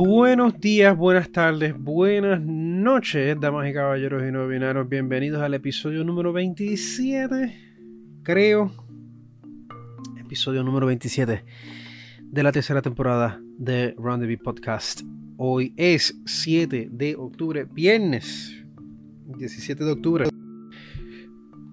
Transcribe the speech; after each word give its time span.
Buenos 0.00 0.60
días, 0.60 0.96
buenas 0.96 1.32
tardes, 1.32 1.74
buenas 1.76 2.40
noches, 2.40 3.36
damas 3.40 3.68
y 3.68 3.72
caballeros 3.72 4.22
y 4.22 4.30
no. 4.30 4.84
Bienvenidos 4.84 5.42
al 5.42 5.54
episodio 5.54 6.04
número 6.04 6.32
27, 6.32 7.54
creo. 8.22 8.70
Episodio 10.20 10.62
número 10.62 10.86
27 10.86 11.44
de 12.20 12.42
la 12.42 12.52
tercera 12.52 12.82
temporada 12.82 13.40
de 13.56 13.94
Round 13.96 14.26
the 14.26 14.38
Podcast. 14.38 15.00
Hoy 15.36 15.72
es 15.76 16.20
7 16.26 16.90
de 16.92 17.16
octubre, 17.16 17.64
viernes 17.64 18.62
17 19.26 19.84
de 19.84 19.90
octubre. 19.90 20.28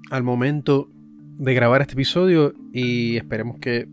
Al 0.09 0.23
momento 0.23 0.89
de 1.37 1.53
grabar 1.53 1.81
este 1.81 1.93
episodio 1.93 2.53
y 2.73 3.17
esperemos 3.17 3.59
que 3.59 3.87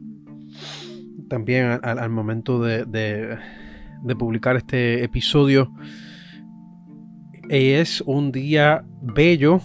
también 1.29 1.81
al, 1.83 2.11
momento 2.11 2.61
de 2.61 3.39
publicar 4.19 4.57
este 4.57 5.05
episodio. 5.05 5.73
Es 7.49 8.03
un 8.07 8.33
día 8.33 8.85
bello, 9.03 9.61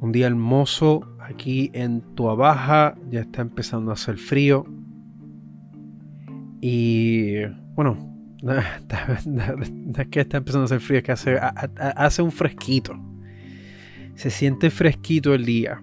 un 0.00 0.12
día 0.12 0.26
hermoso 0.26 1.16
aquí 1.20 1.70
en 1.72 2.02
Baja. 2.16 2.96
Ya 3.10 3.20
está 3.20 3.42
empezando 3.42 3.90
a 3.90 3.94
hacer 3.94 4.18
frío. 4.18 4.66
Y 6.60 7.44
bueno, 7.74 8.14
es 8.42 10.08
que 10.08 10.20
está 10.20 10.38
empezando 10.38 10.62
a 10.62 10.64
hacer 10.66 10.80
frío, 10.80 10.98
es 10.98 11.04
que 11.04 11.12
hace, 11.12 11.38
hace 11.38 12.22
un 12.22 12.32
fresquito. 12.32 12.94
Se 14.14 14.30
siente 14.30 14.70
fresquito 14.70 15.34
el 15.34 15.44
día. 15.44 15.80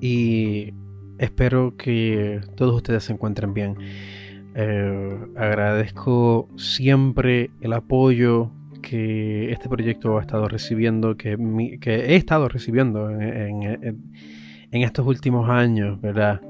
Y 0.00 0.74
espero 1.18 1.76
que 1.76 2.40
todos 2.56 2.74
ustedes 2.74 3.04
se 3.04 3.12
encuentren 3.12 3.54
bien. 3.54 3.76
Eh, 4.54 5.18
agradezco 5.36 6.48
siempre 6.56 7.50
el 7.60 7.74
apoyo 7.74 8.50
que 8.82 9.52
este 9.52 9.68
proyecto 9.68 10.18
ha 10.18 10.22
estado 10.22 10.48
recibiendo, 10.48 11.16
que, 11.16 11.36
he 11.84 12.16
estado 12.16 12.48
recibiendo 12.48 13.10
en, 13.10 13.98
estos 14.70 15.06
últimos 15.06 15.50
años, 15.50 16.00
¿verdad? 16.00 16.40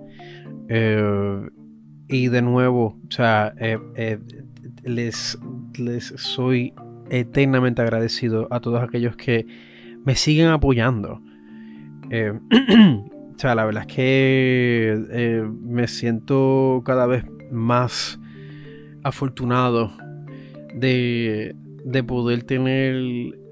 Eh, 0.68 1.48
y 2.08 2.28
de 2.28 2.42
nuevo, 2.42 2.96
o 3.08 3.10
sea, 3.10 3.54
eh, 3.58 4.18
les, 4.84 5.38
les 5.78 6.04
soy 6.16 6.74
eternamente 7.10 7.82
agradecido 7.82 8.46
a 8.50 8.60
todos 8.60 8.82
aquellos 8.82 9.16
que 9.16 9.46
me 10.04 10.14
siguen 10.14 10.48
apoyando. 10.48 11.20
o 13.44 13.54
la 13.54 13.64
verdad 13.64 13.84
es 13.86 13.94
que 13.94 15.44
me 15.62 15.86
siento 15.88 16.82
cada 16.84 17.06
vez 17.06 17.24
más 17.50 18.18
afortunado 19.02 19.92
de, 20.74 21.54
poder 22.06 22.42
tener 22.42 22.96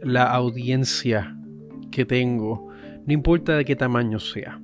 la 0.03 0.25
audiencia 0.25 1.37
que 1.91 2.05
tengo, 2.05 2.69
no 3.07 3.13
importa 3.13 3.57
de 3.57 3.65
qué 3.65 3.77
tamaño 3.77 4.19
sea. 4.19 4.61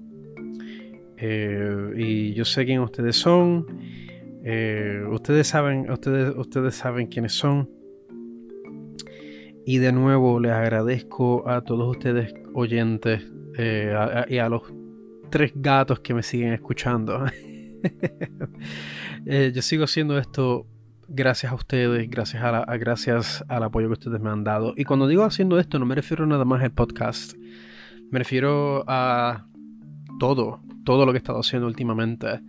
Eh, 1.17 1.93
y 1.97 2.33
yo 2.33 2.45
sé 2.45 2.65
quién 2.65 2.81
ustedes 2.81 3.17
son. 3.17 3.67
Eh, 4.43 5.05
ustedes 5.11 5.49
saben, 5.49 5.91
ustedes, 5.91 6.35
ustedes 6.35 6.75
saben 6.75 7.07
quiénes 7.07 7.33
son. 7.33 7.69
Y 9.67 9.79
de 9.79 9.93
nuevo 9.93 10.41
les 10.41 10.53
agradezco 10.53 11.49
a 11.49 11.61
todos 11.63 11.89
ustedes 11.97 12.33
oyentes 12.55 13.23
eh, 13.59 13.95
y 14.29 14.39
a 14.39 14.49
los 14.49 14.63
tres 15.31 15.53
gatos 15.55 16.01
que 16.01 16.15
me 16.15 16.23
siguen 16.23 16.53
escuchando. 16.53 17.25
Eh, 19.27 19.53
yo 19.55 19.61
sigo 19.61 19.85
haciendo 19.85 20.17
esto 20.17 20.67
gracias 21.11 21.53
a 21.53 21.55
ustedes, 21.55 22.09
gracias, 22.09 22.43
a 22.43 22.77
gracias 22.77 23.45
al 23.49 23.65
apoyo 23.65 23.89
que 23.89 23.95
ustedes 23.95 24.21
me 24.21 24.31
han 24.31 24.45
dado. 24.45 24.73
Y 24.77 24.85
cuando 24.85 25.09
digo 25.09 25.25
haciendo 25.25 25.59
esto, 25.59 25.79
no 25.79 25.85
me 25.85 25.95
refiero 25.95 26.25
nada 26.27 26.45
más 26.45 26.63
al 26.63 26.73
podcast. 26.73 27.35
Me 28.11 28.19
refiero 28.19 28.85
a 28.87 29.47
todo, 30.19 30.63
todo 30.85 31.05
lo 31.05 31.13
que 31.13 31.17
he 31.17 31.19
estado 31.19 31.41
haciendo 31.41 31.67
últimamente. 31.67 32.41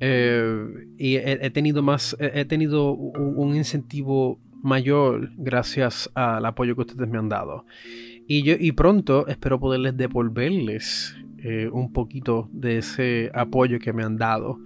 Eh, 0.00 0.66
y 0.98 1.16
he, 1.16 1.50
tenido 1.50 1.82
más, 1.82 2.16
he, 2.18 2.44
tenido 2.44 2.92
un, 2.92 3.54
incentivo 3.54 4.40
mayor 4.62 5.30
gracias 5.36 6.10
al 6.14 6.44
apoyo 6.46 6.74
que 6.74 6.82
ustedes 6.82 7.08
me 7.08 7.18
han 7.18 7.28
dado. 7.28 7.66
Y, 8.26 8.42
yo, 8.44 8.54
y 8.58 8.72
pronto 8.72 9.26
espero 9.26 9.58
poderles 9.58 9.96
devolverles 9.96 11.16
eh, 11.42 11.68
un 11.72 11.92
poquito 11.92 12.48
de 12.52 12.78
ese 12.78 13.30
apoyo 13.34 13.78
que 13.78 13.92
me 13.92 14.02
han 14.02 14.16
dado. 14.16 14.58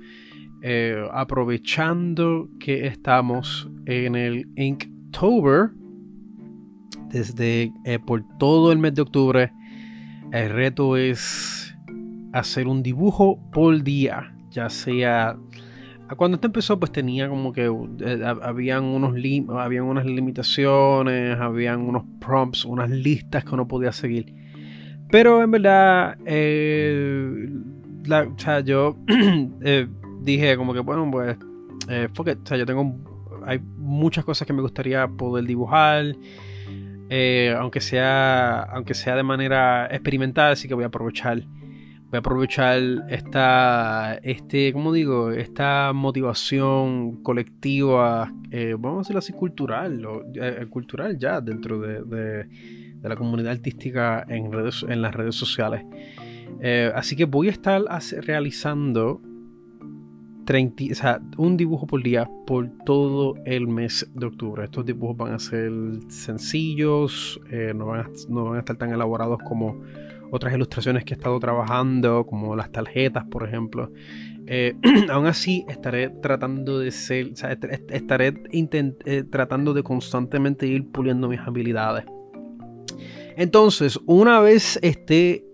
Eh, 0.63 1.07
aprovechando 1.13 2.49
que 2.59 2.87
estamos 2.87 3.71
en 3.87 4.15
el 4.15 4.49
Inktober, 4.57 5.71
desde 7.11 7.73
eh, 7.85 7.99
por 7.99 8.25
todo 8.39 8.73
el 8.73 8.79
mes 8.79 8.95
de 8.95 9.03
octubre, 9.03 9.53
el 10.33 10.51
reto 10.51 10.97
es 10.97 11.75
hacer 12.33 12.69
un 12.69 12.83
dibujo 12.83 13.39
por 13.53 13.83
día, 13.83 14.35
ya 14.51 14.69
sea 14.69 15.39
cuando 16.15 16.37
esto 16.37 16.47
empezó 16.47 16.79
pues 16.79 16.93
tenía 16.93 17.29
como 17.29 17.53
que 17.53 17.69
habían 18.43 18.85
unos 18.85 19.17
habían 19.49 19.85
unas 19.85 20.07
limitaciones, 20.07 21.37
habían 21.41 21.81
unos 21.81 22.05
prompts, 22.21 22.65
unas 22.65 22.91
listas 22.91 23.45
que 23.45 23.55
uno 23.55 23.67
podía 23.67 23.91
seguir. 23.91 24.33
Pero 25.11 25.43
en 25.43 25.51
verdad, 25.51 26.17
eh, 26.27 27.49
o 28.11 28.39
sea, 28.39 28.61
yo 28.61 28.97
eh, 29.63 29.87
dije 30.21 30.57
como 30.57 30.75
que, 30.75 30.81
bueno, 30.81 31.09
pues, 31.11 31.37
eh, 31.89 32.09
o 32.17 32.25
sea, 32.45 32.57
yo 32.57 32.67
tengo, 32.67 32.97
hay 33.45 33.61
muchas 33.77 34.25
cosas 34.25 34.47
que 34.47 34.53
me 34.53 34.63
gustaría 34.63 35.07
poder 35.07 35.45
dibujar, 35.45 36.17
aunque 37.57 37.81
sea, 37.81 38.63
aunque 38.63 38.95
sea 38.95 39.15
de 39.15 39.23
manera 39.23 39.87
experimental, 39.87 40.53
así 40.53 40.67
que 40.67 40.75
voy 40.75 40.83
a 40.83 40.89
aprovechar, 40.89 41.41
voy 41.41 42.17
a 42.17 42.19
aprovechar 42.19 42.81
esta, 43.09 44.19
este, 44.25 44.73
¿cómo 44.73 44.93
digo? 44.93 45.31
Esta 45.31 45.93
motivación 45.95 47.23
colectiva, 47.23 48.33
vamos 48.79 48.97
a 48.97 48.99
decirlo 49.03 49.19
así, 49.21 49.33
cultural, 49.33 50.05
cultural 50.69 51.17
ya 51.17 51.41
dentro 51.41 51.79
de 51.79 52.03
de 52.03 52.49
la 53.03 53.17
comunidad 53.17 53.53
artística 53.53 54.25
en, 54.29 54.53
redes, 54.53 54.85
en 54.89 55.03
las 55.03 55.15
redes 55.15 55.35
sociales. 55.35 55.85
Eh, 56.61 56.91
así 56.95 57.17
que 57.17 57.25
voy 57.25 57.49
a 57.49 57.51
estar 57.51 57.83
realizando 58.23 59.21
30, 60.47 60.85
o 60.93 60.95
sea, 60.95 61.21
un 61.37 61.57
dibujo 61.57 61.87
por 61.87 62.03
día 62.03 62.29
por 62.47 62.69
todo 62.85 63.35
el 63.45 63.67
mes 63.67 64.09
de 64.15 64.27
octubre. 64.27 64.65
Estos 64.65 64.87
dibujos 64.87 65.17
van 65.17 65.35
a 65.35 65.39
ser 65.39 65.73
sencillos, 66.09 67.41
eh, 67.51 67.73
no, 67.75 67.87
van 67.87 68.01
a, 68.01 68.11
no, 68.29 68.45
van 68.45 68.57
a, 68.57 68.59
estar 68.61 68.77
tan 68.77 68.93
elaborados 68.93 69.39
como 69.45 69.83
otras 70.31 70.55
ilustraciones 70.55 71.05
que 71.05 71.15
he 71.15 71.17
estado 71.17 71.39
trabajando, 71.41 72.27
como 72.27 72.57
las 72.57 72.71
tarjetas, 72.71 73.25
por 73.25 73.47
ejemplo. 73.47 73.93
Eh, 74.47 74.77
aún 75.11 75.27
así, 75.27 75.65
estaré 75.69 76.11
tratando 76.11 76.79
de 76.79 76.93
ser, 76.93 77.33
o 77.33 77.37
sea, 77.37 77.53
estaré 77.91 78.33
tratando 79.31 79.75
de 79.75 79.83
constantemente 79.83 80.67
ir 80.67 80.91
puliendo 80.91 81.29
mis 81.29 81.41
habilidades. 81.41 82.05
Entonces, 83.37 84.01
una 84.07 84.41
vez 84.41 84.79
esté, 84.83 85.45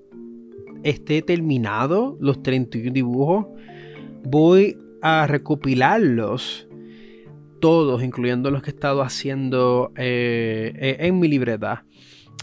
esté 0.85 1.23
terminado 1.23 2.17
los 2.21 2.43
31 2.43 2.93
dibujos, 2.93 3.47
voy 4.25 4.79
a 5.03 5.27
recopilarlos 5.27 6.69
todos, 7.61 8.03
incluyendo 8.03 8.51
los 8.51 8.63
que 8.63 8.71
he 8.71 8.75
estado 8.75 9.03
haciendo 9.03 9.93
eh, 9.97 10.73
eh, 10.75 10.97
en 11.01 11.19
mi 11.19 11.29
libreta. 11.29 11.85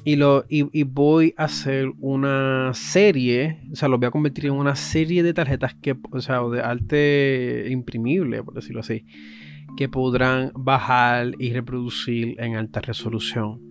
Y, 0.06 0.16
lo, 0.16 0.46
y, 0.48 0.84
voy 0.84 1.34
a 1.38 1.44
hacer 1.44 1.92
una 2.00 2.72
serie, 2.74 3.60
o 3.72 3.76
sea, 3.76 3.90
los 3.90 4.00
voy 4.00 4.08
a 4.08 4.12
convertir 4.12 4.46
en 4.46 4.54
una 4.54 4.78
serie 4.78 5.24
de 5.24 5.34
tarjetas 5.34 5.76
que, 5.76 5.98
o 6.12 6.22
sea, 6.22 6.42
de 6.44 6.62
arte 6.62 7.68
imprimible, 7.70 8.42
por 8.42 8.54
decirlo 8.54 8.80
así, 8.80 9.06
que 9.76 9.90
podrán 9.90 10.52
bajar 10.56 11.34
y 11.38 11.52
reproducir 11.52 12.40
en 12.40 12.56
alta 12.56 12.80
resolución. 12.80 13.69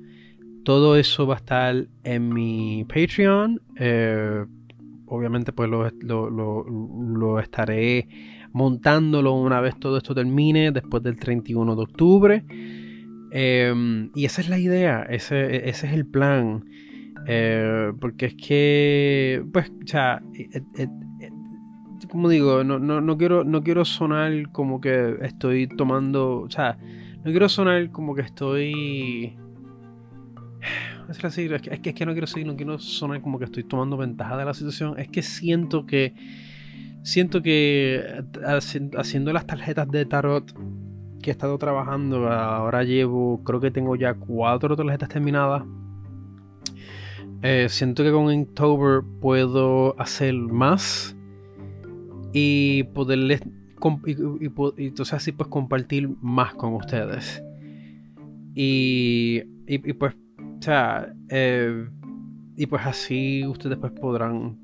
Todo 0.68 0.96
eso 0.96 1.26
va 1.26 1.36
a 1.36 1.38
estar 1.38 1.86
en 2.04 2.28
mi 2.28 2.84
Patreon. 2.84 3.58
Eh, 3.76 4.44
obviamente 5.06 5.50
pues 5.50 5.70
lo, 5.70 7.40
estaré 7.40 8.06
montándolo 8.52 9.32
una 9.32 9.62
vez 9.62 9.80
todo 9.80 9.96
esto 9.96 10.14
termine, 10.14 10.70
después 10.70 11.02
del 11.02 11.18
31 11.18 11.74
de 11.74 11.82
octubre. 11.82 12.44
Em, 13.30 14.10
y 14.14 14.26
esa 14.26 14.42
es 14.42 14.50
la 14.50 14.58
idea, 14.58 15.04
ese, 15.08 15.70
es 15.70 15.84
el 15.84 16.04
plan. 16.04 16.66
Eh, 17.26 17.90
porque 17.98 18.26
es 18.26 18.34
que, 18.34 19.42
pues, 19.50 19.70
o 19.70 19.86
sea, 19.86 20.20
eh, 20.34 20.86
como 22.10 22.28
digo, 22.28 22.62
no, 22.62 22.78
no, 22.78 23.16
quiero, 23.16 23.42
no 23.42 23.62
quiero 23.62 23.86
sonar 23.86 24.52
como 24.52 24.82
que 24.82 25.16
estoy 25.22 25.66
tomando, 25.66 26.42
o 26.42 26.50
sea, 26.50 26.76
no 27.24 27.30
quiero 27.30 27.48
sonar 27.48 27.90
como 27.90 28.14
que 28.14 28.20
estoy 28.20 29.34
es, 31.08 31.18
que, 31.18 31.26
es, 31.26 31.94
que, 31.94 32.06
no 32.06 32.12
quiero 32.12 32.26
seguir, 32.26 32.46
no 32.46 32.56
quiero 32.56 32.78
sonar 32.78 33.20
como 33.20 33.38
que 33.38 33.46
estoy 33.46 33.64
tomando 33.64 33.96
ventaja 33.96 34.36
de 34.36 34.44
la 34.44 34.54
situación. 34.54 34.98
Es 34.98 35.08
que 35.08 35.22
siento 35.22 35.86
que 35.86 36.14
siento 37.02 37.42
que 37.42 38.22
haciendo 38.96 39.32
las 39.32 39.46
tarjetas 39.46 39.88
de 39.88 40.04
tarot 40.04 40.52
que 41.22 41.30
he 41.30 41.32
estado 41.32 41.58
trabajando, 41.58 42.28
ahora 42.30 42.84
llevo, 42.84 43.42
creo 43.44 43.60
que 43.60 43.70
tengo 43.70 43.96
ya 43.96 44.14
cuatro 44.14 44.76
tarjetas 44.76 45.08
terminadas. 45.08 45.64
Eh, 47.42 47.68
siento 47.68 48.02
que 48.02 48.10
con 48.10 48.32
Inktober 48.32 49.02
puedo 49.20 49.98
hacer 50.00 50.34
más 50.34 51.16
y 52.32 52.82
poderles 52.94 53.42
y, 54.06 54.46
entonces 54.86 55.14
así 55.14 55.32
pues 55.32 55.48
compartir 55.48 56.10
más 56.20 56.54
con 56.54 56.74
ustedes. 56.74 57.42
Y, 58.54 59.42
y, 59.66 59.92
pues, 59.92 60.16
o 60.58 60.62
sea, 60.62 61.12
eh, 61.28 61.88
y 62.56 62.66
pues 62.66 62.84
así 62.84 63.46
ustedes 63.46 63.78
pues 63.78 63.92
podrán 63.92 64.58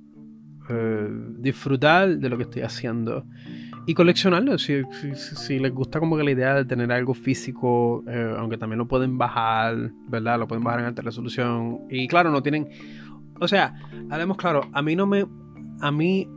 eh, 0.69 1.09
disfrutar 1.39 2.19
de 2.19 2.29
lo 2.29 2.37
que 2.37 2.45
estoy 2.45 2.63
haciendo 2.63 3.25
y 3.87 3.95
coleccionarlo. 3.95 4.59
Si, 4.59 4.83
si, 5.15 5.59
les 5.59 5.73
gusta 5.73 6.01
como 6.01 6.17
que 6.17 6.25
la 6.25 6.31
idea 6.31 6.55
de 6.55 6.65
tener 6.65 6.91
algo 6.91 7.15
físico, 7.15 8.03
eh, 8.09 8.35
aunque 8.37 8.59
también 8.59 8.79
lo 8.79 8.89
pueden 8.89 9.19
bajar, 9.19 9.93
¿verdad? 10.09 10.39
Lo 10.39 10.49
pueden 10.49 10.65
bajar 10.65 10.81
en 10.81 10.87
alta 10.87 11.03
resolución. 11.03 11.81
Y 11.91 12.09
claro, 12.09 12.31
no 12.31 12.43
tienen. 12.43 12.69
O 13.41 13.47
sea, 13.47 13.75
hablemos 14.11 14.37
claro, 14.37 14.63
a 14.73 14.83
mí 14.83 14.97
no 14.97 15.07
me. 15.07 15.27
A 15.81 15.91
mí 15.91 16.29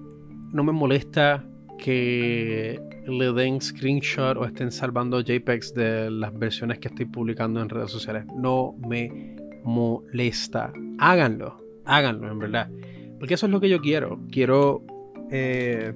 no 0.51 0.63
me 0.63 0.71
molesta 0.71 1.45
que 1.77 2.79
le 3.07 3.31
den 3.33 3.61
screenshot 3.61 4.35
o 4.37 4.45
estén 4.45 4.71
salvando 4.71 5.21
JPEGs 5.21 5.73
de 5.73 6.11
las 6.11 6.37
versiones 6.37 6.79
que 6.79 6.89
estoy 6.89 7.05
publicando 7.05 7.61
en 7.61 7.69
redes 7.69 7.91
sociales. 7.91 8.25
No 8.35 8.75
me 8.87 9.36
molesta. 9.67 10.73
Háganlo, 10.97 11.61
háganlo, 11.85 12.31
en 12.31 12.39
verdad. 12.39 12.71
Porque 13.19 13.35
eso 13.35 13.45
es 13.45 13.51
lo 13.51 13.59
que 13.59 13.69
yo 13.69 13.81
quiero. 13.81 14.19
Quiero. 14.31 14.83
Eh, 15.29 15.93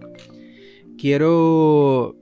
quiero 0.98 2.16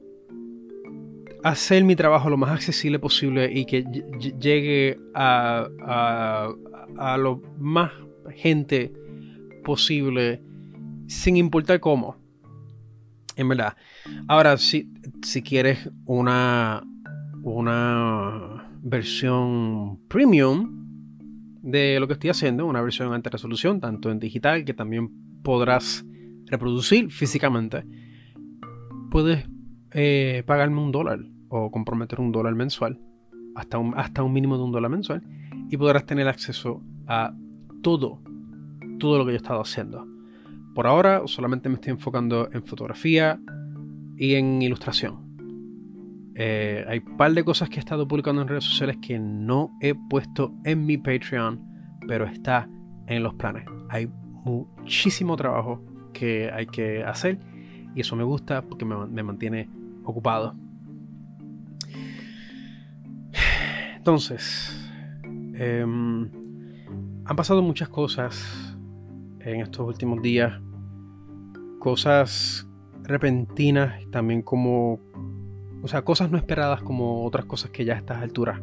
hacer 1.43 1.83
mi 1.83 1.95
trabajo 1.95 2.29
lo 2.29 2.37
más 2.37 2.51
accesible 2.51 2.99
posible 2.99 3.49
y 3.51 3.65
que 3.65 3.83
llegue 4.39 4.99
a, 5.15 5.67
a, 5.81 6.53
a 6.97 7.17
lo 7.17 7.41
más 7.57 7.91
gente 8.35 8.93
posible 9.63 10.41
sin 11.07 11.35
importar 11.37 11.79
cómo. 11.79 12.17
En 13.35 13.49
verdad. 13.49 13.75
Ahora, 14.27 14.57
si, 14.57 14.91
si 15.23 15.41
quieres 15.41 15.89
una, 16.05 16.83
una 17.41 18.69
versión 18.81 19.97
premium 20.07 20.88
de 21.61 21.99
lo 21.99 22.07
que 22.07 22.13
estoy 22.13 22.29
haciendo, 22.29 22.65
una 22.65 22.81
versión 22.81 23.13
alta 23.13 23.29
resolución, 23.29 23.79
tanto 23.79 24.11
en 24.11 24.19
digital 24.19 24.65
que 24.65 24.73
también 24.73 25.09
podrás 25.43 26.05
reproducir 26.45 27.11
físicamente, 27.11 27.85
puedes 29.11 29.47
eh, 29.91 30.43
pagarme 30.45 30.81
un 30.81 30.91
dólar 30.91 31.19
o 31.49 31.71
comprometer 31.71 32.19
un 32.19 32.31
dólar 32.31 32.55
mensual, 32.55 32.99
hasta 33.55 33.77
un, 33.77 33.93
hasta 33.97 34.23
un 34.23 34.33
mínimo 34.33 34.57
de 34.57 34.63
un 34.63 34.71
dólar 34.71 34.91
mensual, 34.91 35.23
y 35.69 35.77
podrás 35.77 36.05
tener 36.05 36.27
acceso 36.27 36.81
a 37.07 37.33
todo, 37.81 38.21
todo 38.99 39.17
lo 39.17 39.25
que 39.25 39.31
yo 39.31 39.35
he 39.35 39.37
estado 39.37 39.61
haciendo. 39.61 40.07
Por 40.75 40.87
ahora 40.87 41.23
solamente 41.25 41.69
me 41.69 41.75
estoy 41.75 41.91
enfocando 41.91 42.49
en 42.51 42.63
fotografía 42.63 43.39
y 44.17 44.35
en 44.35 44.61
ilustración. 44.61 45.28
Eh, 46.41 46.85
hay 46.87 46.99
un 47.05 47.17
par 47.17 47.33
de 47.33 47.43
cosas 47.43 47.67
que 47.67 47.75
he 47.75 47.79
estado 47.79 48.07
publicando 48.07 48.41
en 48.41 48.47
redes 48.47 48.63
sociales 48.63 48.97
que 49.01 49.19
no 49.19 49.77
he 49.81 49.93
puesto 49.93 50.53
en 50.63 50.85
mi 50.85 50.97
Patreon, 50.97 51.59
pero 52.07 52.25
está 52.25 52.69
en 53.07 53.23
los 53.23 53.33
planes. 53.33 53.65
Hay 53.89 54.07
muchísimo 54.45 55.35
trabajo 55.35 55.83
que 56.13 56.49
hay 56.49 56.65
que 56.65 57.03
hacer 57.03 57.39
y 57.93 57.99
eso 57.99 58.15
me 58.15 58.23
gusta 58.23 58.61
porque 58.61 58.85
me, 58.85 59.21
mantiene 59.21 59.69
ocupado. 60.05 60.55
Entonces, 63.97 64.89
em, 65.55 66.29
han 67.25 67.35
pasado 67.35 67.61
muchas 67.61 67.89
cosas 67.89 68.77
en 69.41 69.59
estos 69.59 69.85
últimos 69.85 70.21
días 70.21 70.53
cosas 71.79 72.65
repentinas, 73.03 74.01
también 74.09 74.41
como, 74.41 75.01
o 75.81 75.87
sea, 75.87 76.03
cosas 76.03 76.29
no 76.31 76.37
esperadas 76.37 76.81
como 76.81 77.25
otras 77.25 77.45
cosas 77.45 77.71
que 77.71 77.85
ya 77.85 77.93
a 77.93 77.97
estas 77.97 78.21
alturas, 78.21 78.61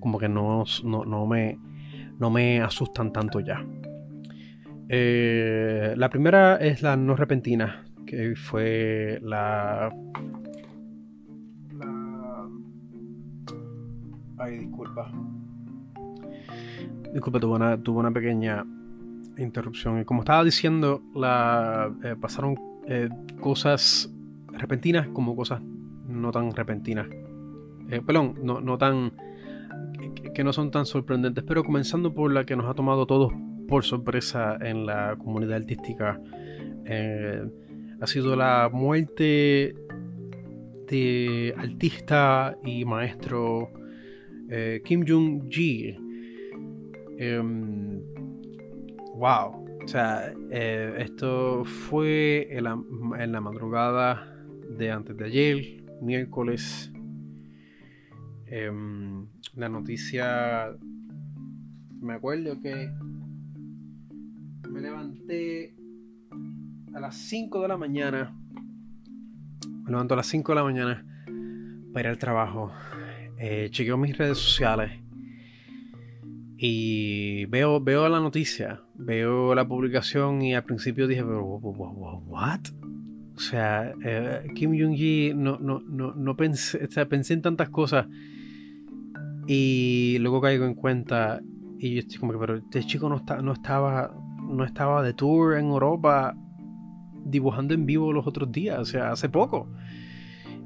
como 0.00 0.18
que 0.18 0.28
no, 0.28 0.64
no, 0.84 1.26
me, 1.26 1.58
no 2.18 2.30
me 2.30 2.60
asustan 2.60 3.12
tanto 3.12 3.40
ya. 3.40 3.64
Eh, 4.88 5.94
la 5.96 6.10
primera 6.10 6.56
es 6.56 6.82
la 6.82 6.96
no 6.96 7.16
repentina, 7.16 7.84
que 8.06 8.36
fue 8.36 9.18
la... 9.22 9.92
la... 11.72 12.48
Ay, 14.38 14.58
disculpa. 14.58 15.10
Disculpa, 17.12 17.40
tuve 17.40 17.56
una, 17.56 17.82
tuve 17.82 17.98
una 17.98 18.12
pequeña 18.12 18.64
interrupción. 19.38 20.00
Y 20.00 20.04
como 20.04 20.20
estaba 20.20 20.44
diciendo, 20.44 21.02
la, 21.14 21.90
eh, 22.04 22.14
pasaron 22.20 22.54
eh, 22.86 23.08
cosas 23.40 24.12
repentinas 24.52 25.08
como 25.08 25.34
cosas 25.34 25.60
no 26.20 26.32
tan 26.32 26.54
repentinas. 26.54 27.08
Eh, 27.90 28.00
perdón, 28.04 28.34
no, 28.42 28.60
no 28.60 28.78
tan. 28.78 29.12
Que, 30.34 30.44
no 30.44 30.52
son 30.52 30.70
tan 30.70 30.84
sorprendentes, 30.86 31.44
pero 31.44 31.64
comenzando 31.64 32.12
por 32.12 32.32
la 32.32 32.44
que 32.44 32.56
nos 32.56 32.66
ha 32.66 32.74
tomado 32.74 33.06
todos 33.06 33.32
por 33.68 33.84
sorpresa 33.84 34.58
en 34.60 34.86
la 34.86 35.16
comunidad 35.16 35.56
artística. 35.56 36.20
ha 38.00 38.06
sido 38.06 38.36
la 38.36 38.68
muerte 38.72 39.74
de 40.88 41.54
artista 41.56 42.56
y 42.64 42.84
maestro 42.84 43.70
Kim 44.84 45.04
Jong-ji. 45.06 45.96
Em, 47.18 48.02
wow. 49.16 49.66
O 49.86 49.88
sea, 49.88 50.34
eh, 50.50 50.94
esto 50.98 51.64
fue 51.64 52.48
en 52.50 52.64
la, 52.64 53.40
madrugada 53.40 54.36
de 54.68 54.90
antes 54.90 55.16
de 55.16 55.24
ayer, 55.24 55.84
miércoles. 56.00 56.92
Em, 58.46 59.26
la 59.54 59.68
noticia. 59.68 60.76
Me 62.00 62.14
acuerdo 62.14 62.60
que 62.60 62.90
me 64.70 64.80
levanté 64.80 65.74
a 66.94 67.00
las 67.00 67.16
5 67.16 67.62
de 67.62 67.68
la 67.68 67.76
mañana. 67.76 68.36
Me 69.84 69.90
levanto 69.90 70.14
a 70.14 70.16
las 70.18 70.26
5 70.26 70.52
de 70.52 70.56
la 70.56 70.64
mañana 70.64 71.06
para 71.92 72.08
ir 72.08 72.12
al 72.12 72.18
trabajo. 72.18 72.72
Eh, 73.38 73.68
chequeo 73.70 73.96
mis 73.96 74.16
redes 74.16 74.38
sociales 74.38 75.06
y 76.58 77.44
veo, 77.46 77.80
veo 77.80 78.08
la 78.08 78.20
noticia, 78.20 78.80
veo 78.94 79.54
la 79.54 79.68
publicación 79.68 80.40
y 80.42 80.54
al 80.54 80.64
principio 80.64 81.06
dije, 81.06 81.22
¿what? 81.22 82.60
O 83.36 83.38
sea, 83.38 83.92
eh, 84.02 84.48
Kim 84.54 84.70
Jong-gi 84.72 85.34
no, 85.34 85.58
no, 85.58 85.80
no, 85.80 86.14
no 86.14 86.36
pensé, 86.36 86.82
o 86.82 86.90
sea, 86.90 87.06
pensé 87.06 87.34
en 87.34 87.42
tantas 87.42 87.68
cosas 87.68 88.06
y 89.46 90.16
luego 90.20 90.40
caigo 90.40 90.64
en 90.64 90.74
cuenta 90.74 91.40
y 91.78 91.94
yo 91.94 91.98
estoy 92.00 92.18
como 92.18 92.32
que, 92.32 92.38
pero 92.38 92.56
este 92.56 92.82
chico 92.84 93.08
no, 93.08 93.16
está, 93.16 93.42
no, 93.42 93.52
estaba, 93.52 94.14
no 94.48 94.64
estaba 94.64 95.02
de 95.02 95.12
tour 95.12 95.58
en 95.58 95.66
Europa 95.66 96.34
dibujando 97.24 97.74
en 97.74 97.86
vivo 97.86 98.12
los 98.12 98.26
otros 98.26 98.50
días, 98.50 98.78
o 98.78 98.84
sea, 98.84 99.12
hace 99.12 99.28
poco. 99.28 99.68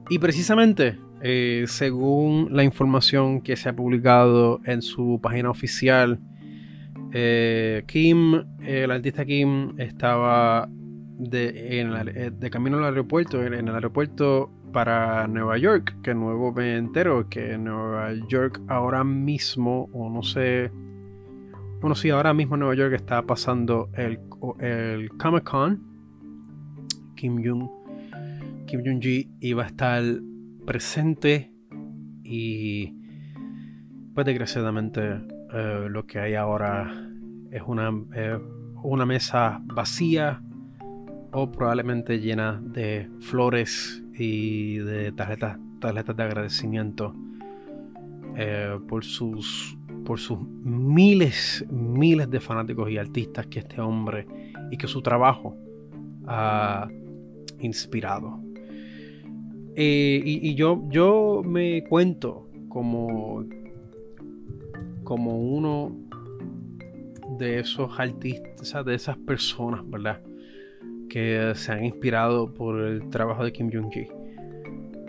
Y 0.09 0.19
precisamente, 0.19 0.99
eh, 1.23 1.65
según 1.67 2.49
la 2.53 2.63
información 2.63 3.41
que 3.41 3.57
se 3.57 3.69
ha 3.69 3.75
publicado 3.75 4.61
en 4.65 4.83
su 4.83 5.19
página 5.23 5.51
oficial, 5.51 6.21
eh, 7.13 7.83
Kim, 7.87 8.45
el 8.61 8.91
artista 8.91 9.25
Kim, 9.25 9.75
estaba 9.79 10.69
de, 11.21 11.81
eh, 11.81 12.31
de 12.31 12.51
camino 12.51 12.79
al 12.79 12.85
aeropuerto, 12.85 13.45
en, 13.45 13.55
el 13.55 13.75
aeropuerto 13.75 14.51
para 14.73 15.27
Nueva 15.29 15.59
York, 15.59 15.97
que 16.03 16.15
nuevo 16.15 16.53
me 16.53 16.77
entero 16.77 17.29
que 17.29 17.53
en 17.53 17.65
Nueva 17.65 18.13
York 18.29 18.61
ahora 18.69 19.05
mismo, 19.05 19.89
o 19.93 20.09
no 20.09 20.23
sé, 20.23 20.71
bueno, 21.81 21.95
sí, 21.95 22.11
ahora 22.11 22.33
mismo 22.33 22.55
en 22.55 22.61
Nueva 22.61 22.75
York 22.75 22.95
está 22.95 23.23
pasando 23.23 23.91
el, 23.95 24.19
el 24.61 25.11
Comic 25.19 25.45
Con. 25.45 25.91
Kim 27.17 27.43
Jong 27.45 27.69
Kim 28.67 28.83
Jong-ji 28.83 29.29
iba 29.41 29.65
a 29.65 29.67
estar 29.67 30.03
presente 30.65 31.53
y 32.23 32.95
pues 34.15 34.25
desgraciadamente 34.25 35.21
eh, 35.53 35.87
lo 35.91 36.07
que 36.07 36.19
hay 36.21 36.35
ahora 36.35 36.91
es 37.51 37.63
una, 37.67 37.91
eh, 38.15 38.39
una 38.83 39.05
mesa 39.05 39.61
vacía 39.65 40.41
o 41.33 41.51
probablemente 41.51 42.21
llena 42.21 42.61
de 42.63 43.09
flores 43.21 44.03
y 44.15 44.79
de 44.79 45.13
tarjetas, 45.13 45.59
tarjetas 45.81 46.17
de 46.17 46.23
agradecimiento 46.23 47.15
eh, 48.37 48.79
por 48.89 49.05
sus 49.05 49.77
por 50.05 50.19
sus 50.19 50.41
miles, 50.41 51.65
miles 51.71 52.31
de 52.31 52.41
fanáticos 52.41 52.91
y 52.91 52.99
artistas 52.99 53.47
que 53.47 53.61
este 53.61 53.81
hombre 53.81 54.27
y 54.71 54.77
que 54.77 54.87
su 54.87 55.03
trabajo 55.03 55.57
ha 56.27 56.89
inspirado. 57.61 58.41
Eh, 59.77 60.21
y, 60.25 60.55
yo, 60.55 60.83
yo 60.89 61.43
me 61.45 61.85
cuento 61.85 62.49
como, 62.69 63.45
como 65.05 65.39
uno 65.39 65.97
de 67.39 67.61
esos 67.61 67.99
artistas, 67.99 68.85
de 68.85 68.95
esas 68.95 69.17
personas, 69.17 69.89
¿verdad? 69.89 70.21
Que 71.11 71.53
se 71.57 71.73
han 71.73 71.85
inspirado 71.85 72.55
por 72.55 72.81
el 72.81 73.11
trabajo 73.11 73.45
de 73.45 73.53
Kim 73.53 73.71
Jong-gi. 73.71 74.07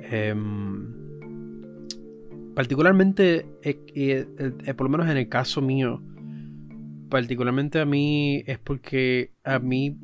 Em, 0.09 0.93
particularmente, 2.55 3.45
eh, 3.63 3.79
eh, 3.95 4.73
por 4.73 4.87
lo 4.87 4.89
menos 4.89 5.09
en 5.09 5.17
el 5.17 5.29
caso 5.29 5.61
mío, 5.61 6.01
particularmente 7.09 7.79
a 7.79 7.85
mí 7.85 8.43
es 8.47 8.57
porque 8.57 9.31
a 9.43 9.59
mí 9.59 9.97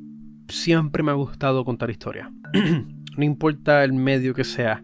siempre 0.48 1.04
me 1.04 1.12
ha 1.12 1.16
gustado 1.16 1.66
contar 1.66 1.90
historias. 1.90 2.30
no 3.18 3.24
importa 3.24 3.84
el 3.84 3.94
medio 3.94 4.34
que 4.34 4.44
sea, 4.44 4.84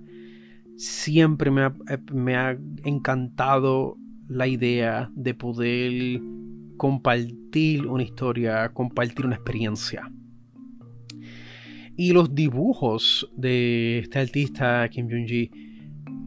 siempre 0.76 1.52
eh, 1.52 1.98
me 2.12 2.36
ha 2.36 2.58
encantado 2.84 3.98
la 4.28 4.48
idea 4.48 5.10
de 5.16 5.34
poder 5.34 6.22
compartir 6.78 7.86
una 7.86 8.04
historia, 8.04 8.70
compartir 8.74 9.26
una 9.26 9.36
experiencia. 9.36 10.12
Y 11.96 12.12
los 12.12 12.34
dibujos 12.34 13.30
de 13.36 14.00
este 14.00 14.20
artista 14.20 14.88
Kim 14.90 15.08
Jong-ji 15.08 15.52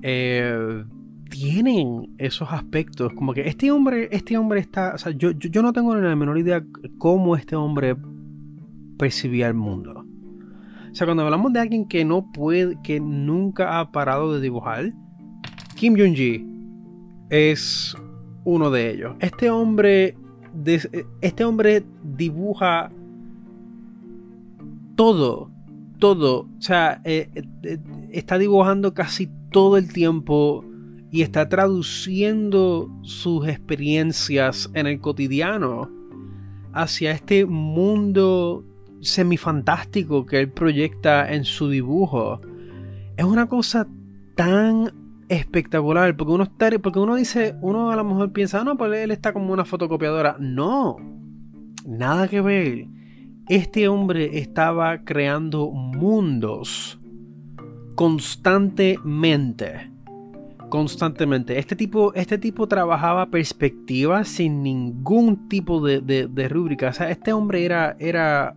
eh, 0.03 0.85
tienen 1.29 2.15
esos 2.19 2.53
aspectos. 2.53 3.13
Como 3.15 3.35
que 3.35 3.49
este 3.49 3.71
hombre, 3.71 4.09
este 4.13 4.39
hombre 4.39 4.61
está. 4.61 4.97
Yo, 5.17 5.33
yo, 5.33 5.63
no 5.63 5.73
tengo 5.73 5.95
ni 5.97 6.03
la 6.03 6.15
menor 6.15 6.39
idea 6.39 6.65
cómo 6.99 7.37
este 7.37 7.57
hombre 7.57 7.97
percibía 8.97 9.49
el 9.49 9.55
mundo. 9.55 10.05
O 10.91 10.95
sea, 10.95 11.07
cuando 11.07 11.25
hablamos 11.25 11.53
de 11.53 11.61
alguien 11.61 11.87
que 11.87 12.05
no 12.05 12.31
puede, 12.33 12.79
que 12.83 13.01
nunca 13.01 13.81
ha 13.81 13.91
parado 13.91 14.35
de 14.35 14.41
dibujar, 14.41 14.93
Kim 15.75 15.95
Jong-ji 15.97 16.47
es 17.29 17.97
uno 18.45 18.71
de 18.71 18.91
ellos. 18.93 19.17
Este 19.19 19.51
hombre, 19.51 20.17
este 21.21 21.45
hombre 21.45 21.85
dibuja 22.03 22.91
todo 24.95 25.51
todo. 25.99 26.49
O 26.59 26.63
sea, 26.63 27.01
eh, 27.05 27.31
eh, 27.63 27.79
está 28.13 28.39
dibujando 28.39 28.95
casi 28.95 29.31
todo 29.51 29.77
el 29.77 29.93
tiempo 29.93 30.65
y 31.11 31.23
está 31.23 31.49
traduciendo 31.49 32.91
sus 33.03 33.47
experiencias 33.49 34.71
en 34.75 34.87
el 34.87 35.01
cotidiano 35.01 35.91
hacia 36.73 37.13
este 37.13 37.47
mundo 37.47 38.65
semifantástico 39.01 40.27
que 40.27 40.41
él 40.41 40.51
proyecta 40.51 41.33
en 41.33 41.45
su 41.45 41.71
dibujo. 41.71 42.41
Es 43.17 43.25
una 43.25 43.47
cosa 43.47 43.87
tan 44.35 44.93
espectacular 45.29 46.17
porque 46.17 46.33
uno 46.33 46.45
está, 46.45 46.71
porque 46.79 46.99
uno 46.99 47.15
dice, 47.15 47.57
uno 47.63 47.91
a 47.91 47.97
lo 47.97 48.05
mejor 48.05 48.33
piensa, 48.33 48.61
ah, 48.61 48.65
no, 48.65 48.77
pues 48.77 48.93
él 48.93 49.11
está 49.11 49.33
como 49.33 49.53
una 49.53 49.65
fotocopiadora. 49.65 50.37
No, 50.39 50.97
nada 51.87 52.29
que 52.29 52.41
ver 52.41 52.96
este 53.49 53.89
hombre 53.89 54.39
estaba 54.39 55.05
creando 55.05 55.71
mundos 55.71 56.99
constantemente. 57.95 59.91
Constantemente. 60.69 61.59
Este 61.59 61.77
tipo, 61.77 62.13
este 62.15 62.39
tipo 62.39 62.67
trabajaba 62.67 63.27
perspectivas 63.27 64.29
sin 64.29 64.63
ningún 64.63 65.49
tipo 65.49 65.81
de, 65.81 66.49
rúbrica. 66.49 66.89
O 66.89 66.93
sea, 66.93 67.11
este 67.11 67.33
hombre 67.33 67.65
era, 67.65 67.97
era 68.01 68.57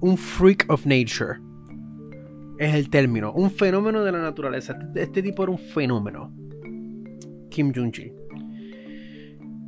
un 0.00 0.16
freak 0.18 0.66
of 0.68 0.84
nature. 0.84 1.40
Es 2.58 2.74
el 2.74 2.90
término. 2.90 3.32
Un 3.32 3.50
fenómeno 3.50 4.04
de 4.04 4.12
la 4.12 4.20
naturaleza. 4.20 4.78
Este, 4.80 5.02
este 5.02 5.22
tipo 5.22 5.42
era 5.42 5.52
un 5.52 5.58
fenómeno. 5.58 6.30
Kim 7.50 7.72
Jong-ji. 7.74 8.12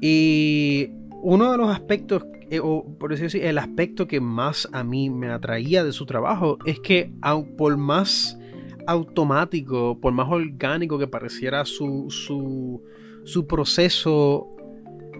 Y 0.00 0.90
uno 1.22 1.52
de 1.52 1.58
los 1.58 1.70
aspectos 1.70 2.24
eh, 2.50 2.60
o 2.60 2.84
por 2.98 3.10
decirlo 3.10 3.26
así, 3.26 3.40
el 3.40 3.58
aspecto 3.58 4.06
que 4.06 4.20
más 4.20 4.68
a 4.72 4.82
mí 4.82 5.10
me 5.10 5.28
atraía 5.28 5.84
de 5.84 5.92
su 5.92 6.06
trabajo 6.06 6.58
es 6.64 6.80
que 6.80 7.12
por 7.56 7.76
más 7.76 8.38
automático, 8.86 9.98
por 10.00 10.14
más 10.14 10.30
orgánico 10.30 10.98
que 10.98 11.06
pareciera 11.06 11.66
su, 11.66 12.06
su, 12.08 13.46
proceso 13.46 14.48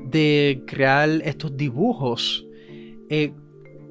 de 0.07 0.63
crear 0.67 1.11
estos 1.23 1.55
dibujos, 1.55 2.47
eh, 3.11 3.35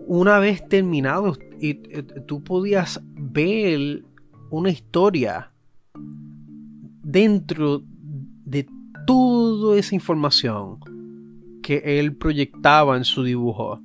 una 0.08 0.40
vez 0.40 0.68
terminados, 0.68 1.38
y, 1.60 1.70
eh, 1.92 2.04
tú 2.26 2.44
podías 2.44 3.00
ver 3.14 4.04
una 4.50 4.72
historia 4.72 5.52
dentro 7.04 7.84
de 8.46 8.68
toda 9.06 9.78
esa 9.78 9.94
información 9.94 10.80
que 11.68 12.00
él 12.00 12.16
proyectaba 12.16 12.96
en 12.96 13.04
su 13.04 13.24
dibujo. 13.24 13.82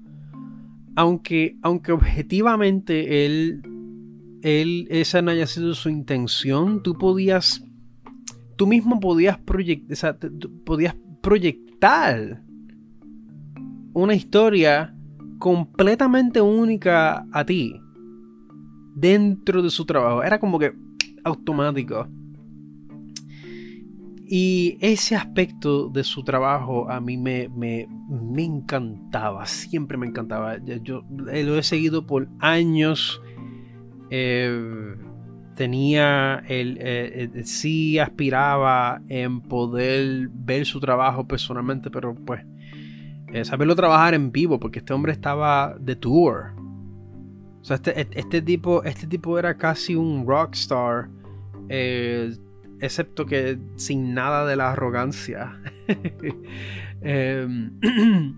Aunque, 0.94 1.58
aunque 1.62 1.90
objetivamente 1.90 3.26
él, 3.26 3.60
él, 4.42 4.86
esa 4.88 5.20
no 5.20 5.32
haya 5.32 5.48
sido 5.48 5.74
su 5.74 5.88
intención, 5.88 6.84
tú 6.84 6.96
podías, 6.96 7.64
tú 8.54 8.68
mismo 8.68 9.00
podías, 9.00 9.36
podías 10.64 10.94
proyectar 11.22 12.44
una 13.94 14.14
historia 14.14 14.94
completamente 15.40 16.40
única 16.40 17.26
a 17.32 17.44
ti 17.44 17.74
dentro 18.94 19.60
de 19.60 19.70
su 19.70 19.84
trabajo. 19.84 20.22
Era 20.22 20.38
como 20.38 20.60
que 20.60 20.72
automático. 21.24 22.06
Y 24.24 24.78
ese 24.80 25.16
aspecto 25.16 25.88
de 25.88 26.04
su 26.04 26.22
trabajo 26.22 26.90
a 26.90 27.00
mí 27.00 27.16
me, 27.16 27.48
me, 27.48 27.86
encantaba, 28.42 29.46
siempre 29.46 29.98
me 29.98 30.06
encantaba. 30.06 30.58
Yo, 30.82 31.04
lo 31.10 31.58
he 31.58 31.62
seguido 31.62 32.06
por 32.06 32.28
años. 32.38 33.20
Eh, 34.10 34.94
tenía, 35.54 36.42
el, 36.48 36.78
eh, 36.78 37.30
eh, 37.34 37.44
sí 37.44 37.98
aspiraba 37.98 39.02
en 39.08 39.40
poder 39.40 40.28
ver 40.32 40.66
su 40.66 40.80
trabajo 40.80 41.26
personalmente, 41.26 41.90
pero 41.90 42.14
pues 42.14 42.44
saberlo 43.44 43.74
trabajar 43.74 44.12
en 44.14 44.30
vivo, 44.30 44.60
porque 44.60 44.78
este 44.80 44.92
hombre 44.92 45.12
estaba 45.12 45.76
de 45.80 45.96
tour. 45.96 46.54
O 47.60 47.64
sea, 47.64 47.76
este, 47.76 48.06
este 48.18 48.42
tipo, 48.42 48.82
este 48.84 49.06
tipo 49.06 49.38
era 49.38 49.56
casi 49.56 49.94
un 49.94 50.26
rockstar 50.26 51.08
excepto 52.82 53.26
que 53.26 53.58
sin 53.76 54.12
nada 54.12 54.44
de 54.44 54.56
la 54.56 54.72
arrogancia. 54.72 55.58
Em, 57.04 57.80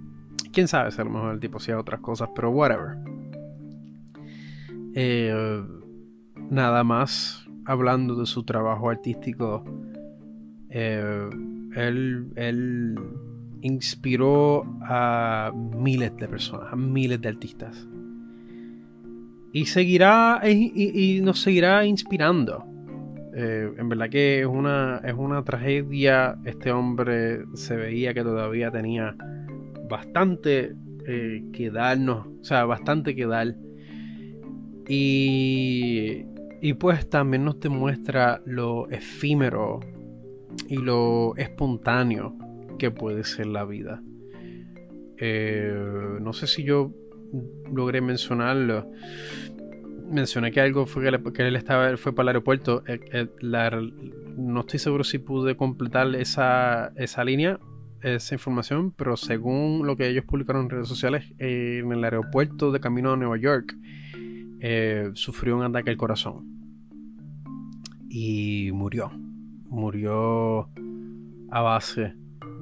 quién 0.52 0.68
sabe 0.68 0.90
si 0.90 0.98
a 0.98 1.04
lo 1.04 1.10
mejor 1.10 1.34
el 1.34 1.40
tipo 1.40 1.58
hacía 1.58 1.78
otras 1.78 2.00
cosas, 2.00 2.30
pero 2.34 2.50
whatever. 2.50 2.96
Eh, 4.94 5.62
nada 6.50 6.82
más 6.82 7.46
hablando 7.66 8.14
de 8.14 8.24
su 8.24 8.42
trabajo 8.44 8.88
artístico, 8.88 9.64
eh, 10.70 11.28
él, 11.76 12.32
él, 12.36 12.98
inspiró 13.60 14.64
a 14.82 15.52
miles 15.54 16.16
de 16.16 16.28
personas, 16.28 16.72
a 16.72 16.76
miles 16.76 17.20
de 17.20 17.28
artistas. 17.28 17.86
Y 19.52 19.66
seguirá 19.66 20.40
y 20.44 21.20
nos 21.22 21.40
seguirá 21.40 21.84
inspirando. 21.84 22.73
Eh, 23.36 23.72
en 23.76 23.88
verdad 23.88 24.08
que 24.10 24.40
es 24.40 24.46
una, 24.46 25.00
es 25.04 25.14
una 25.14 25.42
tragedia. 25.42 26.38
Este 26.44 26.70
hombre 26.70 27.44
se 27.54 27.76
veía 27.76 28.14
que 28.14 28.22
todavía 28.22 28.70
tenía 28.70 29.16
bastante 29.88 30.74
eh, 31.06 31.44
que 31.52 31.70
darnos, 31.70 32.26
o 32.26 32.44
sea, 32.44 32.64
bastante 32.64 33.14
que 33.14 33.26
dar. 33.26 33.54
Y, 34.88 36.26
y 36.60 36.74
pues 36.74 37.08
también 37.08 37.44
nos 37.44 37.58
demuestra 37.58 38.40
lo 38.44 38.88
efímero 38.90 39.80
y 40.68 40.76
lo 40.76 41.34
espontáneo 41.36 42.36
que 42.78 42.90
puede 42.90 43.24
ser 43.24 43.46
la 43.46 43.64
vida. 43.64 44.00
Eh, 45.16 46.18
no 46.20 46.32
sé 46.32 46.46
si 46.46 46.64
yo 46.64 46.92
logré 47.72 48.00
mencionarlo 48.00 48.90
mencioné 50.08 50.52
que 50.52 50.60
algo 50.60 50.86
fue 50.86 51.02
que, 51.32 51.42
él 51.42 51.56
estaba 51.56 51.96
fue 51.96 52.14
para 52.14 52.24
el 52.24 52.28
aeropuerto. 52.28 52.82
Eh, 52.86 53.00
eh, 53.12 53.28
no 54.36 54.60
estoy 54.60 54.78
seguro 54.78 55.04
si 55.04 55.18
pude 55.18 55.56
completar 55.56 56.14
esa, 56.16 56.92
esa 56.96 57.24
línea, 57.24 57.58
esa 58.02 58.34
información, 58.34 58.92
pero 58.92 59.16
según 59.16 59.86
lo 59.86 59.96
que 59.96 60.08
ellos 60.08 60.24
publicaron 60.24 60.64
en 60.64 60.70
redes 60.70 60.88
sociales, 60.88 61.32
en 61.38 61.90
el 61.92 62.04
aeropuerto 62.04 62.72
de 62.72 62.80
camino 62.80 63.12
a 63.12 63.16
Nueva 63.16 63.38
York, 63.38 63.76
eh, 64.60 65.10
sufrió 65.14 65.56
un 65.56 65.62
ataque 65.62 65.90
al 65.90 65.96
corazón 65.96 66.46
y 68.08 68.70
murió. 68.72 69.10
Murió 69.68 70.68
a 71.50 71.60
base 71.62 72.14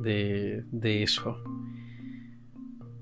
de, 0.02 0.64
de 0.70 1.02
eso. 1.02 1.36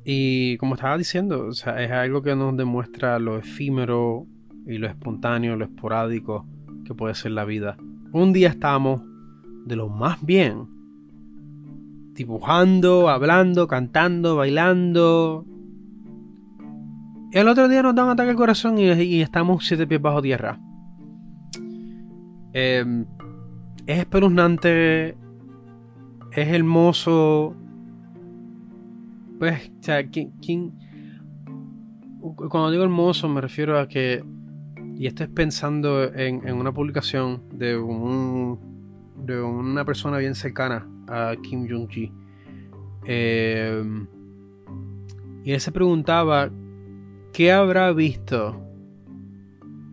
Y 0.04 0.56
como 0.58 0.74
estaba 0.74 0.96
diciendo, 0.96 1.50
es 1.50 1.66
algo 1.66 2.22
que 2.22 2.34
nos 2.34 2.56
demuestra 2.56 3.18
lo 3.18 3.38
efímero 3.38 4.26
y 4.66 4.78
lo 4.78 4.86
espontáneo, 4.86 5.56
lo 5.56 5.64
esporádico 5.64 6.46
que 6.84 6.94
puede 6.94 7.14
ser 7.14 7.32
la 7.32 7.44
vida. 7.44 7.76
Un 8.12 8.32
día 8.32 8.48
estábamos 8.48 9.02
de 9.66 9.76
lo 9.76 9.88
más 9.88 10.24
bien, 10.24 10.66
dibujando, 12.14 13.08
hablando, 13.08 13.66
cantando, 13.68 14.36
bailando. 14.36 15.44
Y 17.32 17.38
el 17.38 17.48
otro 17.48 17.68
día 17.68 17.82
nos 17.82 17.94
da 17.94 18.04
un 18.04 18.10
ataque 18.10 18.30
al 18.30 18.36
corazón 18.36 18.78
y, 18.78 19.20
estamos 19.20 19.64
siete 19.64 19.86
pies 19.86 20.02
bajo 20.02 20.20
tierra. 20.20 20.58
Em, 22.52 23.06
es 23.86 23.98
espeluznante, 24.00 25.10
es 26.32 26.48
hermoso. 26.48 27.54
Pues, 29.40 29.70
o 29.70 29.82
sea, 29.82 30.06
¿quién, 30.06 30.78
cuando 32.20 32.70
digo 32.70 32.84
hermoso 32.84 33.26
me 33.26 33.40
refiero 33.40 33.78
a 33.78 33.88
que, 33.88 34.22
y 34.96 35.06
esto 35.06 35.24
es 35.24 35.30
pensando 35.30 36.04
en, 36.12 36.46
en 36.46 36.56
una 36.56 36.72
publicación 36.72 37.42
de, 37.50 37.74
un, 37.78 38.60
de 39.24 39.40
una 39.40 39.86
persona 39.86 40.18
bien 40.18 40.34
cercana 40.34 40.86
a 41.08 41.36
Kim 41.42 41.66
Jong-ji. 41.66 42.12
Eh, 43.06 43.82
y 45.42 45.52
él 45.52 45.60
se 45.60 45.72
preguntaba, 45.72 46.50
¿qué 47.32 47.50
habrá 47.50 47.94
visto 47.94 48.62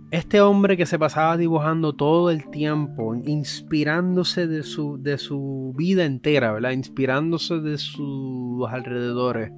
este 0.10 0.40
hombre 0.40 0.78
que 0.78 0.86
se 0.86 0.98
pasaba 0.98 1.36
dibujando 1.36 1.94
todo 1.94 2.32
el 2.32 2.50
tiempo, 2.50 3.14
inspirándose 3.16 4.48
de 4.48 4.64
su, 4.64 5.02
de 5.02 5.18
su 5.18 5.74
vida 5.76 6.06
entera, 6.06 6.54
¿verdad? 6.54 6.72
Inspirándose 6.72 7.60
de 7.60 7.78
sus 7.78 8.68
alrededores. 8.70 9.52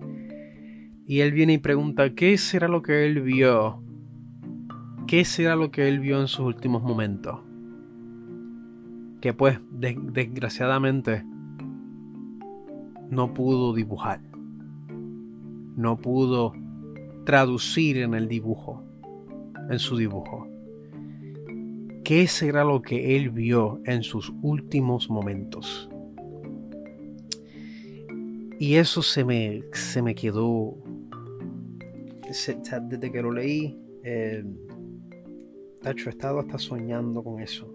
Y 1.05 1.21
él 1.21 1.31
viene 1.33 1.53
y 1.53 1.57
pregunta, 1.59 2.13
¿qué 2.15 2.37
será 2.37 2.67
lo 2.67 2.81
que 2.81 3.05
él 3.05 3.21
vio? 3.21 3.83
¿Qué 5.07 5.25
será 5.25 5.55
lo 5.55 5.71
que 5.71 5.87
él 5.87 5.99
vio 5.99 6.19
en 6.19 6.27
sus 6.27 6.45
últimos 6.45 6.81
momentos? 6.83 7.39
Que 9.21 9.33
pues, 9.33 9.59
desgraciadamente, 9.71 11.23
no 13.09 13.33
pudo 13.33 13.73
dibujar. 13.73 14.21
No 15.75 15.97
pudo 15.97 16.53
traducir 17.25 17.97
en 17.97 18.13
el 18.13 18.27
dibujo, 18.27 18.83
en 19.69 19.79
su 19.79 19.97
dibujo. 19.97 20.47
¿Qué 22.03 22.27
será 22.27 22.63
lo 22.63 22.81
que 22.81 23.15
él 23.15 23.29
vio 23.29 23.81
en 23.85 24.03
sus 24.03 24.33
últimos 24.41 25.09
momentos? 25.09 25.89
Y 28.59 28.75
eso 28.75 29.01
se 29.01 29.23
me, 29.23 29.63
se 29.71 30.01
me 30.01 30.15
quedó. 30.15 30.75
desde 32.25 33.11
que 33.11 33.21
lo 33.21 33.31
leí, 33.31 33.77
eh, 34.03 34.43
he 35.85 36.09
estado 36.09 36.39
hasta 36.39 36.57
soñando 36.57 37.23
con 37.23 37.39
eso. 37.39 37.71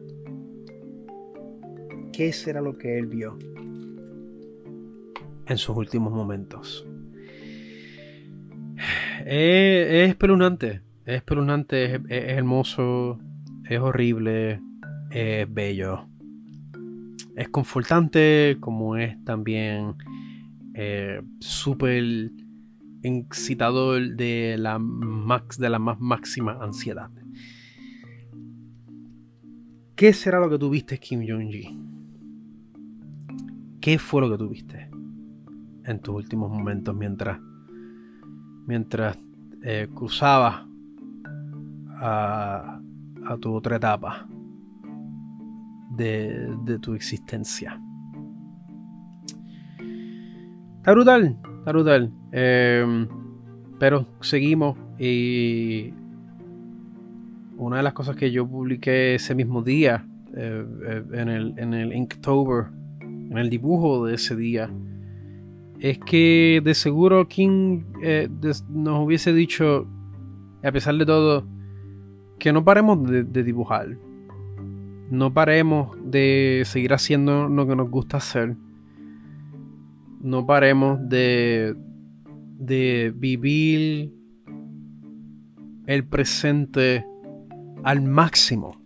¿Qué 2.12 2.32
será 2.32 2.60
lo 2.60 2.76
que 2.76 2.98
él 2.98 3.06
vio 3.06 3.38
en 5.46 5.58
sus 5.58 5.76
últimos 5.76 6.12
momentos? 6.12 6.86
Es, 9.26 10.10
espeluznante, 10.10 10.82
es 11.04 11.16
espeluznante, 11.16 11.96
es, 11.96 12.00
hermoso, 12.08 13.18
es 13.68 13.78
horrible, 13.78 14.60
es 15.10 15.52
bello. 15.52 16.08
Es 17.36 17.48
confortante 17.48 18.56
como 18.60 18.96
es 18.96 19.22
también 19.24 19.94
eh, 20.74 21.20
súper 21.40 22.30
excitador 23.02 24.16
de 24.16 24.56
la, 24.58 24.78
más 24.78 26.00
máxima 26.00 26.58
ansiedad. 26.60 27.10
¿Qué 29.94 30.12
será 30.12 30.40
lo 30.40 30.48
que 30.48 30.58
tuviste, 30.58 30.98
Kim 30.98 31.20
Jong-ji? 31.20 31.80
¿Qué 33.80 33.98
fue 33.98 34.22
lo 34.22 34.30
que 34.30 34.38
tuviste 34.38 34.90
en 35.84 36.00
tus 36.00 36.14
últimos 36.14 36.50
momentos 36.50 36.96
mientras, 36.96 37.38
mientras 38.66 39.18
eh, 39.62 39.88
cruzabas 39.94 40.66
a, 42.00 42.80
tu 43.40 43.54
otra 43.54 43.76
etapa 43.76 44.26
de, 45.90 46.78
tu 46.80 46.94
existencia? 46.94 47.80
Está 50.76 50.92
brutal, 50.92 51.38
está 51.58 51.72
brutal. 51.72 52.12
Em, 52.32 53.08
pero 53.78 54.06
seguimos 54.20 54.76
y 54.98 55.92
una 57.56 57.78
de 57.78 57.82
las 57.82 57.92
cosas 57.92 58.16
que 58.16 58.30
yo 58.30 58.46
publiqué 58.46 59.14
ese 59.14 59.34
mismo 59.34 59.62
día 59.62 60.06
eh, 60.36 60.64
eh, 60.86 61.04
en, 61.12 61.28
el, 61.28 61.54
en 61.56 61.74
el 61.74 61.92
Inktober 61.92 62.66
en 63.34 63.38
el 63.38 63.50
dibujo 63.50 64.06
de 64.06 64.14
ese 64.14 64.36
día, 64.36 64.70
es 65.80 65.98
que 65.98 66.60
de 66.64 66.74
seguro 66.74 67.26
King 67.26 67.82
eh, 68.02 68.28
nos 68.68 69.04
hubiese 69.04 69.32
dicho, 69.32 69.88
a 70.62 70.70
pesar 70.70 70.94
de 70.96 71.04
todo, 71.04 71.44
que 72.38 72.52
no 72.52 72.64
paremos 72.64 72.98
de, 73.08 73.42
dibujar. 73.42 73.96
No 75.10 75.32
paremos 75.32 75.96
de 76.02 76.62
seguir 76.64 76.92
haciendo 76.92 77.48
lo 77.48 77.66
que 77.66 77.76
nos 77.76 77.90
gusta 77.90 78.16
hacer. 78.16 78.56
No 80.20 80.46
paremos 80.46 80.98
de, 81.08 81.76
de 82.58 83.12
vivir 83.14 84.12
el 85.86 86.04
presente 86.04 87.04
al 87.82 88.02
máximo. 88.02 88.80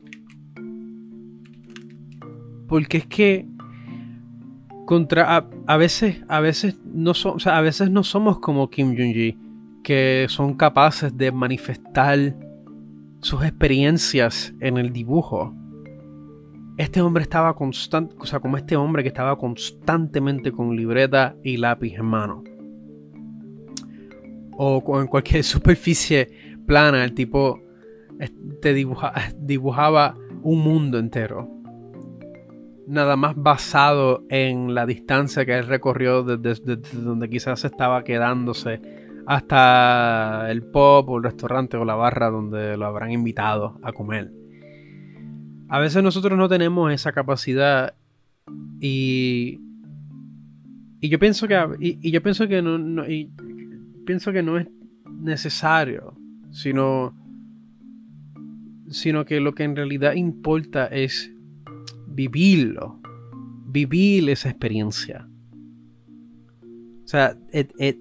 Porque 2.66 2.98
es 2.98 3.06
que 3.06 3.46
contra 4.84 5.48
a, 5.66 5.76
veces 5.76 6.24
a 6.28 6.40
veces 6.40 6.78
no 6.84 7.14
son, 7.14 7.36
a 7.44 7.60
veces 7.60 7.90
no 7.90 8.02
somos 8.02 8.40
como 8.40 8.70
Kim 8.70 8.96
Jong-ji 8.96 9.36
que 9.82 10.26
son 10.28 10.54
capaces 10.54 11.16
de 11.16 11.30
manifestar 11.30 12.34
sus 13.20 13.42
experiencias 13.42 14.54
en 14.60 14.76
el 14.78 14.92
dibujo. 14.92 15.54
Este 16.76 17.00
hombre 17.00 17.22
estaba 17.22 17.54
constante, 17.56 18.14
o 18.18 18.26
sea, 18.26 18.40
como 18.40 18.56
este 18.56 18.76
hombre 18.76 19.02
que 19.02 19.08
estaba 19.08 19.36
constantemente 19.36 20.52
con 20.52 20.76
libreta 20.76 21.36
y 21.42 21.56
lápiz 21.56 21.94
en 21.94 22.06
mano. 22.06 22.44
O 24.56 25.00
en 25.00 25.06
cualquier 25.06 25.44
superficie 25.44 26.28
plana, 26.66 27.04
el 27.04 27.14
tipo 27.14 27.60
te 28.60 28.74
dibujaba 28.74 30.16
un 30.42 30.60
mundo 30.60 30.98
entero 30.98 31.58
nada 32.88 33.16
más 33.16 33.34
basado 33.36 34.24
en 34.30 34.74
la 34.74 34.86
distancia 34.86 35.44
que 35.44 35.58
él 35.58 35.66
recorrió 35.66 36.22
desde, 36.22 36.76
donde 36.76 37.28
quizás 37.28 37.64
estaba 37.64 38.02
quedándose 38.02 38.80
hasta 39.28 40.50
el 40.50 40.62
pop 40.62 41.06
o 41.10 41.18
el 41.18 41.22
restaurante 41.22 41.76
o 41.76 41.84
la 41.84 41.94
barra 41.94 42.30
donde 42.30 42.78
lo 42.78 42.86
habrán 42.86 43.12
invitado 43.12 43.78
a 43.82 43.92
comer. 43.92 44.32
A 45.68 45.78
veces 45.78 46.02
nosotros 46.02 46.38
no 46.38 46.48
tenemos 46.48 46.90
esa 46.90 47.12
capacidad 47.12 47.92
y 48.80 49.60
y 50.98 51.10
yo 51.10 51.18
pienso 51.18 51.46
que 51.46 51.62
y, 51.78 52.10
yo 52.10 52.22
pienso 52.22 52.48
que 52.48 52.62
no, 52.62 53.04
pienso 54.06 54.32
que 54.32 54.42
no 54.42 54.56
es 54.56 54.66
necesario, 55.20 56.14
sino 56.50 57.14
sino 58.88 59.26
que 59.26 59.40
lo 59.40 59.54
que 59.54 59.64
en 59.64 59.76
realidad 59.76 60.14
importa 60.14 60.86
es 60.86 61.30
vivirlo, 62.06 62.98
vivir 63.66 64.30
esa 64.30 64.48
experiencia. 64.48 65.28
O 67.04 67.08
sea, 67.10 67.36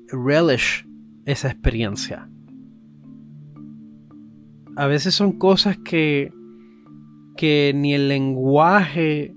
relish 0.09 0.86
esa 1.27 1.49
experiencia. 1.49 2.27
A 4.75 4.87
veces 4.87 5.13
son 5.13 5.33
cosas 5.33 5.77
que, 5.77 6.31
que 7.35 7.73
ni 7.75 7.93
el 7.93 8.07
lenguaje 8.07 9.35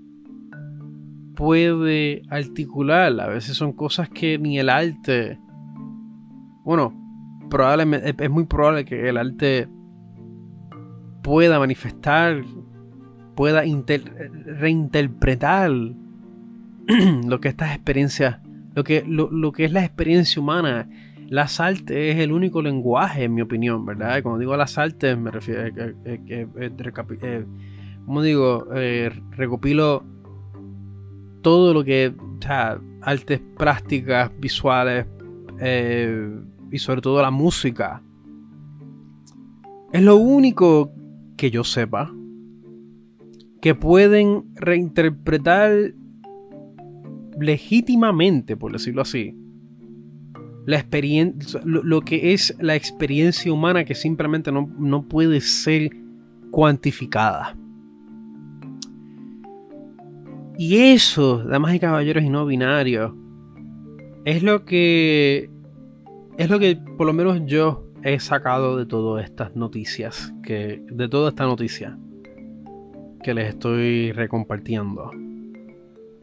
puede 1.35 2.23
articular. 2.29 3.19
A 3.19 3.27
veces 3.27 3.55
son 3.55 3.73
cosas 3.73 4.09
que 4.09 4.39
ni 4.39 4.59
el 4.59 4.69
arte. 4.69 5.39
Bueno, 6.63 6.93
probablemente 7.49 8.15
es 8.17 8.29
muy 8.29 8.45
probable 8.45 8.85
que 8.85 9.09
el 9.09 9.17
arte 9.17 9.67
pueda 11.21 11.59
manifestar 11.59 12.43
pueda 13.35 13.63
reinterpretar 14.59 15.71
lo 17.27 17.41
que 17.41 17.47
estas 17.47 17.75
experiencias, 17.75 18.39
lo 18.75 18.83
que, 18.83 19.03
lo, 19.07 19.51
que 19.51 19.65
es 19.65 19.71
la 19.71 19.83
experiencia 19.83 20.39
humana. 20.41 20.87
Las 21.31 21.61
artes 21.61 22.13
es 22.13 22.17
el 22.17 22.33
único 22.33 22.61
lenguaje, 22.61 23.23
en 23.23 23.33
mi 23.33 23.41
opinión, 23.41 23.85
¿verdad? 23.85 24.21
Cuando 24.21 24.37
digo 24.37 24.57
las 24.57 24.77
artes, 24.77 25.17
me 25.17 25.31
refiero, 25.31 25.65
eh, 25.65 25.95
eh, 26.03 26.47
eh, 26.57 27.45
como 28.05 28.21
digo, 28.21 28.67
recopilo 29.31 30.03
todo 31.41 31.73
lo 31.73 31.85
que, 31.85 32.13
o 32.19 32.41
sea, 32.41 32.81
artes 33.01 33.39
plásticas, 33.57 34.29
visuales 34.41 35.05
y 36.69 36.77
sobre 36.79 36.99
todo 36.99 37.21
la 37.21 37.31
música. 37.31 38.03
Es 39.93 40.01
lo 40.01 40.17
único 40.17 40.91
que 41.37 41.49
yo 41.49 41.63
sepa, 41.63 42.13
que 43.61 43.73
pueden 43.73 44.53
reinterpretar 44.55 45.93
legítimamente, 47.39 48.57
por 48.57 48.73
decirlo 48.73 49.03
así, 49.03 49.33
la 50.65 50.77
experiencia, 50.77 51.61
lo, 51.63 52.01
que 52.01 52.33
es 52.33 52.55
la 52.59 52.75
experiencia 52.75 53.51
humana 53.51 53.83
que 53.83 53.95
simplemente 53.95 54.51
no, 54.51 54.69
no 54.77 55.03
puede 55.03 55.41
ser 55.41 55.89
cuantificada. 56.51 57.55
Y 60.57 60.77
eso, 60.77 61.43
damas 61.43 61.73
y 61.73 61.79
caballeros 61.79 62.23
y 62.23 62.29
no 62.29 62.45
binarios, 62.45 63.13
es 64.25 64.43
lo 64.43 64.65
que 64.65 65.49
es 66.37 66.49
lo 66.49 66.59
que 66.59 66.77
por 66.97 67.07
lo 67.07 67.13
menos 67.13 67.41
yo 67.45 67.87
he 68.03 68.19
sacado 68.19 68.77
de 68.77 68.85
todas 68.85 69.23
estas 69.23 69.55
noticias, 69.55 70.33
que 70.43 70.83
de 70.87 71.07
toda 71.07 71.29
esta 71.29 71.45
noticia 71.45 71.97
que 73.23 73.33
les 73.33 73.49
estoy 73.49 74.11
recompartiendo 74.11 75.11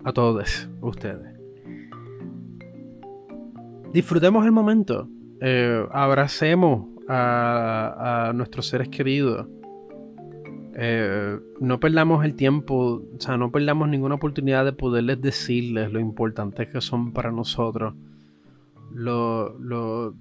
a 0.05 0.13
todos 0.13 0.69
ustedes. 0.81 1.38
Disfrutemos 3.93 4.45
el 4.45 4.53
momento, 4.53 5.09
eh, 5.41 5.87
abracemos 5.93 6.89
a, 7.09 8.33
nuestros 8.35 8.67
seres 8.67 8.89
queridos. 8.89 9.47
Eh, 10.75 11.39
no 11.61 11.81
perdamos 11.81 12.25
el 12.25 12.35
tiempo, 12.35 13.03
o 13.17 13.21
sea, 13.21 13.37
no 13.37 13.51
perdamos 13.51 13.89
ninguna 13.89 14.17
oportunidad 14.17 14.65
de 14.65 14.73
poderles 14.73 15.21
decirles 15.21 15.91
lo 15.91 16.01
importantes 16.01 16.69
que 16.69 16.81
son 16.81 17.13
para 17.13 17.33
nosotros, 17.33 17.95
lo, 18.93 19.59
lo, 19.59 20.15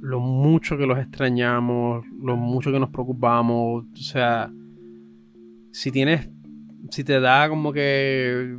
lo 0.00 0.20
mucho 0.20 0.78
que 0.78 0.86
los 0.86 0.98
extrañamos, 0.98 2.04
lo 2.20 2.36
mucho 2.36 2.72
que 2.72 2.80
nos 2.80 2.90
preocupamos, 2.90 3.84
o 3.84 3.96
sea, 3.96 4.50
si 5.70 5.92
tienes, 5.92 6.30
si 6.90 7.04
te 7.04 7.20
da 7.20 7.48
como 7.48 7.72
que 7.72 8.58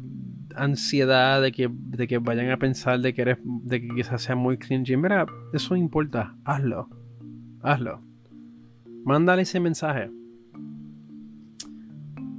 ansiedad 0.56 1.42
de 1.42 1.52
que, 1.52 1.70
de 1.72 2.08
que 2.08 2.18
vayan 2.18 2.50
a 2.52 2.58
pensar 2.58 3.00
de 3.00 3.14
que 3.14 3.22
eres, 3.22 3.38
de 3.44 3.82
que 3.82 3.90
quizás 3.90 4.22
sea 4.22 4.36
muy 4.36 4.58
cringy, 4.58 4.98
mira, 4.98 5.26
eso 5.54 5.76
importa, 5.76 6.36
hazlo, 6.46 6.90
hazlo. 7.62 8.02
Mándale 9.06 9.44
ese 9.44 9.60
mensaje. 9.60 10.12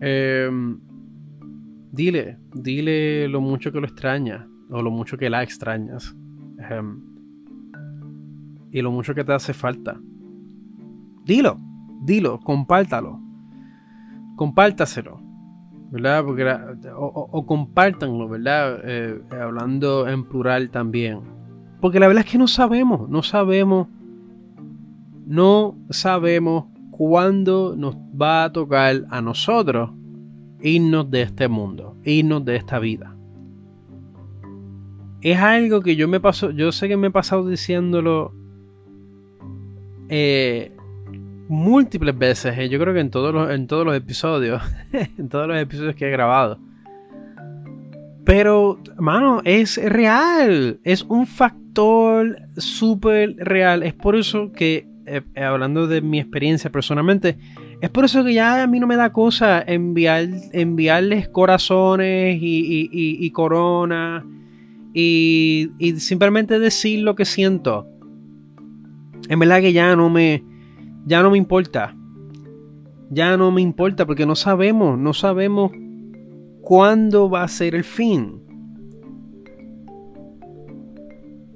Em, 0.01 0.79
dile, 1.93 2.39
dile 2.55 3.29
lo 3.29 3.41
mucho 3.41 3.73
que 3.73 3.81
lo 3.81 3.87
extraña 3.87 4.49
o 4.71 4.83
lo 4.83 4.91
mucho 4.91 5.17
que 5.17 5.31
la 5.31 5.43
extrañas. 5.43 6.17
Em, 6.71 7.01
y 8.71 8.81
lo 8.81 8.91
mucho 8.91 9.15
que 9.15 9.25
te 9.25 9.33
hace 9.33 9.53
falta. 9.53 10.01
Dilo, 11.25 11.59
dilo, 12.05 12.41
compártalo 12.41 13.23
compártaselo, 14.37 15.21
¿verdad? 15.93 16.25
Porque 16.25 16.91
o, 16.97 17.47
compártanlo, 17.47 18.27
¿verdad? 18.27 18.81
Eh, 18.83 19.21
hablando 19.31 20.09
en 20.09 20.25
plural 20.25 20.71
también. 20.71 21.21
Porque 21.83 22.01
la 22.01 22.09
verdad 22.09 22.25
es 22.25 22.33
que 22.33 22.39
no 22.39 22.49
sabemos, 22.49 23.11
no 23.11 23.23
sabemos, 23.23 23.89
no 25.27 25.77
sabemos 25.91 26.65
cuándo 26.91 27.75
nos 27.77 27.97
va 27.97 28.45
a 28.45 28.53
tocar 28.53 29.05
a 29.11 29.21
nosotros 29.21 29.91
irnos 30.63 31.11
de 31.11 31.23
este 31.23 31.49
mundo, 31.49 31.99
irnos 32.05 32.43
de 32.43 32.57
esta 32.57 32.79
vida. 32.79 33.15
Es 35.21 35.39
algo 35.39 35.83
que 35.83 35.95
yo 35.95 36.09
me 36.09 36.21
paso, 36.21 36.53
yo 36.53 36.73
sé 36.73 36.89
que 36.89 36.97
me 36.97 37.09
he 37.09 37.11
pasado 37.11 37.47
diciéndolo 37.47 38.33
eh, 40.09 40.75
múltiples 41.49 42.17
veces, 42.17 42.57
eh, 42.59 42.69
yo 42.69 42.79
creo 42.79 42.95
que 42.95 43.01
en 43.01 43.11
todos 43.11 43.35
los, 43.35 43.51
en 43.51 43.67
todos 43.67 43.85
los 43.85 43.97
episodios, 43.97 44.63
en 45.19 45.29
todos 45.29 45.49
los 45.49 45.59
episodios 45.59 45.95
que 45.95 46.07
he 46.07 46.11
grabado. 46.11 46.59
Pero, 48.25 48.79
mano, 48.99 49.41
es 49.45 49.83
real, 49.83 50.79
es 50.85 51.03
un 51.03 51.27
factor 51.27 52.39
súper 52.57 53.35
real. 53.37 53.83
Es 53.83 53.95
por 53.95 54.15
eso 54.15 54.53
que, 54.53 54.87
eh, 55.07 55.23
eh, 55.35 55.43
hablando 55.43 55.89
de 55.89 56.01
mi 56.01 56.21
experiencia 56.21 56.71
personalmente, 56.71 57.37
es 57.81 57.91
por 57.91 58.05
eso 58.05 58.23
que 58.23 58.33
ya 58.33 58.63
a 58.63 58.67
mí 58.69 58.79
no 58.79 58.87
me 58.87 58.95
da 58.95 59.13
cosa 59.13 59.61
enviar, 59.67 60.29
enviarles 60.53 61.29
corazones 61.29 62.39
y, 62.41 62.89
y, 62.93 63.31
corona 63.33 64.25
y 64.95 65.69
simplemente 65.97 66.61
decir 66.61 67.01
lo 67.01 67.17
que 67.17 67.25
siento. 67.25 67.89
En 69.29 69.41
verdad 69.41 69.61
que 69.61 69.73
ya 69.73 69.97
no 69.97 70.11
me 70.11 70.45
ya 71.05 71.23
no 71.23 71.31
me 71.31 71.39
importa. 71.39 71.95
Ya 73.11 73.37
no 73.37 73.51
me 73.51 73.61
importa 73.61 74.07
porque 74.07 74.25
no 74.25 74.35
sabemos, 74.35 74.99
no 74.99 75.13
sabemos 75.13 75.73
cuándo 76.63 77.29
va 77.29 77.43
a 77.43 77.49
ser 77.49 77.75
el 77.75 77.85
fin. 77.85 78.41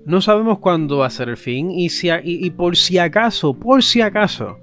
No 0.05 0.21
sabemos 0.21 0.59
cuándo 0.59 0.99
va 0.99 1.07
a 1.07 1.11
ser 1.11 1.31
el 1.31 1.37
fin 1.37 1.71
y, 1.71 1.89
si, 1.89 2.09
y, 2.23 2.51
por 2.51 2.77
si 2.77 2.99
acaso, 2.99 3.55
por 3.55 3.83
si 3.83 4.01
acaso, 4.03 4.59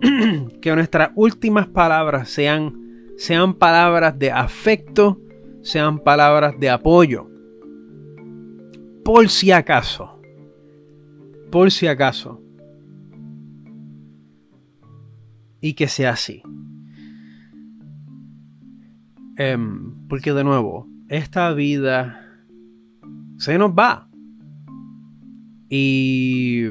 que 0.62 0.74
nuestras 0.74 1.10
últimas 1.14 1.66
palabras 1.66 2.30
sean, 2.30 3.12
sean 3.16 3.54
palabras 3.54 4.18
de 4.18 4.30
afecto, 4.30 5.20
sean 5.60 5.98
palabras 5.98 6.54
de 6.58 6.70
apoyo. 6.70 7.28
Por 9.04 9.28
si 9.28 9.50
acaso. 9.52 10.18
Por 11.50 11.70
si 11.70 11.86
acaso. 11.86 12.43
Y 15.64 15.72
que 15.72 15.88
sea 15.88 16.10
así. 16.10 16.42
Em, 19.38 19.94
porque 20.08 20.34
de 20.34 20.44
nuevo, 20.44 20.86
esta 21.08 21.54
vida 21.54 22.20
se 23.38 23.56
nos 23.56 23.70
va. 23.70 24.10
Y 25.70 26.66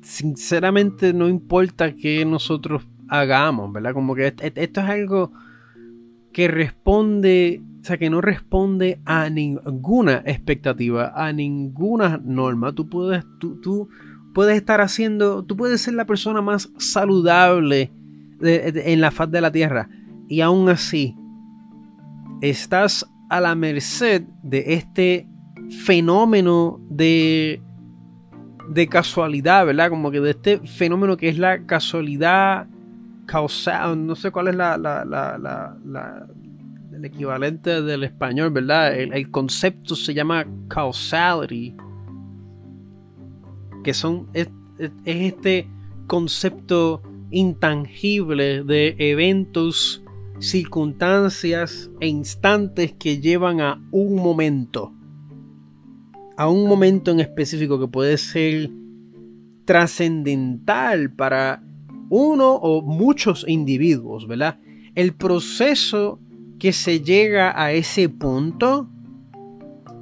sinceramente 0.00 1.12
no 1.12 1.28
importa 1.28 1.94
que 1.94 2.24
nosotros 2.24 2.88
hagamos, 3.08 3.70
¿verdad? 3.74 3.92
Como 3.92 4.14
que 4.14 4.28
esto 4.28 4.80
es 4.80 4.88
algo 4.88 5.32
que 6.32 6.48
responde, 6.48 7.60
o 7.82 7.84
sea, 7.84 7.98
que 7.98 8.08
no 8.08 8.22
responde 8.22 9.02
a 9.04 9.28
ninguna 9.28 10.22
expectativa, 10.24 11.12
a 11.14 11.30
ninguna 11.34 12.18
norma. 12.24 12.72
Tú 12.72 12.88
puedes, 12.88 13.22
tú 13.38 13.90
puedes 14.34 14.56
estar 14.56 14.80
haciendo, 14.80 15.44
tú 15.44 15.56
puedes 15.56 15.80
ser 15.80 15.94
la 15.94 16.06
persona 16.06 16.40
más 16.40 16.70
saludable 16.78 17.92
en 18.40 19.00
la 19.00 19.10
faz 19.10 19.30
de 19.30 19.40
la 19.40 19.52
tierra 19.52 19.88
y 20.28 20.40
aún 20.40 20.68
así 20.68 21.16
estás 22.40 23.06
a 23.28 23.40
la 23.40 23.54
merced 23.54 24.22
de 24.42 24.74
este 24.74 25.28
fenómeno 25.84 26.80
de 26.88 27.62
de 28.70 28.86
casualidad, 28.86 29.66
¿verdad? 29.66 29.90
Como 29.90 30.12
que 30.12 30.20
de 30.20 30.30
este 30.30 30.58
fenómeno 30.60 31.16
que 31.16 31.28
es 31.28 31.38
la 31.38 31.66
casualidad 31.66 32.68
causal, 33.26 34.06
no 34.06 34.14
sé 34.14 34.30
cuál 34.30 34.48
es 34.48 34.54
la, 34.54 35.74
el 36.92 37.04
equivalente 37.04 37.82
del 37.82 38.04
español, 38.04 38.50
¿verdad? 38.50 38.96
El, 38.96 39.12
el 39.12 39.30
concepto 39.30 39.96
se 39.96 40.14
llama 40.14 40.46
causality 40.68 41.74
que 43.82 43.94
son 43.94 44.28
es, 44.32 44.48
este 45.04 45.68
concepto 46.06 47.02
intangible 47.30 48.64
de 48.64 48.96
eventos, 48.98 50.02
circunstancias 50.38 51.90
e 52.00 52.08
instantes 52.08 52.92
que 52.92 53.20
llevan 53.20 53.60
a 53.60 53.80
un 53.92 54.16
momento. 54.16 54.92
A 56.36 56.48
un 56.48 56.66
momento 56.66 57.10
en 57.10 57.20
específico 57.20 57.78
que 57.78 57.86
puede 57.86 58.16
ser 58.16 58.70
trascendental 59.64 61.12
para 61.12 61.62
uno 62.08 62.54
o 62.54 62.82
muchos 62.82 63.44
individuos, 63.46 64.26
¿verdad? 64.26 64.58
El 64.94 65.14
proceso 65.14 66.18
que 66.58 66.72
se 66.72 67.00
llega 67.00 67.60
a 67.60 67.72
ese 67.72 68.08
punto, 68.08 68.88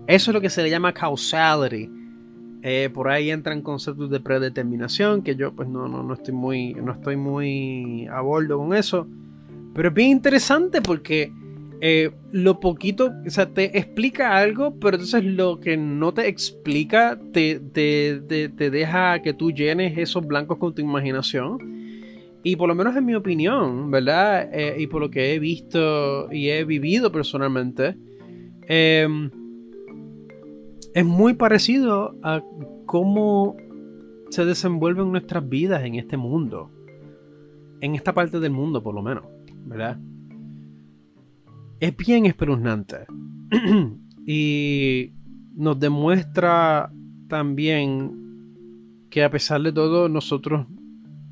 eso 0.07 0.31
es 0.31 0.35
lo 0.35 0.41
que 0.41 0.49
se 0.49 0.63
le 0.63 0.71
llama 0.71 0.95
causality. 0.95 1.98
Eh, 2.63 2.91
por 2.93 3.09
ahí 3.09 3.31
entran 3.31 3.63
conceptos 3.63 4.11
de 4.11 4.21
predeterminación, 4.21 5.23
que 5.23 5.37
yo 5.37 5.53
pues 5.53 5.69
no, 5.69 5.87
no, 5.87 6.03
no, 6.03 6.15
estoy 6.15 6.35
muy, 6.35 6.75
no 6.75 6.93
estoy 6.93 7.17
muy 7.17 8.07
a 8.09 8.21
bordo 8.21 8.59
con 8.59 8.75
eso. 8.75 9.07
Pero 9.75 9.89
es 9.89 9.95
bien 9.95 10.11
interesante 10.11 10.83
porque 10.83 11.33
eh, 11.81 12.11
lo 12.33 12.59
poquito, 12.59 13.13
o 13.25 13.31
sea, 13.31 13.47
te 13.47 13.79
explica 13.79 14.37
algo, 14.37 14.75
pero 14.81 14.97
entonces 14.97 15.25
lo 15.25 15.61
que 15.61 15.77
no 15.77 16.13
te 16.13 16.27
explica 16.27 17.19
te, 17.33 17.61
te, 17.61 18.21
te, 18.49 18.71
deja 18.71 19.23
que 19.23 19.33
tú 19.33 19.53
llenes 19.53 19.97
esos 19.97 20.27
blancos 20.27 20.59
con 20.59 20.75
tu 20.75 20.83
imaginación. 20.83 21.79
Y 22.43 22.57
por 22.57 22.69
lo 22.69 22.75
menos 22.75 22.97
en 22.97 23.05
mi 23.05 23.15
opinión, 23.15 23.91
¿verdad? 23.91 24.49
Eh, 24.53 24.77
y 24.79 24.87
por 24.89 25.01
lo 25.01 25.11
que 25.11 25.35
he 25.35 25.39
visto 25.39 26.33
y 26.33 26.49
he 26.49 26.65
vivido 26.65 27.13
personalmente, 27.13 27.97
es 30.99 31.05
muy 31.07 31.35
parecido 31.35 32.17
a 32.25 32.43
cómo 32.85 33.57
se 34.31 34.45
desenvuelven 34.45 35.13
nuestras 35.13 35.49
vidas 35.49 35.85
en 35.85 35.95
este 35.95 36.17
mundo. 36.17 36.73
en 37.81 37.95
esta 37.95 38.13
parte 38.13 38.41
del 38.41 38.51
mundo 38.51 38.83
por 38.83 38.93
lo 38.97 39.03
menos, 39.03 39.23
¿verdad? 39.65 39.97
Es 41.79 41.97
bien 41.97 42.27
espeluznante. 42.27 43.07
y 44.27 45.13
nos 45.55 45.79
demuestra 45.79 46.91
también 47.29 49.07
que 49.09 49.23
a 49.23 49.31
pesar 49.31 49.63
de 49.63 49.73
todo 49.73 50.09
nosotros 50.09 50.67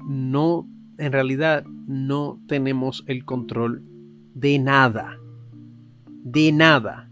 no, 0.07 0.69
en 0.97 1.11
realidad 1.11 1.65
no 1.89 2.41
tenemos 2.47 3.03
el 3.09 3.25
control 3.25 3.83
de 4.33 4.61
nada. 4.61 5.19
De 6.23 6.53
nada. 6.53 7.06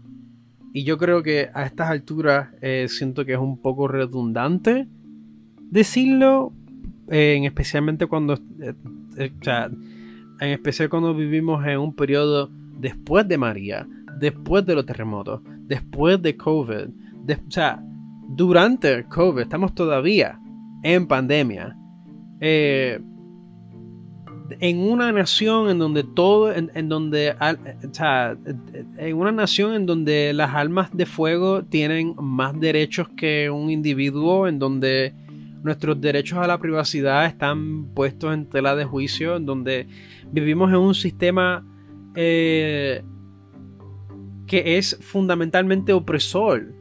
Y 0.75 0.83
yo 0.83 0.97
creo 0.97 1.23
que 1.23 1.49
a 1.53 1.65
estas 1.65 1.89
alturas 1.89 2.49
eh, 2.61 2.87
siento 2.89 3.23
que 3.23 3.31
es 3.31 3.39
un 3.39 3.57
poco 3.61 3.87
redundante 3.87 4.89
decirlo, 5.71 6.51
eh, 7.09 7.35
en 7.37 7.45
especialmente 7.45 8.07
cuando, 8.07 8.33
eh, 8.59 8.73
en 9.15 10.49
especial 10.49 10.89
cuando 10.89 11.15
vivimos 11.15 11.65
en 11.65 11.79
un 11.79 11.95
periodo 11.95 12.51
después 12.77 13.25
de 13.25 13.37
María, 13.37 13.87
después 14.19 14.65
de 14.65 14.75
los 14.75 14.85
terremotos, 14.85 15.39
después 15.61 16.21
de 16.21 16.35
COVID, 16.35 16.87
o 16.89 17.51
sea, 17.51 17.81
durante 18.27 19.05
COVID, 19.05 19.43
estamos 19.43 19.73
todavía 19.75 20.41
en 20.83 21.07
pandemia. 21.07 21.73
En 24.59 24.79
una 24.79 25.11
nación 25.11 25.69
en 25.69 25.79
donde 25.79 26.03
todo, 26.03 26.53
en, 26.53 26.89
donde, 26.89 27.31
o 27.31 27.93
sea, 27.93 28.37
en 28.97 29.17
una 29.17 29.31
nación 29.31 29.73
en 29.73 29.85
donde 29.85 30.33
las 30.33 30.53
almas 30.53 30.95
de 30.95 31.05
fuego 31.05 31.63
tienen 31.63 32.15
más 32.17 32.59
derechos 32.59 33.09
que 33.09 33.49
un 33.49 33.69
individuo, 33.69 34.47
en 34.47 34.59
donde 34.59 35.13
nuestros 35.63 35.99
derechos 35.99 36.37
a 36.37 36.47
la 36.47 36.59
privacidad 36.59 37.25
están 37.25 37.85
puestos 37.95 38.33
en 38.33 38.45
tela 38.45 38.75
de 38.75 38.85
juicio, 38.85 39.37
en 39.37 39.45
donde 39.45 39.87
vivimos 40.31 40.69
en 40.69 40.77
un 40.77 40.93
sistema 40.93 41.65
eh, 42.13 43.03
que 44.45 44.77
es 44.77 44.97
fundamentalmente 45.01 45.91
opresor. 45.91 46.71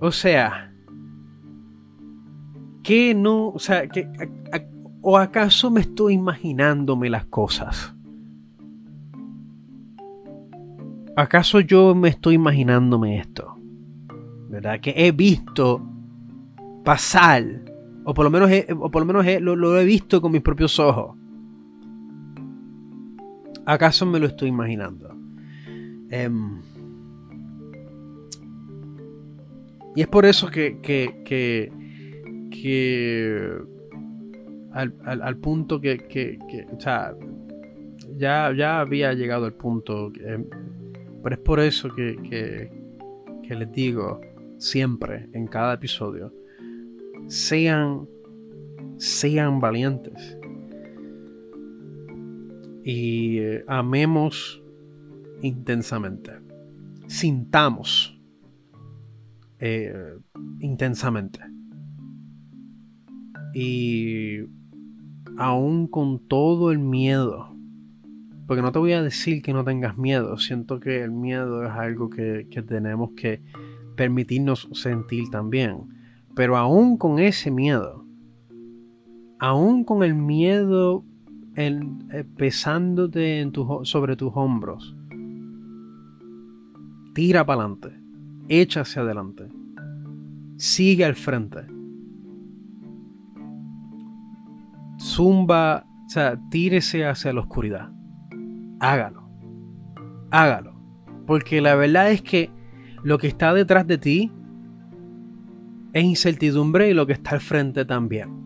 O 0.00 0.10
sea, 0.10 0.73
que 2.84 3.14
no, 3.14 3.48
o 3.48 3.58
sea, 3.58 3.88
que, 3.88 4.06
o 5.00 5.18
acaso 5.18 5.70
me 5.70 5.80
estoy 5.80 6.14
imaginándome 6.14 7.10
las 7.10 7.24
cosas? 7.24 7.94
¿Acaso 11.16 11.60
yo 11.60 11.94
me 11.94 12.10
estoy 12.10 12.34
imaginándome 12.34 13.18
esto? 13.18 13.56
¿Verdad? 14.50 14.80
Que 14.80 14.92
he 14.96 15.12
visto 15.12 15.82
pasar, 16.84 17.44
o 18.04 18.12
por 18.12 18.24
lo 18.24 18.30
menos, 18.30 18.50
o 18.78 18.90
por 18.90 19.02
lo, 19.02 19.06
menos 19.06 19.24
lo, 19.40 19.80
he 19.80 19.84
visto 19.84 20.20
con 20.20 20.30
mis 20.30 20.42
propios 20.42 20.78
ojos. 20.78 21.16
¿Acaso 23.64 24.04
me 24.04 24.20
lo 24.20 24.26
estoy 24.26 24.50
imaginando? 24.50 25.16
Em, 26.10 26.60
y 29.96 30.02
es 30.02 30.06
por 30.08 30.26
eso 30.26 30.48
que 30.48 30.80
que 30.82 31.83
al, 34.72 35.36
punto 35.36 35.80
que, 35.80 36.38
o 36.72 36.80
sea, 36.80 37.14
ya, 38.16 38.52
ya 38.56 38.80
había 38.80 39.12
llegado 39.12 39.46
el 39.46 39.54
punto, 39.54 40.12
pero 41.22 41.34
es 41.34 41.40
por 41.40 41.60
eso 41.60 41.94
que, 41.94 42.70
que 43.46 43.54
les 43.54 43.72
digo 43.72 44.20
siempre, 44.58 45.28
en 45.32 45.46
cada 45.46 45.74
episodio, 45.74 46.32
sean, 47.26 48.08
sean 48.96 49.60
valientes 49.60 50.38
y 52.84 53.38
eh, 53.38 53.64
amemos 53.66 54.62
intensamente, 55.42 56.32
sintamos 57.06 58.20
eh, 59.58 60.18
intensamente. 60.60 61.40
Y 63.54 64.40
aún 65.36 65.86
con 65.86 66.18
todo 66.18 66.70
el 66.70 66.78
miedo, 66.78 67.54
porque 68.46 68.62
no 68.62 68.72
te 68.72 68.78
voy 68.78 68.92
a 68.92 69.02
decir 69.02 69.42
que 69.42 69.52
no 69.52 69.64
tengas 69.64 69.96
miedo, 69.96 70.36
siento 70.38 70.80
que 70.80 71.02
el 71.02 71.10
miedo 71.10 71.64
es 71.64 71.70
algo 71.70 72.10
que, 72.10 72.46
tenemos 72.66 73.10
que 73.12 73.40
permitirnos 73.96 74.68
sentir 74.72 75.30
también. 75.30 75.88
Pero 76.34 76.56
aún 76.56 76.96
con 76.96 77.18
ese 77.20 77.50
miedo, 77.50 78.04
aún 79.38 79.84
con 79.84 80.02
el 80.02 80.14
miedo 80.14 81.04
eh, 81.56 82.24
pesándote 82.36 83.48
sobre 83.84 84.16
tus 84.16 84.32
hombros, 84.34 84.96
tira 87.14 87.46
para 87.46 87.60
adelante, 87.60 87.88
echa 88.48 88.80
hacia 88.80 89.02
adelante, 89.02 89.44
sigue 90.56 91.04
al 91.04 91.14
frente 91.14 91.73
zumba, 95.04 95.86
o 96.06 96.08
sea, 96.08 96.40
tírese 96.50 97.06
hacia 97.06 97.32
la 97.32 97.40
oscuridad. 97.40 97.90
Hágalo. 98.80 99.28
Hágalo. 100.30 100.74
Porque 101.26 101.60
la 101.60 101.74
verdad 101.74 102.10
es 102.10 102.22
que 102.22 102.50
lo 103.02 103.18
que 103.18 103.28
está 103.28 103.52
detrás 103.52 103.86
de 103.86 103.98
ti 103.98 104.32
es 105.92 106.04
incertidumbre 106.04 106.88
y 106.88 106.94
lo 106.94 107.06
que 107.06 107.12
está 107.12 107.30
al 107.32 107.40
frente 107.40 107.84
también. 107.84 108.42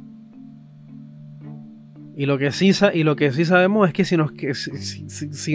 Y 2.17 2.27
lo 2.27 2.37
que 2.37 2.51
sí, 2.51 2.73
y 2.95 3.05
lo 3.05 3.15
que 3.15 3.31
sí 3.33 3.45
sabemos 3.45 3.87
es 3.87 3.95
que 3.95 4.05
si 4.05 4.17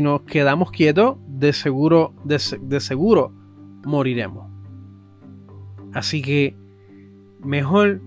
nos, 0.02 0.22
quedamos 0.22 0.72
quietos, 0.72 1.18
de 1.28 1.52
seguro, 1.52 2.16
de 2.24 2.80
seguro 2.80 3.34
moriremos. 3.86 4.50
Así 5.94 6.22
que 6.22 6.56
mejor 7.44 8.02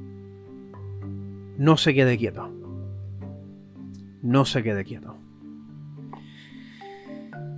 no 1.58 1.76
se 1.76 1.92
quede 1.92 2.16
quieto 2.16 2.55
no 4.26 4.44
se 4.44 4.62
quede 4.62 4.84
quieto. 4.84 5.16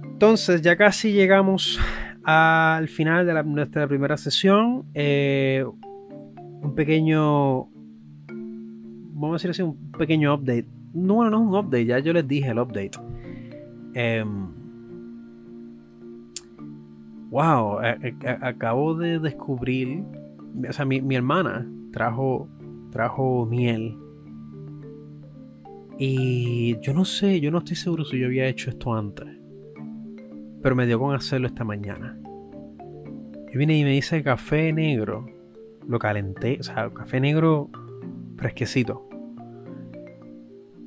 Entonces, 0.04 0.62
ya 0.62 0.76
casi 0.76 1.12
llegamos 1.12 1.78
al 2.24 2.88
final 2.88 3.26
de 3.26 3.42
nuestra 3.44 3.86
primera 3.86 4.16
sesión. 4.16 4.84
Eh, 4.94 5.64
un 6.60 6.74
pequeño. 6.74 7.68
Vamos 9.14 9.30
a 9.30 9.32
decir 9.34 9.50
así, 9.50 9.62
un 9.62 9.92
pequeño 9.92 10.34
update. 10.34 10.66
No, 10.92 11.24
no, 11.24 11.30
no 11.30 11.40
un 11.40 11.54
update, 11.54 11.86
ya 11.86 11.98
yo 12.00 12.12
les 12.12 12.26
dije 12.26 12.50
el 12.50 12.58
update. 12.58 12.92
Em, 13.94 14.48
wow, 17.30 17.78
acabo 18.40 18.94
de 18.94 19.18
descubrir. 19.18 20.02
O 20.68 20.72
sea, 20.72 20.84
mi, 20.84 21.00
mi 21.00 21.14
hermana 21.14 21.66
trajo, 21.92 22.48
trajo 22.90 23.46
miel 23.46 23.96
y 25.98 26.78
yo 26.80 26.94
no 26.94 27.04
sé, 27.04 27.40
yo 27.40 27.50
no 27.50 27.58
estoy 27.58 27.74
seguro 27.74 28.04
si 28.04 28.20
yo 28.20 28.26
había 28.26 28.46
hecho 28.46 28.70
esto 28.70 28.94
antes. 28.94 29.26
Pero 30.62 30.76
me 30.76 30.86
dio 30.86 30.98
con 31.00 31.14
hacerlo 31.14 31.48
esta 31.48 31.64
mañana. 31.64 32.16
Yo 33.52 33.58
vine 33.58 33.76
y 33.76 33.82
me 33.82 33.96
hice 33.96 34.22
café 34.22 34.72
negro. 34.72 35.26
Lo 35.88 35.98
calenté, 35.98 36.58
o 36.60 36.62
sea, 36.62 36.90
café 36.90 37.18
negro 37.18 37.70
fresquecito. 38.36 39.08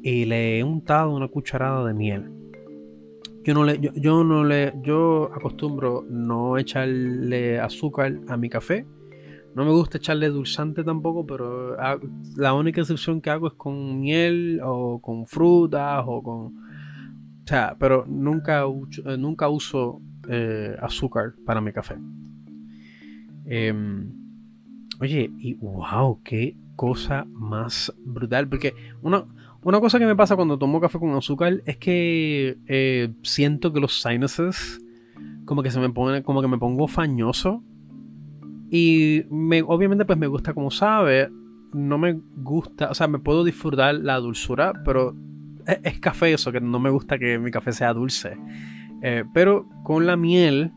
Y 0.02 0.26
le 0.26 0.60
he 0.60 0.64
untado 0.64 1.14
una 1.14 1.28
cucharada 1.28 1.86
de 1.86 1.94
miel. 1.94 2.32
Yo 3.44 3.54
no 3.54 3.66
le, 3.66 3.80
yo 3.80 4.24
no 4.24 4.44
le, 4.46 4.74
yo 4.82 5.30
acostumbro 5.34 6.06
no 6.08 6.58
echarle 6.58 7.60
azúcar 7.60 8.20
a 8.28 8.38
mi 8.38 8.50
café 8.50 8.86
no 9.56 9.66
me 9.66 9.72
gusta 9.72 9.98
echarle 9.98 10.30
dulzante 10.30 10.84
tampoco, 10.84 11.26
pero 11.26 11.76
la 12.38 12.54
única 12.54 12.82
excepción 12.82 13.22
que 13.22 13.30
hago 13.30 13.48
es 13.48 13.54
con 13.54 14.00
miel 14.00 14.62
o 14.64 15.00
con 15.02 15.28
frutas 15.28 16.04
o 16.08 16.24
con... 16.24 16.38
O 17.44 17.48
sea, 17.48 17.76
pero 17.80 18.06
nunca, 18.08 18.64
eh, 18.64 19.18
nunca 19.18 19.50
uso 19.50 20.00
eh, 20.30 20.76
azúcar 20.80 21.34
para 21.46 21.60
mi 21.60 21.74
café. 21.74 21.98
Em, 23.46 24.14
oye, 25.00 25.32
y 25.40 25.56
wow, 25.56 26.22
qué 26.24 26.56
cosa 26.76 27.26
más 27.28 27.94
brutal. 28.06 28.48
Porque 28.48 28.74
una, 29.02 29.26
una 29.64 29.82
cosa 29.82 30.00
que 30.00 30.06
me 30.06 30.16
pasa 30.16 30.36
cuando 30.36 30.58
tomo 30.58 30.80
café 30.80 31.00
con 31.00 31.14
azúcar 31.16 31.62
es 31.66 31.78
que 31.78 32.58
eh, 32.68 33.14
siento 33.24 33.74
que 33.74 33.82
los 33.82 34.02
sinuses 34.02 34.80
como 35.46 35.64
que 35.64 35.72
se 35.72 35.80
me 35.80 35.90
pone, 35.90 36.24
como 36.24 36.42
que 36.42 36.48
me 36.48 36.58
pongo 36.58 36.88
fañoso 36.88 37.64
y 38.74 39.26
me, 39.30 39.62
obviamente 39.62 40.06
pues 40.06 40.18
me 40.18 40.28
gusta 40.28 40.54
como 40.54 40.72
sabe. 40.72 41.30
No 41.74 41.98
me 41.98 42.20
gusta, 42.38 42.90
o 42.90 42.94
sea, 42.96 43.08
me 43.08 43.20
puedo 43.20 43.44
disfrutar 43.44 43.96
la 43.96 44.18
dulzura, 44.18 44.74
pero 44.86 45.14
es, 45.84 46.00
café 46.00 46.34
eso, 46.34 46.52
que 46.54 46.62
no 46.62 46.80
me 46.80 46.90
gusta 46.90 47.20
que 47.20 47.38
mi 47.38 47.52
café 47.52 47.74
sea 47.74 47.94
dulce. 47.94 48.38
Eh, 49.02 49.26
pero 49.34 49.68
con 49.84 50.06
la 50.06 50.16
miel, 50.16 50.72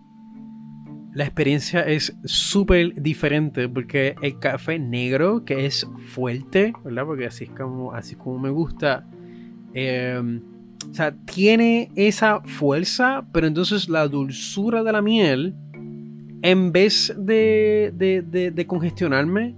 la 1.14 1.24
experiencia 1.24 1.82
es 1.82 2.16
súper 2.24 3.00
diferente 3.00 3.68
porque 3.68 4.16
el 4.22 4.40
café 4.40 4.80
negro, 4.80 5.44
que 5.44 5.64
es 5.64 5.86
fuerte, 6.08 6.72
¿verdad? 6.84 7.06
Porque 7.06 7.26
así 7.26 7.44
es 7.44 7.50
como, 7.50 7.92
así 7.92 8.16
como 8.16 8.40
me 8.40 8.50
gusta. 8.50 9.06
Em, 9.72 10.42
o 10.90 10.94
sea, 10.94 11.12
tiene 11.12 11.92
esa 11.94 12.40
fuerza, 12.40 13.24
pero 13.32 13.46
entonces 13.46 13.88
la 13.88 14.08
dulzura 14.08 14.82
de 14.82 14.92
la 14.92 15.02
miel, 15.02 15.54
en 16.44 16.72
vez 16.72 17.14
de, 17.16 17.90
de, 17.96 18.50
de 18.50 18.66
congestionarme, 18.66 19.54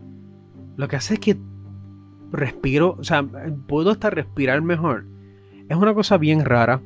lo 0.77 0.87
que 0.87 0.95
hace 0.95 1.15
es 1.15 1.21
que 1.21 1.37
respiro, 2.31 2.95
o 2.97 3.03
sea, 3.03 3.27
puedo 3.67 3.91
hasta 3.91 4.09
respirar 4.09 4.63
mejor. 4.63 5.05
Es 5.69 5.77
una 5.77 5.95
cosa 5.95 6.17
bien 6.17 6.45
rara. 6.45 6.81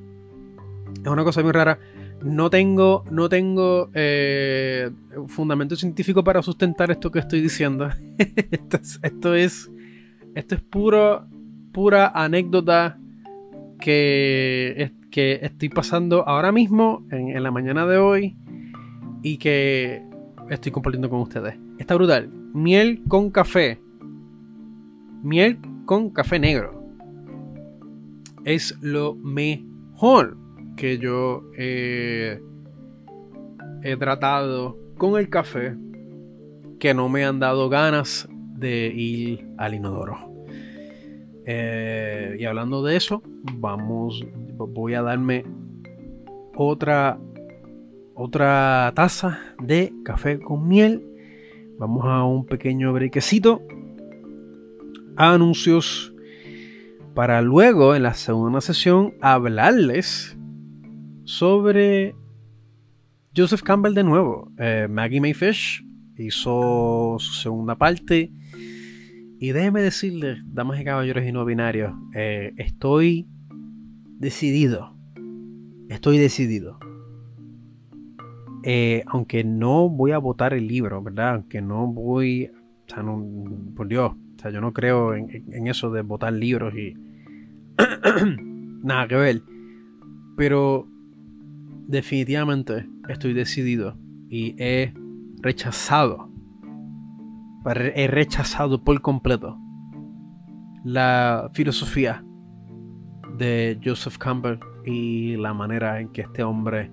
Es 1.04 1.06
una 1.06 1.22
cosa 1.22 1.42
bien 1.42 1.52
rara. 1.52 1.78
No 2.22 2.48
tengo, 2.48 3.04
no 3.10 3.28
tengo 3.28 3.90
eh, 3.92 4.90
fundamento 5.26 5.76
científico 5.76 6.24
para 6.24 6.40
sustentar 6.40 6.90
esto 6.90 7.10
que 7.10 7.18
estoy 7.18 7.42
diciendo. 7.42 7.90
esto, 9.02 9.34
es, 9.34 9.70
esto 10.34 10.54
es, 10.54 10.62
puro, 10.62 11.26
pura 11.72 12.08
anécdota 12.08 12.98
que, 13.78 14.92
que 15.10 15.40
estoy 15.42 15.68
pasando 15.68 16.26
ahora 16.26 16.52
mismo, 16.52 17.06
en 17.10 17.42
la 17.42 17.50
mañana 17.50 17.86
de 17.86 17.98
hoy, 17.98 18.34
y 19.22 19.38
que 19.38 20.02
estoy 20.48 20.72
compartiendo 20.72 21.11
con 21.11 21.20
ustedes. 21.20 21.56
Está 21.78 21.94
brutal. 21.94 22.28
Miel 22.52 23.02
con 23.09 23.30
café. 23.30 23.80
Miel 25.22 25.59
con 25.87 26.11
café 26.11 26.38
negro. 26.38 26.85
Es 28.44 28.76
lo 28.80 29.14
mejor 29.14 30.37
que 30.76 30.98
yo 30.98 31.44
he 31.56 32.40
tratado 33.98 34.78
con 34.96 35.18
el 35.18 35.28
café 35.28 35.76
que 36.78 36.94
no 36.94 37.09
me 37.09 37.24
han 37.24 37.38
dado 37.38 37.68
ganas 37.68 38.28
de 38.56 38.88
ir 38.88 39.46
al 39.59 39.74
inodoro. 39.74 40.30
Eh, 41.46 42.37
y 42.38 42.44
hablando 42.44 42.83
de 42.83 42.96
eso, 42.96 43.22
vamos, 43.59 44.24
voy 44.56 44.94
a 44.94 45.02
darme 45.02 45.44
otra 46.54 47.18
otra 48.22 48.92
taza 48.94 49.38
de 49.62 49.94
café 50.04 50.38
con 50.38 50.68
miel. 50.68 51.02
Vamos 51.78 52.04
a 52.04 52.22
un 52.24 52.44
pequeño 52.44 52.92
brequecito. 52.92 53.62
Anuncios 55.16 56.12
para 57.14 57.40
luego 57.40 57.94
en 57.94 58.02
la 58.02 58.12
segunda 58.12 58.61
sesión 58.61 59.14
hablarles 59.22 60.37
sobre 61.24 62.14
Joseph 63.35 63.62
Campbell 63.62 63.94
de 63.94 64.04
nuevo. 64.04 64.52
Eh, 64.59 64.87
Maggie 64.90 65.22
Mayfish 65.22 65.83
hizo 66.16 67.16
su 67.18 67.33
segunda 67.33 67.76
parte. 67.76 68.30
Y 69.38 69.52
déjeme 69.52 69.80
decirles, 69.80 70.42
damas 70.44 70.78
y 70.78 70.85
caballeros 70.85 71.24
y 71.24 71.33
no 71.33 71.46
binarios, 71.46 71.94
eh, 72.14 72.52
estoy 72.59 73.26
decidido. 74.18 74.94
Estoy 75.88 76.18
decidido. 76.18 76.78
Eh, 78.62 79.04
aunque 79.06 79.44
no 79.44 79.88
voy 79.88 80.12
a 80.12 80.18
votar 80.18 80.52
el 80.54 80.66
libro, 80.66 81.02
¿verdad? 81.02 81.34
Aunque 81.34 81.62
no 81.62 81.86
voy. 81.86 82.50
O 82.86 82.94
sea, 82.94 83.04
por 83.76 83.88
Dios. 83.88 84.12
O 84.12 84.38
sea, 84.40 84.50
yo 84.50 84.60
no 84.60 84.72
creo 84.72 85.14
en 85.14 85.66
eso 85.66 85.90
de 85.90 86.02
votar 86.02 86.32
libros 86.32 86.74
y. 86.74 86.94
Nada 88.82 89.08
que 89.08 89.16
ver. 89.16 89.42
Pero 90.36 90.88
definitivamente 91.90 92.88
estoy 93.08 93.34
decidido 93.34 93.96
y 94.28 94.54
he 94.58 94.94
rechazado, 95.42 96.30
he 97.94 98.06
rechazado 98.06 98.84
por 98.84 99.00
completo 99.02 99.58
la 100.84 101.50
filosofía 101.52 102.24
de 103.36 103.78
Joseph 103.84 104.18
Campbell 104.18 104.58
y 104.84 105.36
la 105.36 105.52
manera 105.52 106.00
en 106.00 106.08
que 106.08 106.22
este 106.22 106.44
hombre 106.44 106.90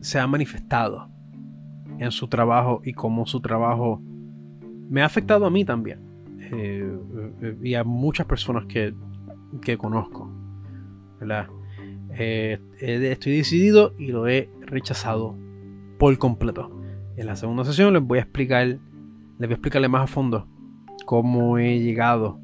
se 0.00 0.18
ha 0.18 0.26
manifestado 0.26 1.08
en 1.98 2.10
su 2.10 2.28
trabajo 2.28 2.80
y 2.84 2.92
cómo 2.92 3.26
su 3.26 3.40
trabajo 3.40 4.00
me 4.90 5.02
ha 5.02 5.06
afectado 5.06 5.46
a 5.46 5.50
mí 5.50 5.64
también 5.64 6.00
eh, 6.52 6.98
eh, 7.42 7.56
y 7.62 7.74
a 7.74 7.84
muchas 7.84 8.26
personas 8.26 8.66
que, 8.66 8.94
que 9.62 9.78
conozco. 9.78 10.30
Eh, 12.18 12.58
estoy 12.80 13.36
decidido 13.36 13.94
y 13.98 14.08
lo 14.08 14.26
he 14.26 14.50
rechazado 14.60 15.36
por 15.98 16.18
completo. 16.18 16.70
En 17.16 17.26
la 17.26 17.36
segunda 17.36 17.64
sesión 17.64 17.92
les 17.92 18.02
voy 18.02 18.18
a 18.18 18.22
explicar, 18.22 18.66
les 18.66 18.80
voy 19.38 19.50
a 19.50 19.54
explicarle 19.54 19.88
más 19.88 20.02
a 20.02 20.06
fondo 20.08 20.48
cómo 21.06 21.58
he 21.58 21.78
llegado 21.78 22.40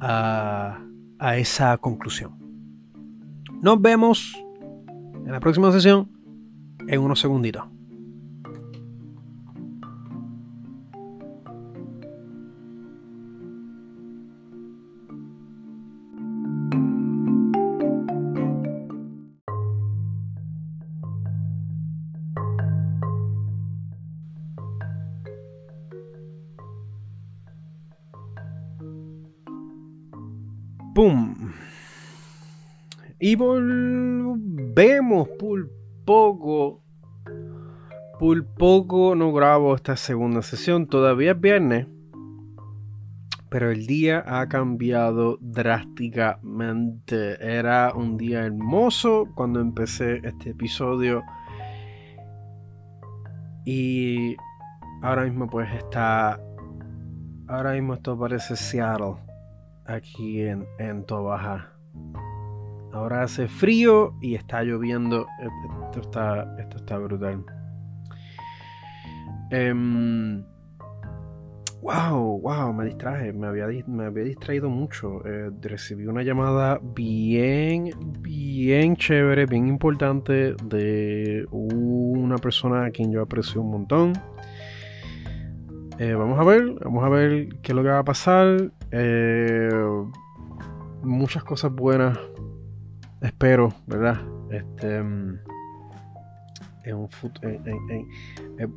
a, 0.00 0.82
a 1.18 1.36
esa 1.36 1.76
conclusión. 1.78 2.37
Nos 3.60 3.82
vemos 3.82 4.36
en 5.26 5.32
la 5.32 5.40
próxima 5.40 5.72
sesión 5.72 6.08
en 6.86 7.00
unos 7.00 7.20
segunditos. 7.20 7.64
Y 33.20 33.34
volvemos 33.34 35.28
por 35.38 35.70
poco. 36.04 36.82
Por 38.18 38.44
poco 38.46 39.14
no 39.14 39.32
grabo 39.32 39.74
esta 39.74 39.96
segunda 39.96 40.42
sesión. 40.42 40.86
Todavía 40.86 41.32
es 41.32 41.40
viernes. 41.40 41.86
Pero 43.50 43.70
el 43.70 43.86
día 43.86 44.22
ha 44.26 44.48
cambiado 44.48 45.38
drásticamente. 45.40 47.38
Era 47.40 47.92
un 47.94 48.16
día 48.16 48.44
hermoso 48.44 49.28
cuando 49.34 49.60
empecé 49.60 50.20
este 50.22 50.50
episodio. 50.50 51.24
Y 53.64 54.36
ahora 55.02 55.24
mismo 55.24 55.48
pues 55.48 55.72
está... 55.74 56.40
Ahora 57.48 57.72
mismo 57.72 57.94
esto 57.94 58.18
parece 58.18 58.54
Seattle 58.56 59.16
aquí 59.86 60.42
en, 60.42 60.66
en 60.78 61.04
Tobaja. 61.04 61.72
Ahora 62.98 63.22
hace 63.22 63.46
frío 63.46 64.14
y 64.20 64.34
está 64.34 64.64
lloviendo. 64.64 65.28
Esto 65.86 66.00
está, 66.00 66.56
esto 66.58 66.78
está 66.78 66.98
brutal. 66.98 67.44
wow, 71.80 72.36
em, 72.40 72.42
wow, 72.42 72.72
me 72.72 72.86
distraje. 72.86 73.32
Me 73.32 73.46
había, 73.46 73.68
me 73.86 74.06
había 74.06 74.24
distraído 74.24 74.68
mucho. 74.68 75.24
Eh, 75.24 75.48
recibí 75.62 76.06
una 76.06 76.24
llamada 76.24 76.80
bien, 76.82 77.90
bien 78.20 78.96
chévere, 78.96 79.46
bien 79.46 79.68
importante 79.68 80.56
de 80.64 81.46
una 81.52 82.36
persona 82.38 82.86
a 82.86 82.90
quien 82.90 83.12
yo 83.12 83.22
aprecio 83.22 83.62
un 83.62 83.70
montón. 83.70 84.12
Eh, 86.00 86.14
vamos 86.14 86.40
a 86.40 86.42
ver, 86.42 86.74
vamos 86.84 87.04
a 87.04 87.08
ver 87.08 87.48
qué 87.62 87.70
es 87.70 87.76
lo 87.76 87.84
que 87.84 87.90
va 87.90 88.00
a 88.00 88.04
pasar. 88.04 88.72
Eh, 88.90 89.68
muchas 91.04 91.44
cosas 91.44 91.72
buenas. 91.72 92.18
Espero, 93.20 93.72
¿verdad? 93.86 94.20
Este. 94.50 94.96
En 96.84 96.96
un 96.96 97.08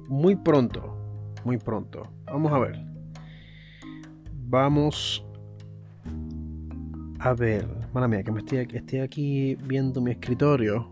muy 0.09 0.35
pronto. 0.35 0.97
Muy 1.45 1.57
pronto. 1.57 2.03
Vamos 2.25 2.51
a 2.51 2.59
ver. 2.59 2.83
Vamos 4.47 5.25
a 7.19 7.33
ver. 7.33 7.67
Mala 7.93 8.07
mía, 8.07 8.23
que 8.23 8.31
me 8.31 8.39
estoy, 8.39 8.67
estoy 8.73 8.99
aquí 8.99 9.55
viendo 9.55 10.01
mi 10.01 10.11
escritorio. 10.11 10.89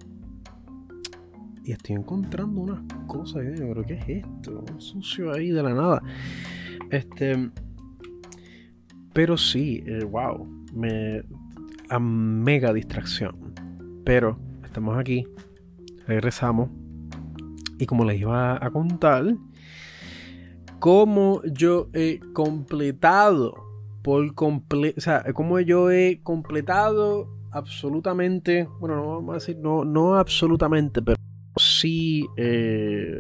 Y 1.64 1.72
estoy 1.72 1.96
encontrando 1.96 2.62
unas 2.62 2.82
cosas. 3.08 3.44
Pero 3.58 3.84
¿qué 3.84 3.94
es 3.96 4.24
esto? 4.26 4.64
Un 4.72 4.80
sucio 4.80 5.34
ahí 5.34 5.50
de 5.50 5.64
la 5.64 5.74
nada. 5.74 6.04
Este. 6.92 7.50
Pero 9.14 9.38
sí, 9.38 9.84
eh, 9.88 10.04
wow. 10.04 10.48
Me. 10.74 11.24
A 11.90 12.00
mega 12.00 12.74
distracción. 12.74 13.54
Pero 14.06 14.40
estamos 14.64 14.98
aquí. 14.98 15.28
Regresamos. 16.08 16.70
Y 17.78 17.86
como 17.86 18.06
les 18.06 18.20
iba 18.20 18.64
a 18.64 18.72
contar. 18.72 19.26
Como 20.80 21.42
yo 21.44 21.90
he 21.94 22.20
completado. 22.34 23.54
Por 24.04 24.34
completo. 24.34 24.96
O 24.98 25.02
sea, 25.02 25.24
como 25.34 25.60
yo 25.60 25.92
he 25.92 26.22
completado 26.24 27.28
absolutamente, 27.52 28.68
bueno, 28.80 28.96
no 28.96 29.08
vamos 29.16 29.32
a 29.32 29.34
decir, 29.36 29.58
no, 29.58 29.84
no 29.84 30.16
absolutamente, 30.16 31.02
pero 31.02 31.18
sí 31.56 32.26
eh, 32.38 33.20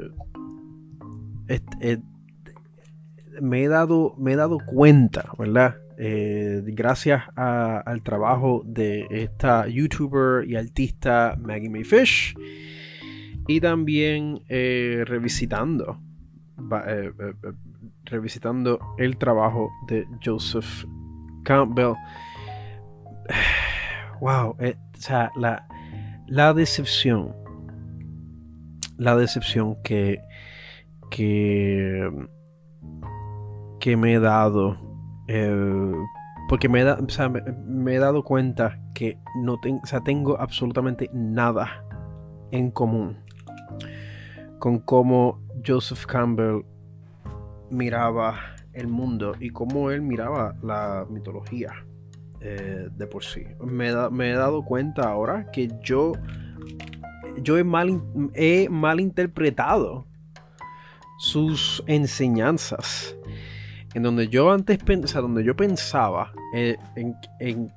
me, 3.41 3.63
he 3.63 3.67
dado, 3.67 4.15
me 4.17 4.33
he 4.33 4.35
dado 4.35 4.59
cuenta, 4.65 5.31
¿verdad? 5.37 5.75
Eh, 6.01 6.61
gracias 6.65 7.23
al 7.35 8.01
trabajo 8.03 8.63
de 8.65 9.05
esta 9.09 9.67
youtuber 9.67 10.49
y 10.49 10.55
artista 10.55 11.37
Maggie 11.39 11.69
May 11.69 11.83
Fish. 11.83 12.35
Y 13.47 13.59
también 13.59 14.41
eh, 14.47 15.03
revisitando 15.05 15.99
revisitando 18.05 18.79
el 18.97 19.17
trabajo 19.17 19.71
de 19.87 20.05
Joseph 20.23 20.85
Campbell. 21.43 21.93
Wow, 24.21 24.57
o 24.59 24.97
sea, 24.97 25.31
la, 25.37 25.65
la 26.27 26.53
decepción, 26.53 27.33
la 28.97 29.15
decepción 29.15 29.81
que, 29.81 30.19
que, 31.09 32.11
que 33.79 33.95
me 33.95 34.15
he 34.15 34.19
dado, 34.19 34.88
eh, 35.31 35.93
porque 36.49 36.67
me, 36.67 36.81
he 36.81 37.99
dado 37.99 38.23
cuenta 38.23 38.79
que 38.95 39.19
no 39.43 39.59
tengo, 39.59 39.79
o 39.83 39.85
sea, 39.85 40.01
tengo 40.01 40.41
absolutamente 40.41 41.07
nada 41.13 41.85
en 42.51 42.71
común 42.71 43.17
con 44.57 44.79
cómo 44.79 45.39
Joseph 45.65 46.07
Campbell 46.07 46.63
miraba 47.69 48.55
el 48.73 48.87
mundo 48.87 49.35
y 49.39 49.51
cómo 49.51 49.91
él 49.91 50.01
miraba 50.01 50.55
la 50.63 51.05
mitología. 51.07 51.73
Eh, 52.41 52.87
de 52.95 53.05
por 53.05 53.23
sí. 53.23 53.43
Me, 53.63 53.89
he 53.89 54.33
dado 54.33 54.63
cuenta 54.63 55.09
ahora 55.09 55.51
que 55.51 55.69
yo, 55.83 56.13
yo 57.43 57.57
he, 57.57 57.63
mal, 57.63 58.01
he 58.33 58.67
malinterpretado 58.69 60.07
sus 61.19 61.83
enseñanzas. 61.85 63.18
En 63.93 64.03
donde 64.03 64.27
yo 64.27 64.51
antes 64.51 64.77
pensaba, 64.77 65.21
donde 65.21 65.43
yo 65.43 65.55
pensaba 65.55 66.31
eh, 66.53 66.77
en, 66.95 67.71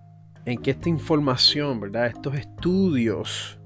que 0.63 0.71
esta 0.71 0.89
información, 0.89 1.81
¿verdad? 1.81 2.07
Estos 2.07 2.35
estudios, 2.35 3.59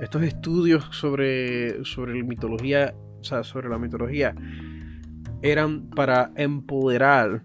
estos 0.00 0.22
estudios 0.22 0.88
sobre, 0.92 1.84
sobre 1.84 2.16
la 2.16 2.24
mitología, 2.24 2.94
o 3.20 3.24
sea, 3.24 3.42
sobre 3.42 3.68
la 3.68 3.78
mitología, 3.78 4.34
eran 5.42 5.88
para 5.90 6.30
empoderar 6.36 7.42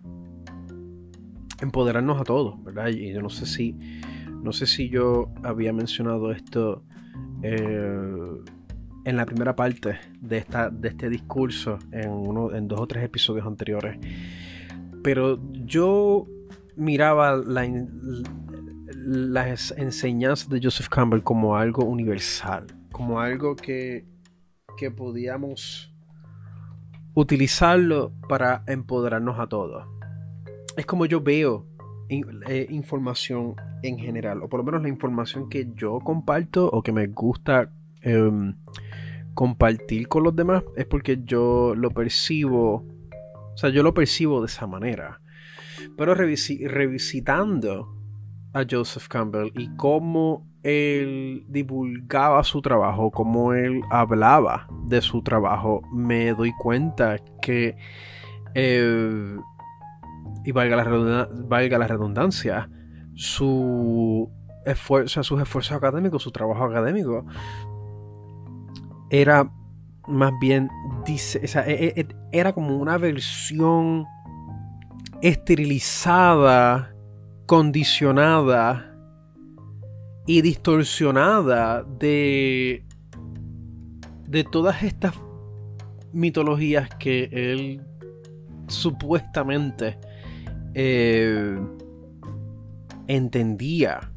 empoderarnos 1.62 2.20
a 2.20 2.24
todos, 2.24 2.62
¿verdad? 2.64 2.90
Y 2.90 3.14
yo 3.14 3.22
no 3.22 3.30
sé 3.30 3.46
si, 3.46 3.76
no 4.44 4.52
sé 4.52 4.66
si 4.66 4.90
yo 4.90 5.32
había 5.44 5.74
mencionado 5.74 6.32
esto 6.32 6.84
eh, 7.42 8.42
en 9.06 9.16
la 9.16 9.26
primera 9.26 9.56
parte 9.56 10.00
de, 10.20 10.38
esta, 10.38 10.70
de 10.70 10.90
este 10.90 11.10
discurso, 11.10 11.80
en, 11.92 12.10
uno, 12.10 12.54
en 12.54 12.68
dos 12.68 12.82
o 12.82 12.88
tres 12.88 13.04
episodios 13.04 13.46
anteriores, 13.46 13.98
pero 15.04 15.40
yo 15.52 16.28
miraba 16.76 17.38
la, 17.38 17.66
las 19.06 19.72
enseñanzas 19.78 20.50
de 20.50 20.60
Joseph 20.62 20.90
Campbell 20.90 21.22
como 21.22 21.56
algo 21.56 21.86
universal, 21.86 22.66
como 22.92 23.20
algo 23.20 23.56
que, 23.56 24.06
que 24.78 24.92
podíamos 24.92 25.94
utilizarlo 27.14 28.12
para 28.28 28.64
empoderarnos 28.68 29.40
a 29.40 29.48
todos. 29.48 29.86
Es 30.76 30.86
como 30.86 31.06
yo 31.06 31.22
veo 31.22 31.66
eh, 32.10 32.68
información 32.70 33.56
en 33.84 33.98
general, 33.98 34.42
o 34.44 34.50
por 34.50 34.60
lo 34.60 34.64
menos 34.64 34.82
la 34.82 34.90
información 34.90 35.50
que 35.50 35.72
yo 35.76 36.00
comparto 36.00 36.68
o 36.68 36.84
que 36.84 36.92
me 36.92 37.08
gusta 37.08 37.72
em, 38.02 38.56
compartir 39.36 40.08
con 40.08 40.24
los 40.24 40.36
demás, 40.36 40.64
es 40.76 40.86
porque 40.86 41.20
yo 41.24 41.76
lo 41.76 41.92
percibo, 41.92 42.86
o 43.54 43.58
sea, 43.58 43.70
yo 43.70 43.84
lo 43.84 43.94
percibo 43.94 44.40
de 44.40 44.48
esa 44.48 44.66
manera. 44.66 45.22
Pero 45.96 46.16
revisitando 46.16 47.94
a 48.54 48.66
Joseph 48.68 49.08
Campbell 49.08 49.52
y 49.54 49.76
cómo 49.76 50.48
él 50.64 51.46
divulgaba 51.48 52.44
su 52.44 52.62
trabajo, 52.62 53.12
cómo 53.12 53.54
él 53.54 53.82
hablaba 53.92 54.68
de 54.88 55.02
su 55.02 55.22
trabajo, 55.22 55.82
me 55.94 56.34
doy 56.34 56.54
cuenta 56.58 57.18
que 57.42 57.78
eh, 58.56 59.38
y 60.44 60.52
valga 60.52 60.78
la, 60.78 61.30
valga 61.48 61.78
la 61.78 61.88
redundancia, 61.88 62.70
su 63.14 64.32
esfuerzo, 64.66 65.22
sus 65.24 65.42
esfuerzos 65.42 65.78
académicos, 65.78 66.24
su 66.24 66.32
trabajo 66.32 66.64
académico, 66.64 67.26
era 69.10 69.52
más 70.08 70.32
bien, 70.40 70.70
dice, 71.06 71.42
e, 71.44 71.94
e, 71.98 72.02
e, 72.02 72.08
era 72.32 72.54
como 72.54 72.78
una 72.78 72.98
versión 72.98 74.06
esterilizada, 75.22 76.94
condicionada 77.46 78.96
y 80.28 80.42
distorsionada 80.42 81.84
de, 81.84 82.86
de 84.28 84.44
todas 84.44 84.84
estas 84.84 85.16
mitologías 86.12 86.90
que 87.00 87.30
él 87.32 87.82
supuestamente 88.68 89.98
eh, 90.74 91.60
entendía. 93.08 94.12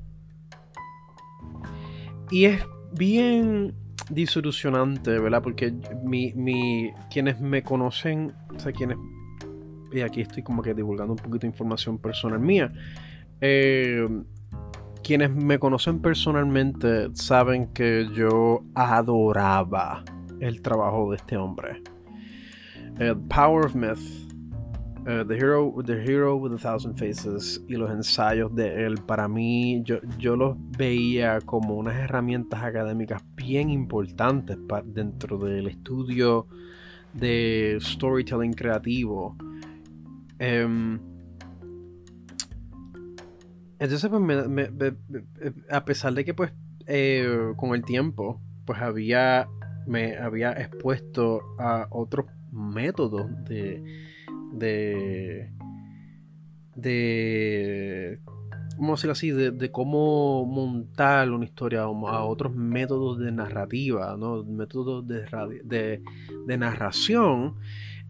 Y 2.30 2.44
es 2.44 2.62
bien 2.92 3.74
disolucionante, 4.10 5.18
¿verdad? 5.18 5.42
Porque 5.42 5.74
mi, 6.02 6.32
mi, 6.34 6.92
quienes 7.10 7.40
me 7.40 7.62
conocen, 7.62 8.32
o 8.54 8.58
sea, 8.58 8.72
quienes... 8.72 8.96
Y 9.92 10.00
aquí 10.00 10.20
estoy 10.20 10.42
como 10.42 10.62
que 10.62 10.74
divulgando 10.74 11.14
un 11.14 11.18
poquito 11.18 11.40
de 11.40 11.48
información 11.48 11.98
personal 11.98 12.40
mía. 12.40 12.72
Eh, 13.40 14.06
quienes 15.02 15.30
me 15.30 15.58
conocen 15.58 16.00
personalmente 16.00 17.08
saben 17.14 17.68
que 17.68 18.08
yo 18.12 18.64
adoraba 18.74 20.04
el 20.40 20.60
trabajo 20.60 21.10
de 21.10 21.16
este 21.16 21.36
hombre. 21.36 21.82
Power 23.28 23.66
of 23.66 23.74
Myth 23.74 24.27
eh, 25.06 25.24
The, 25.26 25.36
Hero, 25.36 25.74
The 25.84 26.04
Hero 26.04 26.36
with 26.36 26.52
a 26.52 26.58
Thousand 26.58 26.96
Faces 26.96 27.62
y 27.68 27.74
los 27.74 27.90
ensayos 27.90 28.54
de 28.54 28.84
él, 28.84 28.98
para 29.06 29.28
mí, 29.28 29.82
yo, 29.84 29.98
yo 30.18 30.36
los 30.36 30.56
veía 30.76 31.40
como 31.40 31.74
unas 31.76 31.96
herramientas 31.96 32.62
académicas 32.62 33.22
bien 33.34 33.70
importantes 33.70 34.58
dentro 34.86 35.38
del 35.38 35.68
estudio 35.68 36.46
de 37.12 37.78
storytelling 37.80 38.52
creativo. 38.52 39.36
Em, 40.38 40.98
entonces, 43.78 44.10
pues, 44.10 44.94
a 45.70 45.84
pesar 45.84 46.14
de 46.14 46.24
que, 46.24 46.34
pues, 46.34 46.52
eh, 46.86 47.52
con 47.56 47.74
el 47.74 47.84
tiempo, 47.84 48.40
pues 48.64 48.80
había, 48.80 49.48
me 49.86 50.16
había 50.16 50.52
expuesto 50.52 51.40
a 51.58 51.86
otros 51.90 52.26
métodos 52.50 53.26
de 53.44 54.07
de, 54.52 55.50
de 56.74 58.20
¿cómo 58.78 58.92
decirlo 58.92 59.12
así? 59.12 59.30
De, 59.30 59.70
cómo 59.70 60.46
montar 60.46 61.30
una 61.30 61.44
historia 61.44 61.82
a 61.82 62.24
otros 62.24 62.54
métodos 62.54 63.18
de 63.18 63.32
narrativa, 63.32 64.16
¿no? 64.18 64.44
métodos 64.44 65.06
de, 65.06 66.00
de, 66.46 66.56
narración, 66.56 67.56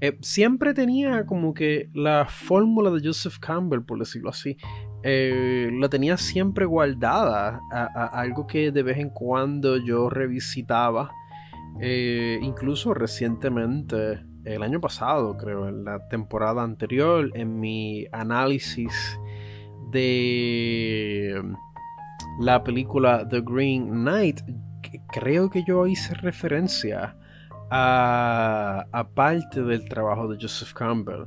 eh, 0.00 0.18
siempre 0.20 0.74
tenía 0.74 1.26
como 1.26 1.54
que 1.54 1.90
la 1.94 2.26
fórmula 2.26 2.90
de 2.90 3.00
Joseph 3.04 3.38
Campbell, 3.40 3.80
por 3.80 3.98
decirlo 3.98 4.30
así, 4.30 4.56
eh, 5.02 5.70
la 5.72 5.88
tenía 5.88 6.16
siempre 6.16 6.66
guardada, 6.66 7.60
a, 7.72 8.06
algo 8.20 8.46
que 8.46 8.70
de 8.70 8.82
vez 8.82 8.98
en 8.98 9.10
cuando 9.10 9.78
yo 9.78 10.10
revisitaba, 10.10 11.10
eh, 11.80 12.38
incluso 12.42 12.92
recientemente 12.92 14.27
el 14.44 14.62
año 14.62 14.80
pasado, 14.80 15.36
creo, 15.36 15.68
en 15.68 15.84
la 15.84 16.08
temporada 16.08 16.62
anterior, 16.62 17.30
en 17.34 17.58
mi 17.60 18.06
análisis 18.12 19.18
de 19.90 21.42
la 22.40 22.62
película 22.62 23.26
The 23.28 23.40
Green 23.40 23.90
Knight, 23.90 24.40
creo 25.08 25.50
que 25.50 25.64
yo 25.64 25.86
hice 25.86 26.14
referencia 26.14 27.16
a, 27.70 29.08
parte 29.14 29.62
del 29.62 29.88
trabajo 29.88 30.28
de 30.28 30.38
Joseph 30.40 30.72
Campbell. 30.72 31.26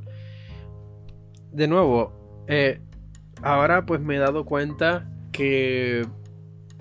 De 1.52 1.68
nuevo, 1.68 2.44
eh, 2.48 2.80
ahora 3.42 3.84
pues 3.84 4.00
me 4.00 4.16
he 4.16 4.18
dado 4.18 4.44
cuenta 4.44 5.08
que 5.32 6.06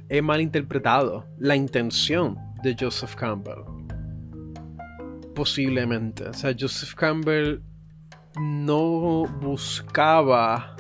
he 0.10 0.22
malinterpretado 0.22 1.26
la 1.38 1.56
intención 1.56 2.38
de 2.64 2.76
Joseph 2.80 3.16
Campbell 3.16 3.81
posiblemente. 5.34 6.28
O 6.28 6.34
sea, 6.34 6.56
Joseph 6.58 6.94
Campbell 6.96 7.62
no 8.40 9.26
buscaba 9.42 10.76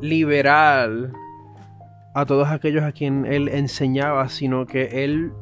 liberar 0.00 1.12
a 2.14 2.26
todos 2.26 2.48
aquellos 2.48 2.82
a 2.82 2.92
quien 2.92 3.24
él 3.24 3.48
enseñaba, 3.48 4.28
sino 4.28 4.66
que 4.66 5.04
él 5.04 5.32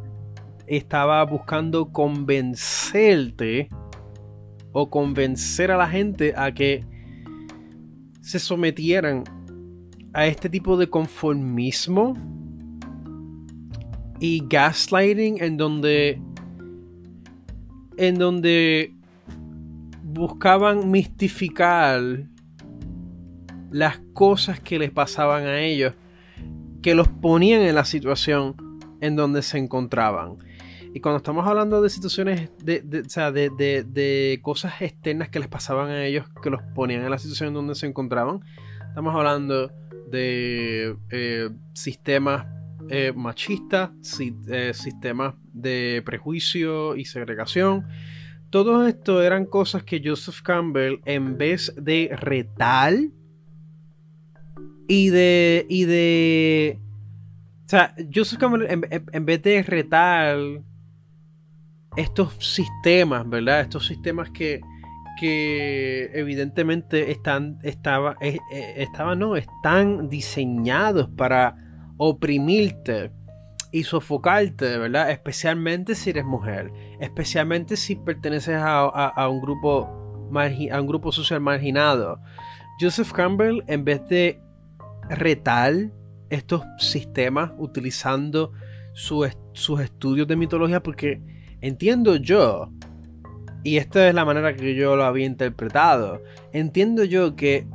estaba 0.67 1.25
buscando 1.25 1.91
convencerte 1.91 3.69
o 4.73 4.89
convencer 4.89 5.71
a 5.73 5.77
la 5.77 5.89
gente 5.89 6.35
a 6.37 6.53
que 6.53 6.85
se 8.21 8.39
sometieran 8.39 9.25
a 10.13 10.27
este 10.27 10.49
tipo 10.49 10.77
de 10.77 10.89
conformismo 10.89 12.15
y 14.21 14.45
gaslighting 14.47 15.43
en 15.43 15.57
donde 15.57 16.23
en 17.97 18.17
donde 18.17 18.95
buscaban 20.03 20.91
mistificar 20.91 22.01
las 23.71 24.01
cosas 24.13 24.61
que 24.61 24.79
les 24.79 24.91
pasaban 24.91 25.45
a 25.45 25.61
ellos 25.61 25.95
que 26.83 26.95
los 26.95 27.09
ponían 27.09 27.63
en 27.63 27.75
la 27.75 27.85
situación 27.85 28.55
en 29.01 29.17
donde 29.17 29.43
se 29.43 29.59
encontraban. 29.59 30.37
Y 30.93 31.01
cuando 31.01 31.19
estamos 31.19 31.47
hablando 31.47 31.83
de 31.83 31.89
situaciones, 31.89 32.51
de, 32.65 32.81
de, 32.83 34.41
cosas 34.43 34.83
externas 34.83 35.29
que 35.29 35.39
les 35.39 35.49
pasaban 35.49 35.91
a 35.91 36.05
ellos, 36.05 36.27
que 36.43 36.51
los 36.51 36.63
ponían 36.75 37.03
en 37.05 37.11
la 37.11 37.19
situación 37.19 37.49
en 37.49 37.55
donde 37.55 37.75
se 37.77 37.87
encontraban, 37.87 38.41
estamos 38.89 39.15
hablando 39.15 39.71
de 40.11 40.97
eh, 41.11 41.51
sistemas 41.75 42.47
eh, 42.91 43.13
machistas, 43.15 43.91
eh, 44.21 44.73
sistemas 44.75 45.35
de 45.53 46.03
prejuicio 46.05 46.97
y 46.97 47.05
segregación. 47.05 47.87
Todo 48.51 48.87
esto 48.87 49.23
eran 49.23 49.47
cosas 49.47 49.85
que 49.85 50.03
Joseph 50.05 50.43
Campbell, 50.43 51.01
en 51.05 51.39
vez 51.39 51.73
de 51.77 52.11
retar 52.21 52.95
y 54.89 55.09
de. 55.11 55.67
y 55.69 55.85
de. 55.85 56.81
O 57.67 57.69
sea, 57.69 57.95
Joseph 58.13 58.41
Campbell, 58.41 58.67
en 58.69 59.25
vez 59.25 59.43
de 59.43 59.63
retar 59.63 60.37
estos 61.97 62.35
sistemas, 62.39 63.29
¿verdad? 63.29 63.61
Estos 63.61 63.87
sistemas 63.87 64.31
que, 64.31 64.61
que 65.19 66.11
evidentemente 66.15 67.11
están, 67.11 67.59
estaba, 67.63 68.17
eh, 68.21 68.39
eh, 68.53 68.75
estaban, 68.77 69.19
no, 69.19 69.37
están 69.37 70.09
diseñados 70.09 71.09
para 71.11 71.57
oprimirte 72.03 73.13
y 73.71 73.85
sofocarte, 73.85 74.79
¿verdad? 74.79 75.11
Especialmente 75.11 75.95
si 75.95 76.11
eres 76.11 76.25
mujer, 76.25 76.73
especialmente 76.99 77.77
si 77.77 77.95
perteneces 77.95 78.57
a, 78.59 79.29
un 79.29 79.41
grupo 79.41 80.29
a 80.33 80.81
un 80.81 80.87
grupo 80.87 81.13
social 81.13 81.41
marginado. 81.41 82.21
Joseph 82.81 83.13
Campbell, 83.13 83.63
en 83.67 83.85
vez 83.85 84.01
de 84.09 84.41
retar 85.11 85.75
estos 86.31 86.63
sistemas 86.79 87.53
utilizando 87.59 88.53
sus 88.93 89.81
estudios 89.81 90.27
de 90.27 90.37
mitología, 90.37 90.83
porque 90.83 91.21
Entiendo 91.63 92.17
yo, 92.17 92.71
y 93.63 93.77
esta 93.77 94.09
es 94.09 94.15
la 94.15 94.25
manera 94.25 94.57
que 94.57 94.75
yo 94.75 94.97
lo 94.97 95.05
había 95.05 95.27
interpretado, 95.27 96.23
entiendo 96.53 97.05
yo 97.05 97.37
que 97.37 97.67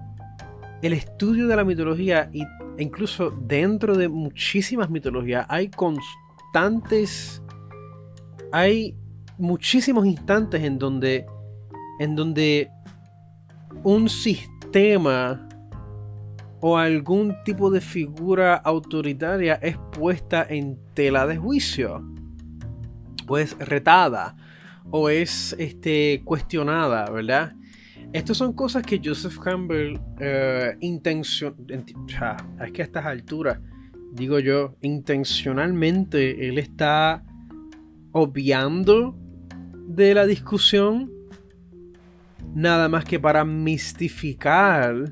el 0.82 0.93
estudio 0.93 1.47
de 1.47 1.55
la 1.55 1.63
mitología, 1.63 2.32
incluso 2.78 3.32
dentro 3.32 3.95
de 3.95 4.09
muchísimas 4.09 4.89
mitologías, 4.89 5.45
hay 5.49 5.69
constantes, 5.69 7.41
hay 8.51 8.95
muchísimos 9.38 10.05
instantes 10.05 10.63
en 10.63 10.80
donde, 10.80 11.26
en 11.99 12.15
donde 12.15 12.69
un 13.84 14.09
sistema 14.09 15.47
o 16.61 16.78
algún 16.78 17.36
tipo 17.43 17.69
de 17.69 17.82
figura 17.82 18.55
autoritaria 18.55 19.55
es 19.55 19.78
puesta 19.91 20.45
en 20.49 20.80
tela 20.93 21.28
de 21.28 21.38
juicio 21.38 22.03
o 23.28 23.38
es 23.38 23.57
retada 23.59 24.36
o 24.91 25.09
es 25.09 25.55
este, 25.59 26.21
cuestionada, 26.26 27.09
¿verdad? 27.09 27.53
Estas 28.16 28.38
son 28.38 28.53
cosas 28.53 28.82
que 28.84 29.01
Joseph 29.03 29.38
Campbell 29.39 29.99
eh, 30.22 30.78
es 30.80 31.43
que 32.72 32.82
a 32.82 32.86
estas 32.86 33.05
alturas, 33.05 33.59
digo 34.13 34.39
yo, 34.39 34.78
intencionalmente 34.82 36.47
él 36.47 36.57
está 36.57 37.26
obviando 38.13 39.18
de 39.89 40.13
la 40.13 40.26
discusión 40.26 41.11
nada 42.53 42.88
más 42.88 43.03
que 43.03 43.20
para 43.20 43.43
mistificar 43.43 45.11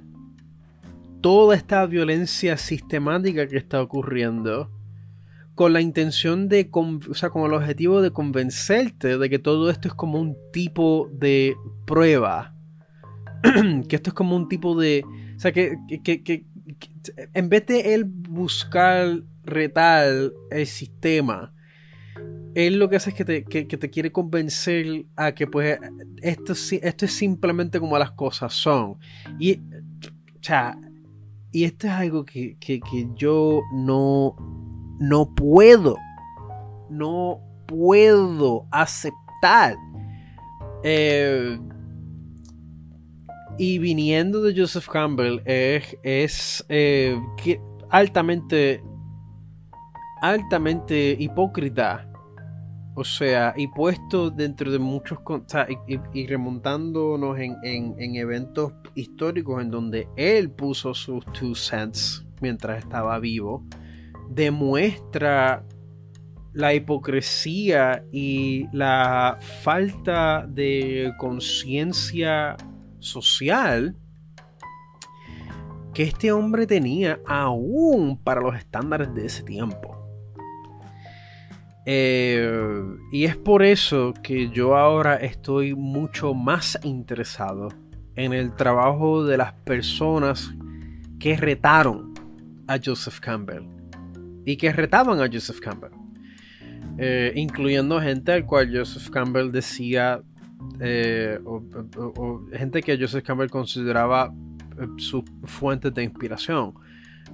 toda 1.20 1.58
esta 1.58 1.86
violencia 1.86 2.56
sistemática 2.56 3.47
que 3.47 3.58
está 3.58 3.82
ocurriendo 3.82 4.72
con 5.56 5.74
la 5.74 5.82
intención 5.82 6.47
de, 6.47 6.70
o 6.72 7.14
sea, 7.14 7.32
con 7.32 7.43
el 7.43 7.54
objetivo 7.54 8.01
de 8.01 8.12
convencerte 8.12 9.18
de 9.18 9.30
que 9.30 9.39
todo 9.39 9.70
esto 9.70 9.89
es 9.89 9.93
como 9.93 10.22
un 10.22 10.38
tipo 10.54 11.10
de 11.12 11.58
prueba. 11.86 12.53
que 13.88 13.96
esto 13.96 14.10
es 14.10 14.14
como 14.14 14.36
un 14.36 14.48
tipo 14.48 14.80
de... 14.80 15.04
O 15.36 15.39
sea, 15.39 15.52
que, 15.52 15.78
en 17.34 17.50
vez 17.50 17.66
de 17.68 17.94
él 17.94 18.06
buscar 18.06 19.24
retar 19.44 20.08
el 20.50 20.68
sistema, 20.68 21.54
él 22.56 22.80
lo 22.80 22.89
que 22.89 22.96
hace 22.96 23.10
es 23.10 23.16
que 23.16 23.26
te, 23.26 23.41
te 23.41 23.89
quiere 23.89 24.12
convencer 24.12 25.06
a 25.16 25.34
que 25.34 25.48
pues 25.48 25.80
esto, 26.22 26.54
esto 26.54 27.06
es 27.06 27.12
simplemente 27.12 27.80
como 27.80 27.98
las 27.98 28.12
cosas 28.12 28.54
son. 28.54 28.98
Y, 29.39 29.60
o 29.60 30.76
y 31.52 31.66
esto 31.66 31.88
es 31.88 31.94
algo 31.94 32.26
que, 32.26 32.58
que 32.60 32.80
yo 33.16 33.62
no 33.74 34.36
no 35.00 35.34
puedo, 35.36 35.98
no 36.89 37.41
puedo 37.68 38.68
aceptar. 38.72 39.76
Eh, 40.84 41.60
y 43.58 43.80
viniendo 43.80 44.41
de 44.41 44.60
Joseph 44.60 44.88
Campbell 44.88 45.41
es, 45.45 46.66
eh, 46.70 47.20
altamente, 47.89 48.84
altamente 50.22 51.16
hipócrita. 51.20 52.10
O 52.95 53.04
sea, 53.04 53.54
y 53.58 53.68
puesto 53.68 54.30
dentro 54.30 54.72
de 54.72 54.78
muchos... 54.78 55.18
y, 56.14 56.28
remontándonos 56.28 57.39
en, 57.39 57.58
en, 57.64 58.16
eventos 58.16 58.74
históricos 58.93 59.64
en 59.64 59.72
donde 59.72 60.08
él 60.16 60.51
puso 60.51 60.93
sus 60.93 61.26
two 61.34 61.56
cents 61.56 62.24
mientras 62.39 62.78
estaba 62.80 63.18
vivo 63.18 63.64
demuestra 64.30 65.66
la 66.54 66.74
hipocresía 66.74 68.06
y 68.12 68.68
la 68.72 69.39
falta 69.64 70.45
de 70.47 71.12
conciencia 71.18 72.56
social 73.04 73.95
que 75.93 76.04
este 76.04 76.32
hombre 76.32 76.66
tenía 76.66 77.20
aún 77.26 78.18
para 78.18 78.41
los 78.41 78.56
estándares 78.56 79.14
de 79.14 79.26
ese 79.26 79.43
tiempo. 79.43 79.99
Eh, 81.86 82.82
y 83.12 83.26
es 83.26 83.36
por 83.36 83.62
eso 83.62 84.14
que 84.24 84.49
yo 84.49 84.78
ahora 84.78 85.16
estoy 85.18 85.76
mucho 85.76 86.34
más 86.34 86.80
interesado 86.84 87.70
en 88.16 88.34
el 88.34 88.56
trabajo 88.56 89.26
de 89.26 89.38
las 89.38 89.54
personas 89.54 90.51
que 91.20 91.36
retaron 91.36 92.14
a 92.68 92.78
Joseph 92.84 93.20
Campbell 93.20 93.64
y 94.45 94.58
que 94.58 94.72
retaban 94.72 95.20
a 95.20 95.28
Joseph 95.32 95.60
Campbell. 95.60 95.91
Eh, 96.97 97.34
incluyendo 97.36 97.99
gente 97.99 98.32
al 98.32 98.45
cual 98.45 98.70
Joseph 98.72 99.10
Campbell 99.10 99.51
decía, 99.51 100.22
eh, 100.80 101.39
o, 101.45 102.45
gente 102.53 102.82
que 102.82 102.97
Joseph 102.97 103.24
Campbell 103.24 103.49
consideraba 103.49 104.34
eh, 104.80 104.88
su 104.97 105.24
fuente 105.43 105.91
de 105.91 106.03
inspiración. 106.03 106.74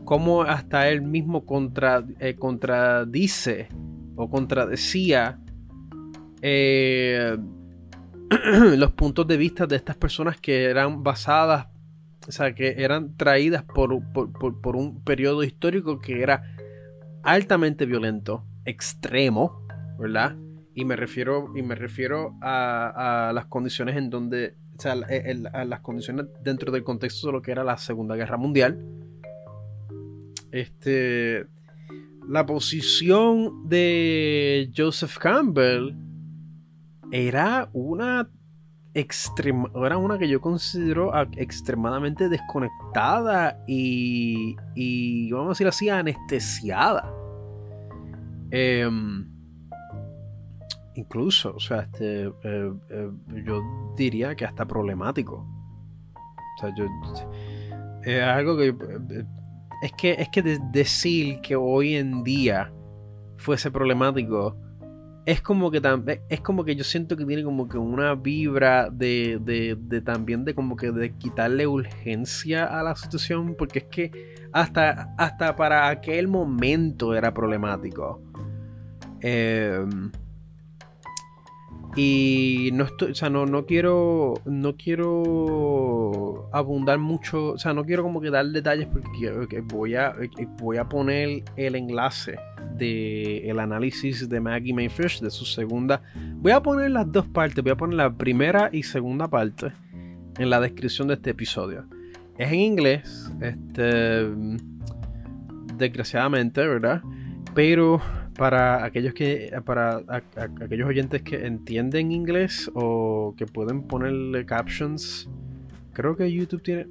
Como 0.05 0.43
hasta 0.43 0.89
él 0.89 1.01
mismo 1.01 1.45
contra, 1.45 2.05
contradice 2.37 3.69
o 4.15 4.29
contradecía 4.29 5.39
los 8.77 8.91
puntos 8.91 9.27
de 9.27 9.37
vista 9.37 9.67
de 9.67 9.75
estas 9.75 9.97
personas 9.97 10.39
que 10.39 10.65
eran 10.65 11.03
basadas, 11.03 11.67
o 12.27 12.31
sea, 12.31 12.53
que 12.53 12.75
eran 12.77 13.17
traídas 13.17 13.63
por, 13.63 14.01
por 14.11 14.75
un 14.75 15.03
periodo 15.03 15.43
histórico 15.43 15.99
que 15.99 16.21
era 16.21 16.43
altamente 17.23 17.85
violento, 17.85 18.45
extremo, 18.65 19.65
¿verdad? 19.97 20.35
Y 20.79 20.85
me 20.85 20.95
refiero, 20.95 21.51
y 21.57 21.61
me 21.61 21.75
refiero 21.75 22.37
a, 22.41 23.33
las 23.35 23.47
condiciones 23.47 23.97
en 23.97 24.09
donde, 24.09 24.55
o 24.77 24.81
sea, 24.81 24.93
a 24.93 25.65
las 25.65 25.81
condiciones 25.81 26.27
dentro 26.41 26.71
del 26.71 26.85
contexto 26.85 27.27
de 27.27 27.33
lo 27.33 27.41
que 27.41 27.51
era 27.51 27.65
la 27.65 27.77
Segunda 27.77 28.15
Guerra 28.15 28.37
Mundial. 28.37 28.81
Este, 30.53 31.47
la 32.29 32.45
posición 32.45 33.67
de 33.67 34.71
Joseph 34.73 35.17
Campbell 35.17 35.97
era 37.11 37.69
una 37.73 38.29
era 38.93 39.97
una 39.97 40.17
que 40.17 40.29
yo 40.29 40.39
considero 40.39 41.11
extremadamente 41.35 42.29
desconectada 42.29 43.61
y, 43.67 44.55
y 44.75 45.29
vamos 45.33 45.47
a 45.47 45.49
decir 45.49 45.67
así, 45.67 45.89
anestesiada. 45.89 47.13
Em, 48.51 49.28
incluso, 50.99 51.55
o 51.55 51.59
sea, 51.59 51.81
este, 51.81 52.25
eh, 52.25 52.73
eh, 52.89 53.11
yo 53.45 53.61
diría 53.95 54.35
que 54.35 54.45
hasta 54.45 54.65
problemático. 54.65 55.47
O 56.15 56.59
sea, 56.59 56.73
yo, 56.75 56.85
es 58.03 58.21
algo 58.21 58.57
que 58.57 58.67
eh, 58.67 59.25
es 59.81 59.91
que 59.93 60.11
es 60.13 60.29
que 60.29 60.41
decir 60.71 61.39
que 61.41 61.55
hoy 61.55 61.95
en 61.95 62.23
día 62.23 62.71
fuese 63.37 63.71
problemático 63.71 64.57
es 65.25 65.41
como 65.41 65.69
que 65.69 65.81
es 66.29 66.41
como 66.41 66.65
que 66.65 66.75
yo 66.75 66.83
siento 66.83 67.15
que 67.15 67.25
tiene 67.25 67.43
como 67.43 67.69
que 67.69 67.77
una 67.77 68.15
vibra 68.15 68.89
de, 68.89 69.39
de, 69.39 70.01
también 70.01 70.43
de 70.43 70.55
como 70.55 70.75
que 70.75 70.91
de 70.91 71.15
quitarle 71.17 71.67
urgencia 71.67 72.65
a 72.65 72.83
la 72.83 72.95
situación 72.95 73.55
porque 73.57 73.79
es 73.79 73.85
que 73.85 74.11
hasta 74.51 75.13
hasta 75.17 75.55
para 75.55 75.89
aquel 75.89 76.27
momento 76.27 77.13
era 77.13 77.33
problemático 77.33 78.21
em, 79.21 80.11
y 82.01 82.69
no 82.71 82.85
estoy, 82.85 83.11
o 83.11 83.15
sea, 83.15 83.29
no, 83.29 83.45
no 83.45 83.65
quiero, 83.65 84.35
no 84.45 84.77
quiero 84.77 86.49
abundar 86.53 86.97
mucho, 86.97 87.51
o 87.51 87.57
sea, 87.57 87.73
no 87.73 87.83
quiero 87.83 88.03
como 88.03 88.21
que 88.21 88.29
dar 88.29 88.45
detalles 88.45 88.87
porque 88.87 89.59
voy 89.59 89.95
a, 89.95 90.15
voy 90.59 90.77
a 90.77 90.87
poner 90.87 91.43
el 91.57 91.75
enlace 91.75 92.39
de 92.77 93.49
el 93.49 93.59
análisis 93.59 94.29
de 94.29 94.39
Maggie 94.39 94.73
Mayfish 94.73 95.19
de 95.19 95.29
su 95.29 95.43
segunda. 95.43 96.01
Voy 96.37 96.53
a 96.53 96.63
poner 96.63 96.91
las 96.91 97.11
dos 97.11 97.27
partes, 97.27 97.61
voy 97.61 97.73
a 97.73 97.75
poner 97.75 97.97
la 97.97 98.13
primera 98.13 98.69
y 98.71 98.83
segunda 98.83 99.27
parte 99.27 99.73
en 100.37 100.49
la 100.49 100.61
descripción 100.61 101.09
de 101.09 101.15
este 101.15 101.31
episodio. 101.31 101.83
Es 102.37 102.49
en 102.49 102.61
inglés, 102.61 103.29
este, 103.41 104.25
desgraciadamente, 105.75 106.65
¿verdad? 106.65 107.01
Pero 107.53 107.99
para 108.39 108.85
aquellos 108.85 109.13
que 109.13 109.51
para 109.65 110.01
aquellos 110.61 110.87
oyentes 110.87 111.21
que 111.23 111.45
entienden 111.45 112.13
inglés 112.13 112.71
o 112.73 113.35
que 113.37 113.45
pueden 113.45 113.83
ponerle 113.83 114.45
captions 114.45 115.29
creo 115.91 116.15
que 116.15 116.31
YouTube 116.31 116.63
tiene 116.63 116.87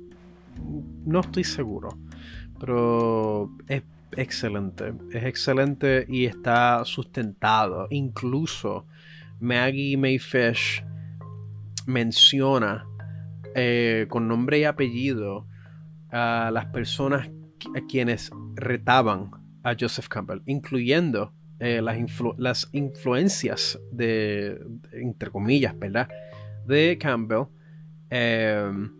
no 1.07 1.21
estoy 1.21 1.45
seguro 1.45 1.89
pero 2.61 3.51
es 3.67 3.83
excelente 4.13 4.93
es 5.11 5.25
excelente 5.25 6.05
y 6.07 6.27
está 6.27 6.85
sustentado. 6.85 7.87
Incluso 7.91 8.87
Maggie 9.41 9.97
Mayfish 9.97 10.85
menciona 11.87 12.85
eh, 13.55 14.07
con 14.11 14.29
nombre 14.29 14.59
y 14.59 14.65
apellido 14.65 15.47
a 16.11 16.51
las 16.53 16.67
personas 16.67 17.31
a 17.75 17.87
quienes 17.89 18.31
retaban 18.55 19.31
a 19.63 19.75
Joseph 19.79 20.09
Campbell 20.09 20.43
incluyendo 20.45 21.33
eh, 21.61 21.83
las, 21.83 22.69
influencias 22.73 23.79
de, 23.91 24.65
entre 24.93 25.31
comillas, 25.31 25.77
¿verdad? 25.79 26.09
De 26.67 26.97
Campbell, 26.99 27.47
em, 28.11 28.93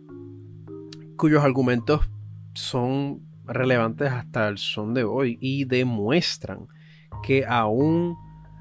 cuyos 1.15 1.43
argumentos 1.43 2.09
son 2.53 3.21
relevantes 3.45 4.11
hasta 4.11 4.49
el 4.49 4.57
son 4.57 4.93
de 4.93 5.03
hoy 5.03 5.37
y 5.39 5.65
demuestran 5.65 6.67
que 7.23 7.45
aún 7.45 8.17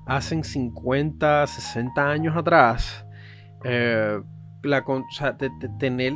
hacen 0.06 0.44
50, 0.44 1.46
60 1.46 2.08
años 2.08 2.36
atrás, 2.36 3.04
eh, 3.64 4.20
la, 4.62 4.84
tener, 5.78 6.14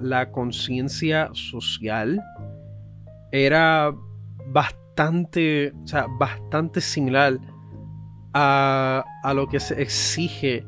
la 0.00 0.30
conciencia 0.30 1.30
social 1.32 2.22
era 3.30 3.92
bastante 4.46 4.87
bastante, 4.98 5.72
o 5.84 5.86
sea, 5.86 6.06
bastante 6.18 6.80
similar 6.80 7.38
a, 8.34 9.04
a 9.22 9.34
lo 9.34 9.46
que 9.46 9.60
se 9.60 9.80
exige 9.80 10.66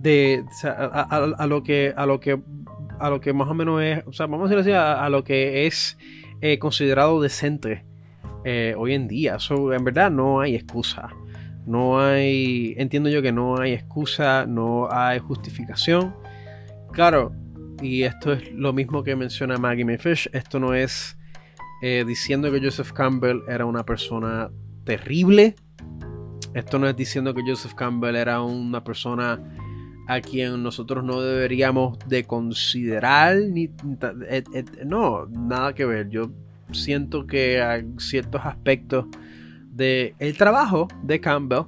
de, 0.00 0.44
o 0.46 0.52
sea, 0.52 0.72
a, 0.72 1.46
lo 1.46 1.62
que, 1.62 1.94
a 1.96 2.04
lo 2.04 2.18
que, 2.18 2.40
a 2.98 3.10
lo 3.10 3.20
que 3.20 3.32
más 3.32 3.48
o 3.48 3.54
menos 3.54 3.80
es, 3.80 4.02
o 4.06 4.12
sea, 4.12 4.26
vamos 4.26 4.50
a 4.50 4.56
decir 4.56 4.58
así, 4.58 4.72
a, 4.72 5.08
lo 5.08 5.22
que 5.22 5.66
es 5.66 5.96
eh, 6.40 6.58
considerado 6.58 7.22
decente 7.22 7.84
eh, 8.44 8.74
hoy 8.76 8.94
en 8.94 9.06
día. 9.06 9.38
en 9.50 9.84
verdad 9.84 10.10
no 10.10 10.40
hay 10.40 10.56
excusa. 10.56 11.08
No 11.64 12.00
hay, 12.00 12.74
entiendo 12.76 13.08
yo 13.08 13.22
que 13.22 13.32
no 13.32 13.60
hay 13.60 13.72
excusa, 13.72 14.46
no 14.46 14.88
hay 14.90 15.20
justificación. 15.20 16.14
Claro, 16.92 17.32
y 17.80 18.02
esto 18.02 18.32
es 18.32 18.52
lo 18.52 18.72
mismo 18.72 19.02
que 19.04 19.14
menciona 19.14 19.58
Maggie 19.58 19.84
Mayfish, 19.84 20.28
esto 20.32 20.60
no 20.60 20.74
es 20.74 21.15
eh, 21.82 22.04
diciendo 22.06 22.50
que 22.50 22.60
Joseph 22.60 22.92
Campbell 22.92 23.42
era 23.48 23.66
una 23.66 23.84
persona 23.84 24.50
terrible. 24.84 25.54
Esto 26.54 26.78
no 26.78 26.88
es 26.88 26.96
diciendo 26.96 27.34
que 27.34 27.42
Joseph 27.46 27.74
Campbell 27.74 28.16
era 28.16 28.40
una 28.40 28.82
persona 28.82 29.40
a 30.06 30.20
quien 30.20 30.62
nosotros 30.62 31.04
no 31.04 31.20
deberíamos 31.20 31.98
de 32.06 32.24
considerar 32.24 33.36
ni 33.36 33.70
no 34.84 35.26
nada 35.26 35.74
que 35.74 35.84
ver 35.84 36.08
yo 36.08 36.30
siento 36.72 37.26
que 37.26 37.60
hay 37.60 37.84
ciertos 37.98 38.40
aspectos 38.44 39.06
del 39.70 40.14
el 40.20 40.36
trabajo 40.36 40.86
de 41.02 41.20
Campbell 41.20 41.64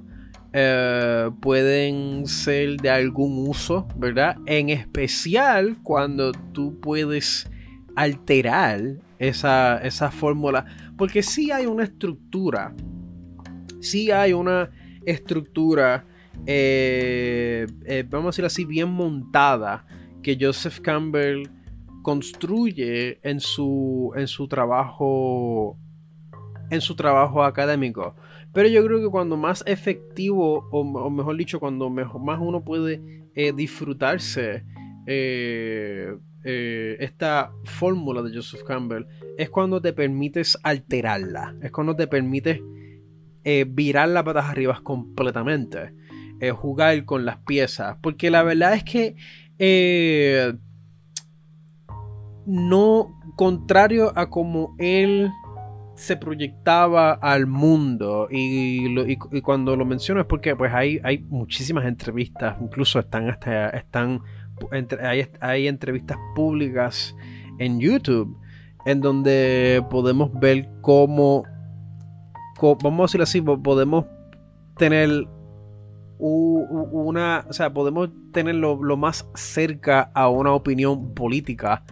eh, 0.53 1.29
pueden 1.41 2.25
ser 2.27 2.77
de 2.77 2.89
algún 2.89 3.47
uso 3.47 3.87
verdad 3.97 4.37
en 4.45 4.69
especial 4.69 5.77
cuando 5.83 6.31
tú 6.53 6.79
puedes 6.79 7.49
alterar 7.95 8.79
esa, 9.19 10.11
fórmula. 10.11 10.65
Porque 10.97 11.21
sí 11.21 11.51
hay 11.51 11.65
una 11.65 11.83
estructura. 11.83 12.73
Sí 13.81 14.11
hay 14.11 14.33
una 14.33 14.69
estructura, 15.05 16.05
eh, 16.45 17.67
eh, 17.85 18.05
vamos 18.09 18.27
a 18.27 18.29
decir 18.29 18.45
así, 18.45 18.65
bien 18.65 18.89
montada 18.89 19.85
que 20.21 20.37
Joseph 20.39 20.79
Campbell 20.79 21.49
construye 22.01 23.19
en 23.23 23.39
su, 23.39 24.11
en 24.15 24.27
su 24.27 24.47
trabajo 24.47 25.77
en 26.69 26.81
su 26.81 26.95
trabajo 26.95 27.43
académico. 27.43 28.15
Pero 28.53 28.67
yo 28.69 28.83
creo 28.83 28.99
que 28.99 29.09
cuando 29.09 29.37
más 29.37 29.63
efectivo, 29.67 30.67
o, 30.71 31.09
mejor 31.09 31.37
dicho, 31.37 31.59
cuando 31.59 31.89
mejor, 31.89 32.21
más 32.21 32.39
uno 32.41 32.63
puede 32.63 33.29
eh, 33.35 33.53
disfrutarse 33.53 34.63
eh, 35.05 36.15
esta 36.43 37.51
fórmula 37.65 38.21
de 38.21 38.33
Joseph 38.33 38.63
Campbell 38.63 39.05
es 39.37 39.49
cuando 39.49 39.81
te 39.81 39.93
permites 39.93 40.57
alterarla, 40.63 41.55
es 41.61 41.71
cuando 41.71 41.95
te 41.95 42.07
permites 42.07 42.61
eh, 43.43 43.65
virar 43.67 44.09
las 44.09 44.23
patas 44.23 44.45
arriba 44.45 44.79
completamente, 44.83 45.93
eh, 46.39 46.51
jugar 46.51 47.03
con 47.05 47.25
las 47.25 47.37
piezas, 47.39 47.97
porque 48.01 48.29
la 48.31 48.43
verdad 48.43 48.73
es 48.73 48.83
que 48.83 49.15
no, 52.45 53.19
contrario 53.35 54.11
a 54.15 54.29
como 54.29 54.75
él 54.79 55.29
se 55.99 56.15
proyectaba 56.15 57.11
al 57.11 57.45
mundo 57.45 58.29
y, 58.31 59.17
cuando 59.41 59.75
lo 59.75 59.85
menciono 59.85 60.21
es 60.21 60.27
porque 60.27 60.55
pues 60.55 60.73
hay, 60.73 60.99
hay 61.03 61.19
muchísimas 61.19 61.85
entrevistas, 61.85 62.55
incluso 62.61 62.99
están 62.99 63.29
hasta 63.29 63.69
están 63.69 64.21
hay, 65.41 65.67
entrevistas 65.67 66.17
públicas 66.35 67.15
en 67.57 67.79
YouTube 67.79 68.37
en 68.85 69.01
donde 69.01 69.83
podemos 69.89 70.31
ver 70.39 70.69
cómo, 70.81 71.43
vamos 72.81 72.99
a 72.99 73.03
decirlo 73.03 73.23
así, 73.23 73.41
podemos 73.41 74.05
tener 74.77 75.27
una, 76.17 77.45
o 77.47 77.53
sea, 77.53 77.73
podemos 77.73 78.09
tenerlo 78.31 78.81
lo 78.81 78.97
más 78.97 79.27
cerca 79.35 80.11
a 80.13 80.29
una 80.29 80.53
opinión 80.53 81.13
política. 81.13 81.83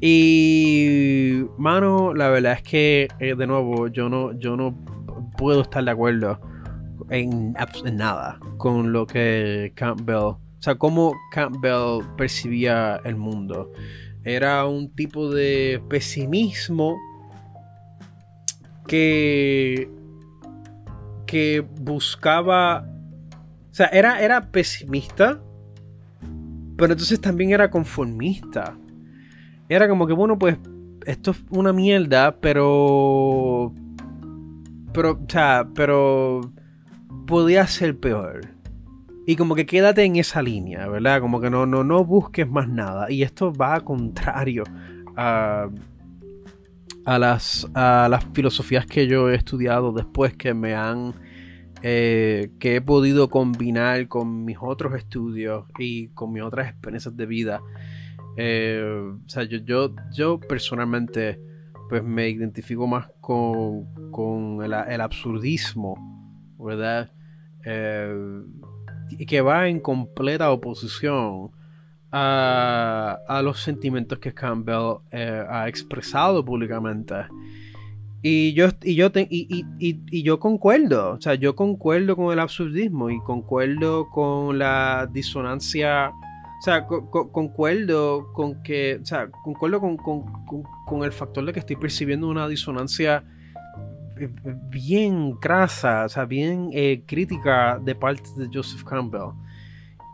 Y, 0.00 1.44
mano, 1.58 2.12
la 2.12 2.28
verdad 2.28 2.54
es 2.54 2.62
que, 2.62 3.08
eh, 3.20 3.34
de 3.36 3.46
nuevo, 3.46 3.86
yo 3.86 4.08
no, 4.08 4.32
yo 4.32 4.56
no 4.56 4.76
puedo 5.36 5.62
estar 5.62 5.84
de 5.84 5.90
acuerdo 5.90 6.40
en 7.10 7.54
nada 7.92 8.38
con 8.56 8.92
lo 8.92 9.06
que 9.06 9.72
Campbell 9.74 10.41
o 10.62 10.64
sea, 10.64 10.76
cómo 10.76 11.20
Campbell 11.32 12.06
percibía 12.16 13.00
el 13.04 13.16
mundo. 13.16 13.72
Era 14.22 14.64
un 14.64 14.94
tipo 14.94 15.28
de 15.28 15.82
pesimismo 15.88 16.96
que, 18.86 19.90
que 21.26 21.66
buscaba... 21.80 22.86
O 23.72 23.74
sea, 23.74 23.86
era, 23.86 24.22
era 24.22 24.52
pesimista, 24.52 25.42
pero 26.76 26.92
entonces 26.92 27.20
también 27.20 27.50
era 27.50 27.68
conformista. 27.68 28.78
Era 29.68 29.88
como 29.88 30.06
que, 30.06 30.12
bueno, 30.12 30.38
pues 30.38 30.58
esto 31.06 31.32
es 31.32 31.42
una 31.50 31.72
mierda, 31.72 32.36
pero... 32.40 33.74
Pero, 34.92 35.10
o 35.14 35.26
sea, 35.26 35.66
pero 35.74 36.52
podía 37.26 37.66
ser 37.66 37.98
peor. 37.98 38.61
Y 39.26 39.36
como 39.36 39.54
que 39.54 39.66
quédate 39.66 40.04
en 40.04 40.16
esa 40.16 40.42
línea, 40.42 40.88
¿verdad? 40.88 41.20
Como 41.20 41.40
que 41.40 41.50
no, 41.50 41.66
no, 41.66 41.84
no 41.84 42.04
busques 42.04 42.48
más 42.48 42.68
nada. 42.68 43.10
Y 43.10 43.22
esto 43.22 43.52
va 43.52 43.80
contrario 43.80 44.64
a, 45.16 45.68
a, 47.04 47.18
las, 47.18 47.70
a 47.74 48.08
las 48.10 48.24
filosofías 48.32 48.84
que 48.86 49.06
yo 49.06 49.30
he 49.30 49.34
estudiado 49.34 49.92
después 49.92 50.36
que 50.36 50.54
me 50.54 50.74
han... 50.74 51.14
Eh, 51.84 52.50
que 52.60 52.76
he 52.76 52.80
podido 52.80 53.28
combinar 53.28 54.06
con 54.06 54.44
mis 54.44 54.56
otros 54.60 54.94
estudios 54.94 55.64
y 55.80 56.08
con 56.10 56.32
mis 56.32 56.42
otras 56.44 56.68
experiencias 56.68 57.16
de 57.16 57.26
vida. 57.26 57.60
Eh, 58.36 59.12
o 59.24 59.28
sea, 59.28 59.42
yo, 59.42 59.58
yo, 59.58 59.92
yo 60.14 60.38
personalmente 60.38 61.40
pues 61.88 62.04
me 62.04 62.28
identifico 62.28 62.86
más 62.86 63.08
con, 63.20 64.10
con 64.12 64.62
el, 64.62 64.72
el 64.72 65.00
absurdismo, 65.00 66.54
¿verdad? 66.56 67.10
Eh, 67.64 68.42
que 69.26 69.40
va 69.40 69.68
en 69.68 69.80
completa 69.80 70.50
oposición 70.50 71.50
a, 72.10 73.18
a 73.26 73.42
los 73.42 73.60
sentimientos 73.60 74.18
que 74.18 74.34
Campbell 74.34 74.98
eh, 75.10 75.44
ha 75.48 75.68
expresado 75.68 76.44
públicamente. 76.44 77.14
Y 78.24 78.52
yo, 78.52 78.68
y, 78.84 78.94
yo 78.94 79.10
y, 79.16 80.22
yo 80.22 80.38
concuerdo, 80.38 81.14
o 81.14 81.20
sea, 81.20 81.34
yo 81.34 81.56
concuerdo 81.56 82.14
con 82.14 82.32
el 82.32 82.38
absurdismo 82.38 83.10
y 83.10 83.18
concuerdo 83.20 84.08
con 84.10 84.60
la 84.60 85.08
disonancia, 85.12 86.10
o 86.10 86.62
sea, 86.62 86.86
concuerdo 86.86 88.32
con 88.32 88.62
que, 88.62 89.00
o 89.02 89.04
sea, 89.04 89.28
concuerdo 89.28 89.80
con, 89.80 89.96
con, 89.96 90.22
con, 90.86 91.02
el 91.02 91.10
factor 91.10 91.44
de 91.44 91.52
que 91.52 91.58
estoy 91.58 91.74
percibiendo 91.74 92.28
una 92.28 92.46
disonancia 92.46 93.24
bien 94.70 95.38
grasa, 95.40 96.04
o 96.04 96.08
sea, 96.08 96.24
bien 96.24 96.70
eh, 96.72 97.02
crítica 97.06 97.78
de 97.82 97.94
parte 97.94 98.28
de 98.36 98.48
Joseph 98.52 98.84
Campbell. 98.84 99.32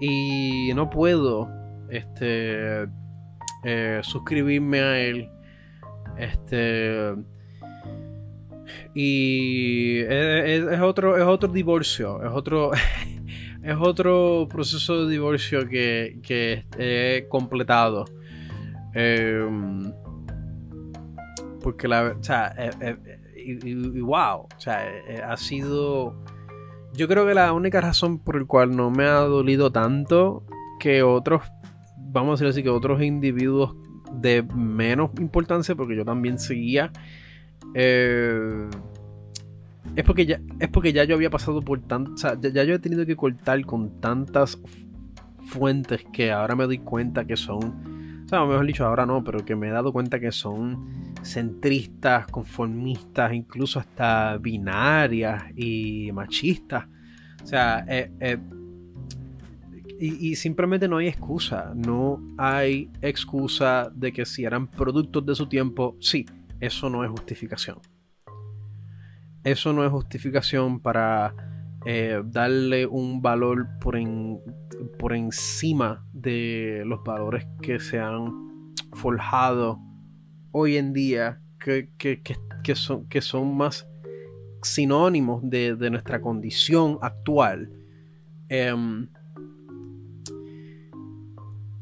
Y 0.00 0.72
no 0.74 0.88
puedo 0.90 1.48
este, 1.90 2.86
eh, 3.64 4.00
suscribirme 4.02 4.80
a 4.80 4.98
él. 4.98 5.28
Este. 6.16 7.14
Y 8.94 10.00
es, 10.00 10.80
otro, 10.80 11.16
es 11.16 11.24
otro 11.24 11.48
divorcio, 11.48 12.22
es 12.22 12.30
otro, 12.30 12.72
es 13.62 13.76
otro 13.78 14.46
proceso 14.50 15.04
de 15.04 15.12
divorcio 15.12 15.68
que, 15.68 16.18
que 16.22 16.64
he 16.78 17.28
completado. 17.28 18.04
Em, 18.94 19.92
porque 21.62 21.88
la, 21.88 22.14
o 22.18 22.22
sea, 22.22 22.54
y, 23.52 24.00
wow, 24.00 24.40
o 24.40 24.48
sea, 24.60 24.88
eh, 24.88 25.02
eh, 25.08 25.22
ha 25.22 25.36
sido... 25.36 26.14
Yo 26.94 27.06
creo 27.06 27.26
que 27.26 27.34
la 27.34 27.52
única 27.52 27.80
razón 27.80 28.18
por 28.18 28.40
la 28.40 28.46
cual 28.46 28.74
no 28.74 28.90
me 28.90 29.04
ha 29.04 29.20
dolido 29.20 29.70
tanto 29.70 30.42
que 30.80 31.02
otros, 31.02 31.42
vamos 31.96 32.40
a 32.40 32.44
decir 32.44 32.48
así, 32.48 32.62
que 32.62 32.70
otros 32.70 33.02
individuos 33.02 33.76
de 34.12 34.42
menos 34.42 35.10
importancia, 35.18 35.74
porque 35.74 35.96
yo 35.96 36.04
también 36.04 36.38
seguía, 36.38 36.90
eh, 37.74 38.68
es, 39.96 40.04
porque 40.04 40.26
ya, 40.26 40.40
es 40.58 40.68
porque 40.68 40.92
ya 40.92 41.04
yo 41.04 41.14
había 41.14 41.30
pasado 41.30 41.62
por 41.62 41.80
tanto, 41.80 42.12
o 42.12 42.16
sea, 42.16 42.38
ya, 42.40 42.64
yo 42.64 42.74
he 42.74 42.78
tenido 42.78 43.04
que 43.06 43.16
cortar 43.16 43.64
con 43.64 44.00
tantas 44.00 44.58
fuentes 45.46 46.04
que 46.12 46.30
ahora 46.30 46.54
me 46.54 46.64
doy 46.64 46.78
cuenta 46.78 47.24
que 47.24 47.36
son, 47.36 48.24
o 48.24 48.28
sea, 48.28 48.44
mejor 48.44 48.66
dicho, 48.66 48.86
ahora 48.86 49.06
no, 49.06 49.24
pero 49.24 49.44
que 49.44 49.56
me 49.56 49.68
he 49.68 49.70
dado 49.70 49.92
cuenta 49.92 50.20
que 50.20 50.32
son 50.32 50.97
centristas, 51.22 52.26
conformistas, 52.28 53.32
incluso 53.32 53.78
hasta 53.78 54.36
binarias 54.38 55.44
y 55.56 56.10
machistas. 56.12 56.86
O 57.42 57.46
sea, 57.46 57.84
eh, 57.88 58.10
eh, 58.20 58.38
y, 60.00 60.36
simplemente 60.36 60.86
no 60.88 60.98
hay 60.98 61.08
excusa. 61.08 61.72
No 61.74 62.20
hay 62.36 62.90
excusa 63.02 63.90
de 63.94 64.12
que 64.12 64.24
si 64.24 64.44
eran 64.44 64.68
productos 64.68 65.26
de 65.26 65.34
su 65.34 65.46
tiempo, 65.46 65.96
sí, 66.00 66.24
eso 66.60 66.88
no 66.88 67.04
es 67.04 67.10
justificación. 67.10 67.78
Eso 69.42 69.72
no 69.72 69.84
es 69.84 69.90
justificación 69.90 70.80
para 70.80 71.34
eh, 71.84 72.22
darle 72.24 72.86
un 72.86 73.22
valor 73.22 73.66
por, 73.80 73.96
por 74.98 75.14
encima 75.14 76.04
de 76.12 76.82
los 76.86 77.02
valores 77.02 77.46
que 77.60 77.80
se 77.80 77.98
han 77.98 78.74
forjado 78.92 79.80
hoy 80.52 80.76
en 80.76 80.92
día 80.92 81.40
que, 81.58 82.74
son, 82.74 83.06
que 83.08 83.20
son 83.20 83.56
más 83.56 83.86
sinónimos 84.62 85.40
de, 85.42 85.76
nuestra 85.90 86.20
condición 86.20 86.98
actual. 87.02 87.70
Em, 88.48 89.08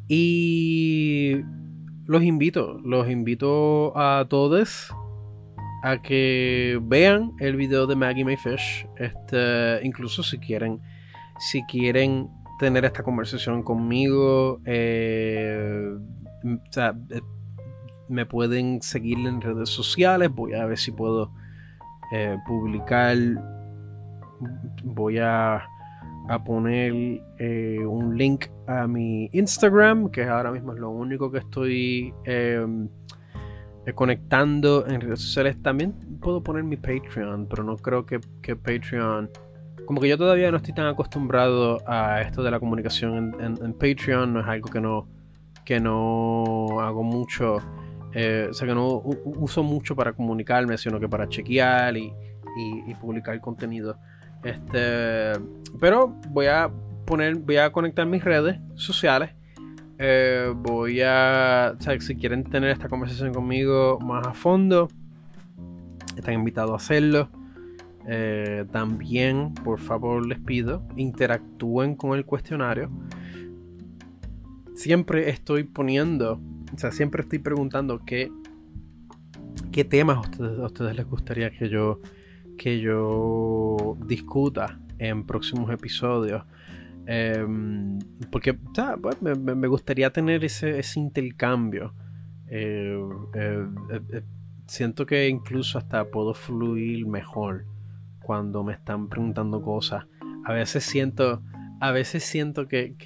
y 0.09 1.37
los 2.07 2.23
invito, 2.23 2.79
los 2.85 3.09
invito 3.11 3.97
a 3.97 4.27
todos 4.29 4.89
a 5.83 6.03
que 6.03 6.81
vean 6.83 7.33
el 7.41 7.57
video 7.57 7.87
de 7.87 7.97
Maggie 7.97 8.25
Mayfish. 8.25 8.87
Este, 8.97 9.81
incluso 9.83 10.23
si 10.23 10.39
quieren, 10.39 10.81
si 11.39 11.62
quieren 11.64 12.29
tener 12.59 12.85
esta 12.85 13.03
conversación 13.03 13.62
conmigo, 13.62 14.61
eh, 14.64 15.97
o 16.45 16.73
sea, 16.73 16.95
me 18.09 18.26
pueden 18.26 18.82
seguir 18.82 19.18
en 19.26 19.40
redes 19.40 19.68
sociales. 19.68 20.30
Voy 20.34 20.54
a 20.54 20.66
ver 20.66 20.78
si 20.78 20.92
puedo 20.92 21.30
eh, 22.12 22.36
publicar. 22.46 23.16
Voy 24.84 25.18
a, 25.18 25.66
a 26.28 26.44
poner 26.44 26.92
eh, 27.38 27.84
un 27.86 28.16
link 28.16 28.46
a 28.66 28.86
mi 28.86 29.28
Instagram, 29.32 30.11
que 30.11 30.24
ahora 30.24 30.50
mismo 30.50 30.72
es 30.72 30.78
lo 30.78 30.90
único 30.90 31.30
que 31.30 31.38
estoy 31.38 32.14
em, 32.24 32.88
eh, 33.86 33.92
conectando 33.92 34.86
en 34.86 35.00
redes 35.00 35.20
sociales. 35.20 35.61
También 35.62 35.94
puedo 36.20 36.42
poner 36.42 36.64
mi 36.64 36.76
Patreon, 36.76 37.46
pero 37.48 37.64
no 37.64 37.76
creo 37.76 38.04
que, 38.04 38.20
que, 38.42 38.57
Patreon. 38.57 39.30
Como 39.86 40.00
que 40.00 40.09
yo 40.09 40.18
todavía 40.18 40.50
no 40.50 40.57
estoy 40.57 40.74
tan 40.74 40.86
acostumbrado 40.86 41.78
a 41.86 42.20
esto 42.20 42.42
de 42.42 42.50
la 42.50 42.59
comunicación 42.59 43.36
en, 43.40 43.57
en 43.64 43.72
Patreon, 43.72 44.32
no 44.32 44.40
es 44.40 44.46
algo 44.46 44.68
que 44.68 44.80
no, 44.80 45.09
que 45.64 45.80
no 45.80 46.80
hago 46.80 47.04
mucho. 47.04 47.59
Eh, 48.19 48.47
o 48.49 48.55
sea 48.55 48.67
que 48.67 48.75
no 48.75 49.03
uso 49.05 49.62
mucho 49.62 49.95
para 49.95 50.14
comunicarme, 50.14 50.79
sino 50.79 50.99
que 50.99 51.07
para 51.07 51.29
chequear 51.29 51.99
y, 51.99 52.14
publicar 52.99 53.39
contenido. 53.43 53.99
Este, 54.43 55.33
pero 55.79 56.17
voy 56.31 56.47
a 56.47 56.71
poner, 57.05 57.37
voy 57.37 57.59
a 57.59 57.71
conectar 57.71 58.07
mis 58.07 58.25
redes 58.25 58.59
sociales. 58.75 59.33
Eh, 59.99 60.51
voy 60.57 61.03
a, 61.03 61.75
o 61.79 61.83
sea, 61.83 62.01
si 62.01 62.17
quieren 62.17 62.45
tener 62.45 62.71
esta 62.71 62.89
conversación 62.89 63.35
conmigo 63.35 63.99
más 64.01 64.27
a 64.27 64.33
fondo, 64.33 64.89
están 66.17 66.33
invitados 66.33 66.73
a 66.73 66.77
hacerlo. 66.77 67.29
Eh, 68.09 68.64
también, 68.73 69.53
por 69.53 69.79
favor, 69.79 70.25
les 70.25 70.39
pido, 70.41 70.83
interactúen 70.97 71.95
con 71.95 72.17
el 72.17 72.25
cuestionario. 72.25 72.89
Siempre 74.75 75.29
estoy 75.29 75.64
poniendo 75.64 76.41
o 76.77 76.79
sea, 76.79 76.93
siempre 76.93 77.22
estoy 77.22 77.39
preguntando 77.39 78.05
qué, 78.05 78.31
qué 79.72 79.83
temas 79.83 80.18
a 80.18 80.66
ustedes, 80.66 80.95
les 80.95 81.07
gustaría 81.07 81.51
que 81.51 81.70
yo, 81.70 82.03
que 82.59 82.81
yo 82.81 83.97
discuta 84.05 84.79
en 84.99 85.24
próximos 85.24 85.70
episodios. 85.70 86.45
Em, 87.07 87.99
porque 88.31 88.53
pues, 88.53 89.22
me, 89.22 89.66
gustaría 89.68 90.12
tener 90.12 90.45
ese, 90.45 90.83
intercambio. 90.97 91.95
Eh, 92.49 93.01
eh, 93.35 93.66
eh, 94.12 94.22
siento 94.66 95.07
que 95.07 95.29
incluso 95.31 95.79
hasta 95.79 96.05
puedo 96.11 96.35
fluir 96.35 97.07
mejor 97.07 97.64
cuando 98.20 98.62
me 98.62 98.74
están 98.74 99.09
preguntando 99.09 99.62
cosas. 99.62 100.05
A 100.45 100.53
veces 100.53 100.85
siento 100.85 101.43
a 101.81 101.91
veces 101.93 102.24
siento 102.24 102.68
que, 102.68 102.97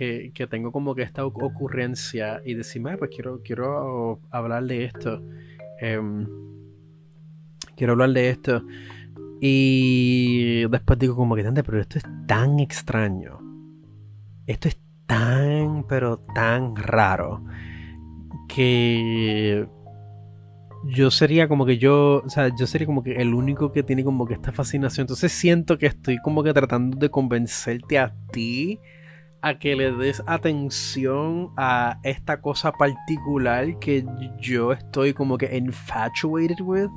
tengo 0.51 0.73
como 0.73 0.95
que 0.95 1.03
esta 1.03 1.25
ocurrencia 1.25 2.41
y 2.45 2.55
decirme, 2.55 2.97
pues 2.97 3.11
quiero, 3.15 3.43
quiero 3.43 4.21
hablar 4.31 4.65
de 4.65 4.85
esto. 4.85 5.23
Em, 5.81 6.27
quiero 7.77 7.95
hablar 7.95 8.11
de 8.11 8.31
esto. 8.31 8.65
Y 9.41 10.67
después 10.69 10.99
digo 10.99 11.17
como 11.17 11.35
que, 11.35 11.43
pero 11.43 11.81
esto 11.81 11.99
es 11.99 12.05
tan 12.27 12.61
extraño. 12.61 13.41
Esto 14.47 14.69
es 14.69 14.79
tan, 15.07 15.85
pero 15.89 16.19
tan 16.19 16.77
raro. 16.77 17.45
Que 18.49 19.67
yo 20.85 21.11
sería 21.11 21.49
como 21.49 21.67
que 21.67 21.79
yo, 21.79 22.23
o 22.25 22.31
sea, 22.31 22.51
yo 22.57 22.67
sería 22.67 22.87
como 22.87 23.03
que 23.03 23.13
el 23.13 23.35
único 23.35 23.73
que 23.73 23.83
tiene 23.83 24.05
como 24.05 24.27
que 24.27 24.35
esta 24.35 24.53
fascinación. 24.53 25.05
Entonces 25.05 25.33
siento 25.33 25.79
que 25.79 25.87
estoy 25.87 26.19
como 26.19 26.43
que 26.43 26.53
tratando 26.53 26.97
de 26.97 27.11
convencerte 27.11 27.99
a 27.99 28.15
ti 28.33 28.81
a 29.43 29.59
que 29.59 29.75
le 29.75 29.93
des 29.93 30.23
atención 30.27 31.51
a 31.57 31.99
esta 32.03 32.41
cosa 32.41 32.73
particular 32.73 33.79
que 33.79 34.05
yo 34.39 34.73
estoy 34.73 35.13
como 35.13 35.39
que 35.39 35.57
infatuated 35.57 36.61
with. 36.61 36.91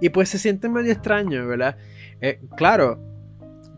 Y 0.00 0.08
pues 0.10 0.28
se 0.28 0.38
siente 0.38 0.68
medio 0.68 0.92
extraño, 0.92 1.46
¿verdad? 1.46 1.76
Eh, 2.20 2.40
claro, 2.56 3.00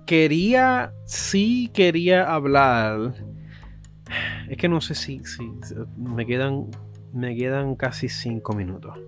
quería, 0.06 0.92
sí 1.04 1.70
quería 1.74 2.32
hablar. 2.32 3.14
Es 4.48 4.56
que 4.56 4.68
no 4.68 4.80
sé 4.80 4.94
si, 4.94 5.20
si 5.24 5.52
me 5.96 6.26
quedan, 6.26 6.66
me 7.12 7.36
quedan 7.36 7.74
casi 7.76 8.08
cinco 8.08 8.54
minutos. 8.54 8.98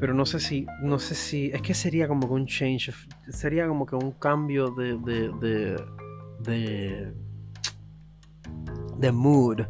Pero 0.00 0.12
no 0.12 0.26
sé 0.26 0.40
si, 0.40 0.66
no 0.82 0.98
sé 0.98 1.14
si, 1.14 1.46
es 1.46 1.62
que 1.62 1.74
sería 1.74 2.08
como 2.08 2.26
que 2.26 2.34
un 2.34 2.46
change, 2.46 2.92
sería 3.28 3.66
como 3.66 3.86
que 3.86 3.96
un 3.96 4.12
cambio 4.12 4.70
de, 4.70 4.98
de, 4.98 5.30
de, 5.40 5.84
de, 6.40 7.14
de 8.98 9.12
mood. 9.12 9.60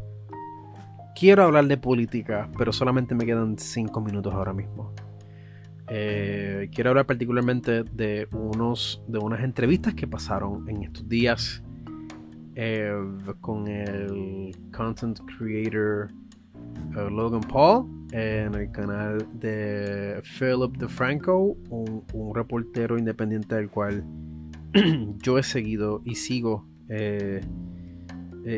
Quiero 1.15 1.43
hablar 1.43 1.65
de 1.67 1.77
política, 1.77 2.49
pero 2.57 2.73
solamente 2.73 3.15
me 3.15 3.25
quedan 3.25 3.57
cinco 3.57 4.01
minutos 4.01 4.33
ahora 4.33 4.53
mismo. 4.53 4.93
Eh, 5.87 6.69
quiero 6.73 6.89
hablar 6.89 7.05
particularmente 7.05 7.83
de, 7.83 8.27
unos, 8.31 9.03
de 9.07 9.19
unas 9.19 9.41
entrevistas 9.43 9.93
que 9.93 10.07
pasaron 10.07 10.67
en 10.67 10.83
estos 10.83 11.07
días 11.07 11.63
eh, 12.55 12.91
con 13.39 13.67
el 13.67 14.55
content 14.75 15.19
creator 15.37 16.09
eh, 16.97 17.09
Logan 17.09 17.41
Paul 17.41 17.87
en 18.11 18.55
el 18.55 18.71
canal 18.71 19.27
de 19.39 20.21
Philip 20.37 20.77
DeFranco, 20.77 21.57
un, 21.69 22.33
reportero 22.33 22.97
independiente 22.97 23.55
del 23.55 23.69
cual 23.69 24.05
yo 25.21 25.37
he 25.37 25.43
seguido 25.43 26.01
y 26.05 26.15
sigo 26.15 26.67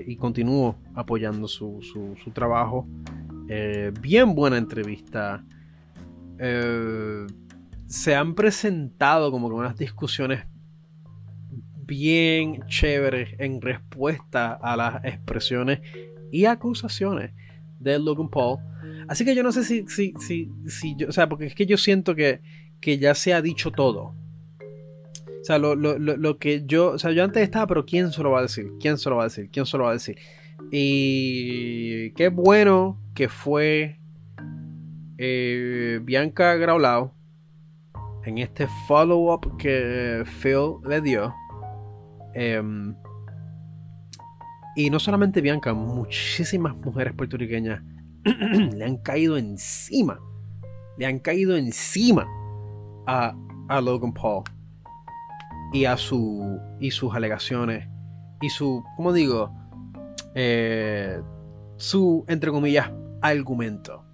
y 0.05 0.17
continúo 0.17 0.75
apoyando 0.95 1.47
su, 1.47 1.79
su, 1.81 2.31
trabajo. 2.31 2.85
bien 4.01 4.35
buena 4.35 4.57
entrevista. 4.57 5.43
Eh, 6.39 7.25
se 7.87 8.15
han 8.15 8.35
presentado 8.35 9.31
como 9.31 9.49
que 9.49 9.55
unas 9.55 9.77
discusiones 9.77 10.45
bien 11.85 12.63
chéveres 12.67 13.35
en 13.39 13.61
respuesta 13.61 14.53
a 14.53 14.75
las 14.75 15.05
expresiones 15.05 15.79
y 16.31 16.45
acusaciones 16.45 17.31
de 17.80 17.99
Logan 17.99 18.30
Paul. 18.30 18.59
Así 19.07 19.25
que 19.25 19.36
yo 19.36 19.43
no 19.43 19.51
sé 19.51 19.63
si, 19.63 19.86
si, 19.88 20.13
si, 20.19 20.51
si 20.67 20.95
yo, 20.95 21.07
o 21.07 21.11
sea, 21.11 21.30
porque 21.30 21.45
es 21.45 21.55
que 21.55 21.65
yo 21.65 21.78
siento 21.78 22.15
que, 22.15 22.41
que 22.80 22.97
ya 22.97 23.15
se 23.15 23.34
ha 23.34 23.41
dicho 23.41 23.71
todo. 23.71 24.15
O 25.41 25.43
sea, 25.43 25.57
lo, 25.57 25.75
lo, 25.75 25.97
lo, 25.97 26.38
que 26.39 26.65
yo, 26.65 26.91
o 26.91 26.99
sea, 26.99 27.11
yo 27.11 27.23
antes 27.23 27.41
estaba, 27.43 27.67
pero 27.67 27.86
¿quién 27.86 28.11
se 28.11 28.21
lo 28.21 28.32
va 28.32 28.39
a 28.39 28.41
decir? 28.41 28.71
¿Quién 28.80 28.97
se 28.97 29.09
lo 29.09 29.15
va 29.15 29.23
a 29.23 29.28
decir? 29.28 29.49
¿Quién 29.51 29.65
se 29.65 29.78
lo 29.78 29.86
va 29.86 29.91
a 29.91 29.93
decir? 29.93 30.17
Y 30.71 32.11
qué 32.11 32.28
bueno 32.30 32.99
que 33.13 33.30
fue 33.30 33.99
eh, 35.17 35.99
Bianca 36.03 36.55
Graulao, 36.55 37.13
en 38.25 38.39
este 38.39 38.67
follow-up 38.88 39.57
que 39.57 40.23
Phil 40.41 40.75
le 40.88 41.01
dio, 41.01 41.34
em, 42.34 42.93
y 44.78 44.91
no 44.91 44.99
solamente 44.99 45.41
Bianca, 45.41 45.73
muchísimas 45.73 46.75
mujeres 46.75 47.15
puertorriqueñas 47.15 47.82
le 48.23 48.86
han 48.86 48.97
caído 48.97 49.36
encima, 49.36 50.19
le 50.99 51.07
han 51.07 51.17
caído 51.17 51.57
encima 51.57 52.28
a, 53.07 53.36
Logan 53.82 54.13
Paul 54.13 54.43
y 55.73 55.86
a 55.86 55.97
su 55.97 56.59
y 56.80 56.91
sus 56.91 57.15
alegaciones 57.15 57.89
y 58.39 58.49
su, 58.49 58.84
como 58.95 59.13
digo, 59.13 59.51
eh, 60.36 61.21
su 61.78 62.23
entre 62.28 62.51
comillas 62.51 62.91
argumento. 63.23 64.05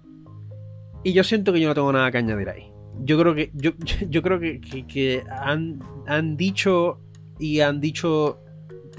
Y 1.02 1.12
yo 1.12 1.24
siento 1.24 1.52
que 1.52 1.60
yo 1.60 1.68
no 1.68 1.74
tengo 1.74 1.92
nada 1.92 2.10
que 2.10 2.16
añadir 2.16 2.48
ahí. 2.48 2.72
Yo 3.00 3.18
creo 3.18 3.34
que, 3.34 3.50
yo, 3.52 3.72
yo 4.08 4.22
creo 4.22 4.40
que, 4.40 5.24
han, 5.30 5.78
han, 6.06 6.38
dicho 6.38 7.00
y 7.38 7.60
han 7.60 7.82
dicho 7.82 8.40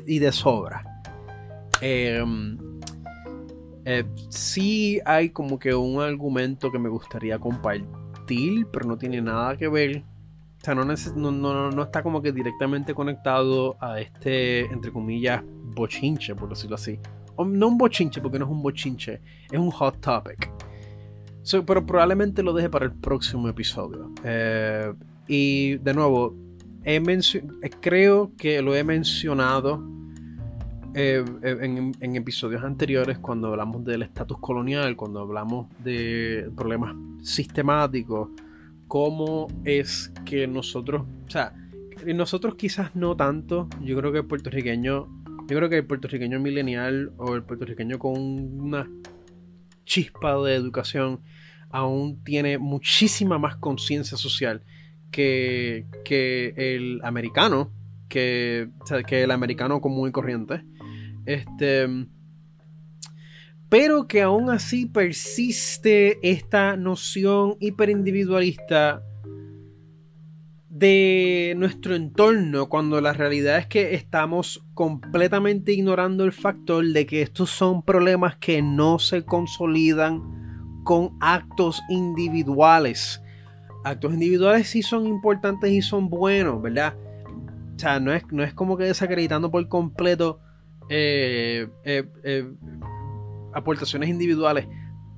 y 0.05 0.20
de 0.20 0.32
sobra. 0.32 0.94
Em, 1.88 2.57
eh, 3.86 4.03
sí 4.29 4.99
hay 5.05 5.29
como 5.29 5.59
que 5.59 5.75
un 5.75 6.01
argumento 6.01 6.71
que 6.71 6.79
me 6.79 6.89
gustaría 6.89 7.38
compartir, 7.38 8.65
pero 8.73 8.88
no 8.88 8.97
tiene 8.97 9.21
nada 9.21 9.55
que 9.55 9.67
ver. 9.67 10.03
O 10.61 10.65
sea, 10.65 10.73
no, 10.73 11.83
está 11.83 12.01
como 12.01 12.23
que 12.23 12.31
directamente 12.31 12.95
conectado 12.95 13.77
a 13.79 13.99
este, 13.99 14.61
entre 14.61 14.91
comillas, 14.91 15.43
bochinche, 15.75 16.33
por 16.33 16.49
decirlo 16.49 16.73
así. 16.73 16.99
No 17.38 17.67
un 17.67 17.77
bochinche, 17.77 18.19
porque 18.19 18.39
no 18.39 18.45
es 18.45 18.51
un 18.51 18.63
bochinche, 18.63 19.21
es 19.51 19.59
un 19.59 19.69
hot 19.69 20.01
topic 20.01 20.49
pero 21.67 21.86
probablemente 21.86 22.41
lo 22.41 22.53
deje 22.53 22.71
para 22.71 22.86
el 22.86 22.93
próximo 22.93 23.47
episodio. 23.47 24.11
Eh, 24.23 24.91
y 25.27 25.77
de 25.77 25.93
nuevo, 25.93 26.36
creo 27.81 28.31
que 28.36 28.63
lo 28.63 28.75
he 28.75 28.83
mencionado 28.83 29.83
eh, 30.97 31.25
en, 31.43 32.15
episodios 32.15 32.63
anteriores 32.63 33.17
cuando 33.17 33.49
hablamos 33.49 33.83
del 33.83 34.01
estatus 34.01 34.37
colonial, 34.39 34.95
cuando 34.95 35.19
hablamos 35.19 35.67
de 35.83 36.49
problemas 36.55 36.95
sistemáticos, 37.21 38.29
cómo 38.87 39.47
es 39.65 40.13
que 40.23 40.47
nosotros, 40.47 41.05
o 41.27 41.29
sea, 41.29 41.53
nosotros 42.05 42.55
quizás 42.55 42.95
no 42.95 43.17
tanto, 43.17 43.67
yo 43.81 43.97
creo 43.97 44.13
que 44.13 44.19
el 44.19 44.25
puertorriqueño, 44.25 45.07
yo 45.49 45.57
creo 45.57 45.69
que 45.69 45.79
el 45.79 45.85
puertorriqueño 45.85 46.39
milenial 46.39 47.11
o 47.17 47.35
el 47.35 47.43
puertorriqueño 47.43 47.99
con 47.99 48.15
una 48.15 48.89
chispa 49.83 50.41
de 50.43 50.55
educación 50.55 51.19
aún 51.71 52.23
tiene 52.23 52.57
muchísima 52.57 53.37
más 53.37 53.57
conciencia 53.57 54.17
social 54.17 54.63
que, 55.11 55.85
el 56.55 57.01
americano, 57.03 57.71
que, 58.07 58.69
que 59.07 59.23
el 59.23 59.31
americano 59.31 59.81
común 59.81 60.07
y 60.07 60.11
corriente. 60.13 60.63
Este, 61.26 61.88
pero 63.69 64.07
que 64.07 64.21
aún 64.21 64.49
así 64.49 64.86
persiste 64.86 66.19
esta 66.21 66.78
noción 66.78 67.57
hiperindividualista 67.59 69.01
de 70.69 71.53
nuestro 71.57 71.95
entorno 71.95 72.67
cuando 72.67 72.99
la 72.99 73.13
realidad 73.13 73.57
es 73.57 73.67
que 73.67 73.95
estamos 73.95 74.65
completamente 74.73 75.71
ignorando 75.71 76.26
el 76.26 76.34
factor 76.34 76.86
de 76.86 77.05
que 77.05 77.21
estos 77.21 77.49
son 77.49 77.82
problemas 77.82 78.36
que 78.36 78.61
no 78.61 78.99
se 78.99 79.23
consolidan 79.23 80.21
con 80.84 81.17
actos 81.21 81.82
individuales. 81.89 83.21
Actos 83.86 84.13
individuales 84.13 84.67
sí 84.67 84.84
son 84.84 85.07
importantes 85.07 85.71
y 85.71 85.82
son 85.82 86.09
buenos, 86.09 86.61
¿verdad? 86.61 86.95
O 87.76 87.80
sea, 87.80 87.99
no 87.99 88.13
es, 88.13 88.23
no 88.32 88.43
es 88.43 88.53
como 88.53 88.78
que 88.78 88.84
desacreditando 88.84 89.49
por 89.49 89.67
completo 89.69 90.41
eh, 90.89 91.67
eh, 91.83 92.03
eh, 92.23 92.51
aportaciones 93.53 94.09
individuales, 94.09 94.67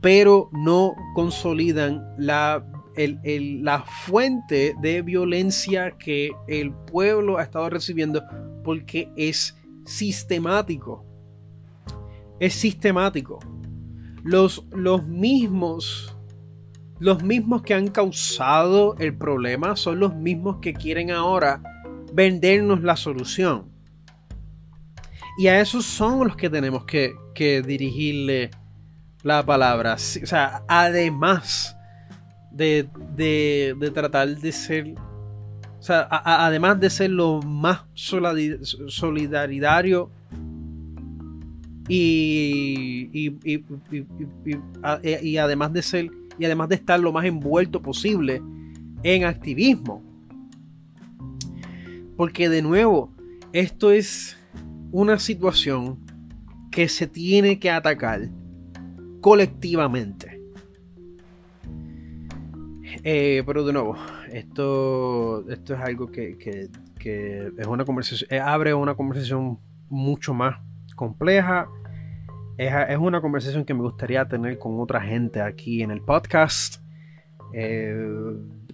pero 0.01 0.49
no 0.51 0.95
consolidan 1.15 2.03
la, 2.17 2.65
la 2.95 3.81
fuente 3.81 4.75
de 4.81 5.01
violencia 5.01 5.91
que 5.97 6.31
el 6.47 6.73
pueblo 6.73 7.37
ha 7.37 7.43
estado 7.43 7.69
recibiendo 7.69 8.23
porque 8.63 9.11
es 9.15 9.57
sistemático. 9.85 11.03
Es 12.39 12.53
sistemático 12.53 13.39
los, 14.27 14.65
los 14.71 15.05
mismos 15.05 16.13
los 16.99 17.23
mismos 17.23 17.61
que 17.61 17.75
han 17.75 17.87
causado 17.89 18.95
el 18.97 19.15
problema 19.15 19.75
son 19.75 19.99
los 19.99 20.15
mismos 20.15 20.57
que 20.61 20.73
quieren 20.73 21.11
ahora 21.11 21.61
vendernos 22.11 22.81
la 22.81 22.95
solución. 22.95 23.71
Y 25.37 25.47
a 25.47 25.61
esos 25.61 25.85
son 25.85 26.27
los 26.27 26.35
que 26.35 26.49
tenemos 26.49 26.85
que, 26.85 27.15
dirigirle 27.65 28.49
la 29.23 29.45
palabra. 29.45 29.93
O 29.93 29.97
sea, 29.97 30.63
además 30.67 31.77
de, 32.51 32.89
de, 33.15 33.91
tratar 33.93 34.35
de 34.35 34.51
ser... 34.51 34.95
O 35.79 35.83
sea, 35.83 36.07
además 36.09 36.79
de 36.79 36.89
ser 36.89 37.11
lo 37.11 37.41
más 37.41 37.85
solidario 38.87 40.09
y, 41.87 43.09
y, 43.13 43.63
y, 45.21 45.37
además 45.37 45.71
de 45.71 45.81
ser 45.81 46.11
y 46.39 46.45
además 46.45 46.69
de 46.69 46.75
estar 46.75 46.99
lo 46.99 47.11
más 47.11 47.25
envuelto 47.25 47.81
posible 47.81 48.41
en 49.03 49.23
activismo. 49.23 50.03
Porque 52.15 52.49
de 52.49 52.61
nuevo, 52.61 53.11
esto 53.53 53.91
es 53.91 54.36
una 54.91 55.19
situación 55.19 55.99
que 56.71 56.87
se 56.87 57.07
tiene 57.07 57.59
que 57.59 57.69
atacar 57.71 58.29
colectivamente. 59.21 60.41
Eh, 63.03 63.43
pero 63.45 63.65
de 63.65 63.73
nuevo, 63.73 63.95
esto, 64.31 65.47
esto 65.49 65.73
es 65.73 65.79
algo 65.79 66.11
que, 66.11 66.37
que, 66.37 66.69
es 67.57 67.67
una 67.67 67.85
conversación, 67.85 68.27
eh, 68.31 68.39
abre 68.39 68.73
una 68.73 68.95
conversación 68.95 69.59
mucho 69.89 70.33
más 70.33 70.59
compleja. 70.95 71.67
Es, 72.57 72.97
una 72.97 73.21
conversación 73.21 73.65
que 73.65 73.73
me 73.73 73.81
gustaría 73.81 74.27
tener 74.27 74.57
con 74.57 74.79
otra 74.79 74.99
gente 74.99 75.41
aquí 75.41 75.83
en 75.83 75.91
el 75.91 76.01
podcast. 76.01 76.81
Eh, 77.53 77.95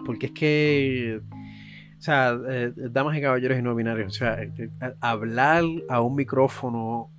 porque 0.05 0.27
es 0.27 0.31
que, 0.31 1.21
o 2.03 2.05
sea, 2.05 2.37
eh, 2.49 2.73
damas 2.91 3.15
y 3.15 3.21
caballeros 3.21 3.57
y 3.57 3.61
no 3.61 3.73
binarios, 3.73 4.13
o 4.13 4.17
sea, 4.17 4.43
eh, 4.43 4.69
hablar 4.99 5.63
a 5.87 6.01
un 6.01 6.15
micrófono 6.15 7.09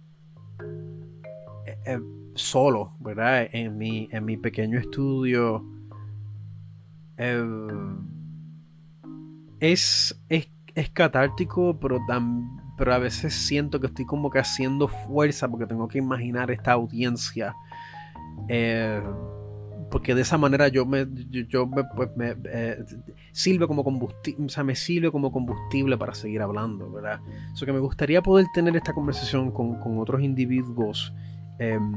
solo, 2.35 2.93
¿verdad? 3.01 3.49
En 3.53 3.79
mi, 3.79 4.11
en 4.13 4.27
mi 4.27 4.37
pequeño 4.37 4.79
estudio. 4.79 5.65
es, 9.59 10.23
es, 10.29 10.51
es, 10.75 10.91
catártico, 10.91 11.81
pero, 11.81 12.05
pero 12.77 12.93
a 12.93 12.99
veces 12.99 13.33
siento 13.33 13.81
que 13.81 13.87
estoy 13.87 14.05
como 14.05 14.29
que 14.29 14.41
haciendo 14.41 14.87
fuerza 14.87 15.49
porque 15.49 15.65
tengo 15.65 15.89
que 15.89 15.97
imaginar 15.97 16.51
esta 16.51 16.73
audiencia. 16.73 17.55
Eh, 18.49 19.03
porque 19.95 20.13
de 20.13 20.23
esa 20.23 20.37
manera 20.37 20.67
yo 20.67 20.85
me, 20.85 21.07
yo, 21.31 21.71
pues, 21.71 22.11
eh, 22.47 22.85
sirve 23.31 23.69
como 23.69 23.85
combustible, 23.85 24.47
o 24.47 24.49
sea, 24.49 24.65
me 24.65 24.75
sirve 24.75 25.13
como 25.13 25.31
combustible 25.31 25.97
para 25.97 26.13
seguir 26.15 26.43
hablando, 26.43 26.91
¿verdad? 26.91 27.21
Eso 27.55 27.65
que 27.65 27.73
me 27.73 27.79
gustaría 27.79 28.21
poder 28.21 28.45
tener 28.53 28.75
esta 28.75 28.93
conversación 28.93 29.53
con, 29.53 29.79
otros 30.01 30.21
individuos 30.21 31.15
em, 31.61 31.95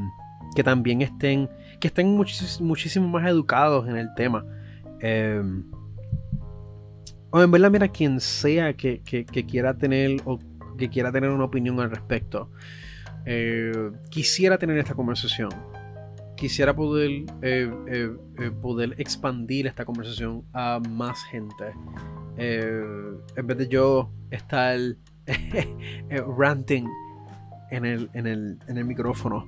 que 0.55 0.63
también 0.63 1.01
estén, 1.01 1.49
que 1.79 1.87
estén 1.87 2.15
muchísimo 2.59 3.07
más 3.07 3.27
educados 3.27 3.89
en 3.89 3.97
el 3.97 4.13
tema. 4.13 4.45
Em, 4.99 5.63
o 7.31 7.41
en 7.41 7.49
verdad, 7.49 7.71
mira, 7.71 7.87
quien 7.87 8.19
sea 8.19 8.73
que, 8.73 9.01
quiera 9.49 9.75
tener 9.75 10.21
o 10.23 10.37
que 10.77 10.87
quiera 10.87 11.11
tener 11.11 11.31
una 11.31 11.45
opinión 11.45 11.79
al 11.79 11.89
respecto, 11.89 12.51
eh, 13.25 13.89
quisiera 14.11 14.59
tener 14.59 14.77
esta 14.77 14.93
conversación 14.93 15.49
quisiera 16.37 16.73
poder, 16.73 17.25
eh, 17.41 17.69
eh, 17.87 18.11
eh, 18.39 18.51
poder 18.61 18.95
expandir 18.97 19.67
esta 19.67 19.83
conversación 19.83 20.43
a 20.53 20.79
más 20.79 21.23
gente. 21.25 21.65
en 22.37 23.47
vez 23.47 23.57
de 23.57 23.67
yo 23.67 24.11
estar 24.31 24.79
ranting 26.37 26.85
en 27.71 27.85
el, 27.85 28.09
en 28.13 28.27
el, 28.27 28.85
micrófono 28.85 29.45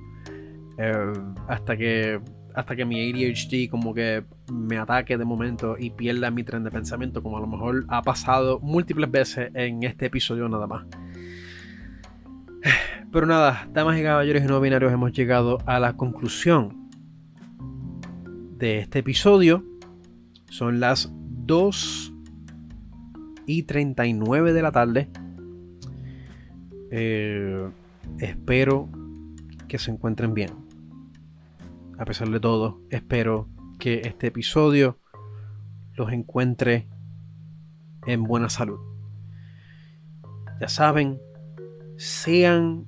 hasta 1.48 1.76
que 1.76 2.20
hasta 2.54 2.74
que 2.74 2.84
mi 2.84 2.98
ADHD 2.98 3.70
como 3.70 3.94
que 3.94 4.24
me 4.52 4.76
ataque 4.76 5.16
de 5.16 5.24
momento 5.24 5.76
y 5.78 5.90
pierda 5.90 6.32
mi 6.32 6.42
tren 6.42 6.64
de 6.64 6.70
pensamiento, 6.72 7.22
como 7.22 7.36
a 7.38 7.40
lo 7.40 7.46
mejor 7.46 7.84
ha 7.88 8.02
pasado 8.02 8.58
múltiples 8.58 9.08
veces 9.08 9.50
en 9.54 9.84
este 9.84 10.06
episodio 10.06 10.48
nada 10.48 10.66
más. 10.66 10.84
Pero 13.12 13.26
nada, 13.26 13.68
damas 13.72 13.98
y 13.98 14.02
caballeros 14.02 14.42
y 14.42 14.46
no 14.46 14.60
binarios, 14.60 14.92
hemos 14.92 15.12
llegado 15.12 15.58
a 15.66 15.80
la 15.80 15.96
conclusión 15.96 16.90
de 18.56 18.78
este 18.78 19.00
episodio. 19.00 19.64
Son 20.48 20.80
las 20.80 21.10
2 21.12 22.12
y 23.46 23.62
39 23.64 24.52
de 24.52 24.62
la 24.62 24.72
tarde. 24.72 25.08
Eh, 26.92 27.70
espero 28.18 28.88
que 29.66 29.78
se 29.78 29.90
encuentren 29.90 30.34
bien. 30.34 30.50
A 31.98 32.04
pesar 32.04 32.28
de 32.30 32.40
todo, 32.40 32.80
espero 32.90 33.48
que 33.78 34.02
este 34.04 34.28
episodio 34.28 34.98
los 35.94 36.12
encuentre 36.12 36.88
en 38.06 38.24
buena 38.24 38.48
salud. 38.48 38.78
Ya 40.60 40.68
saben, 40.68 41.20
sean 42.00 42.86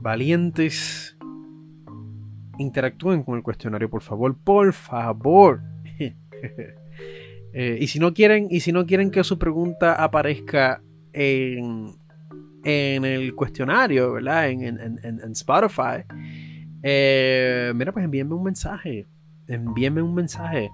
valientes 0.00 1.18
interactúen 2.58 3.22
con 3.22 3.36
el 3.36 3.42
cuestionario, 3.42 3.90
por 3.90 4.00
favor, 4.00 4.36
por 4.36 4.72
favor. 4.72 5.60
Eh, 7.54 7.78
y 7.80 7.86
si 7.86 7.98
no 7.98 8.12
quieren, 8.12 8.46
y 8.50 8.60
si 8.60 8.72
no 8.72 8.84
quieren 8.84 9.10
que 9.10 9.24
su 9.24 9.38
pregunta 9.38 9.94
aparezca 9.94 10.82
en, 11.14 11.96
en 12.62 13.04
el 13.06 13.34
cuestionario, 13.34 14.12
¿verdad? 14.12 14.50
En, 14.50 14.78
en, 14.78 15.32
Spotify. 15.32 16.04
Eh, 16.82 17.72
mira, 17.74 17.90
pues 17.90 18.04
envíenme 18.04 18.34
un 18.34 18.44
mensaje. 18.44 19.06
Envíenme 19.48 20.02
un 20.02 20.14
mensaje. 20.14 20.70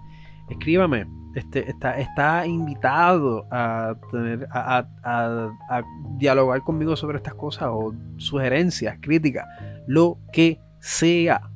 Escríbame. 0.48 1.06
Este, 1.34 1.68
está, 1.68 1.98
está 1.98 2.46
invitado 2.46 3.46
a, 3.50 3.96
tener, 4.12 4.46
a, 4.52 4.86
a 5.02 5.82
dialogar 6.16 6.62
conmigo 6.62 6.94
sobre 6.94 7.16
estas 7.16 7.34
cosas 7.34 7.70
o 7.72 7.92
sugerencias, 8.18 8.98
críticas, 9.00 9.44
lo 9.88 10.18
que 10.32 10.60
sea 10.78 11.50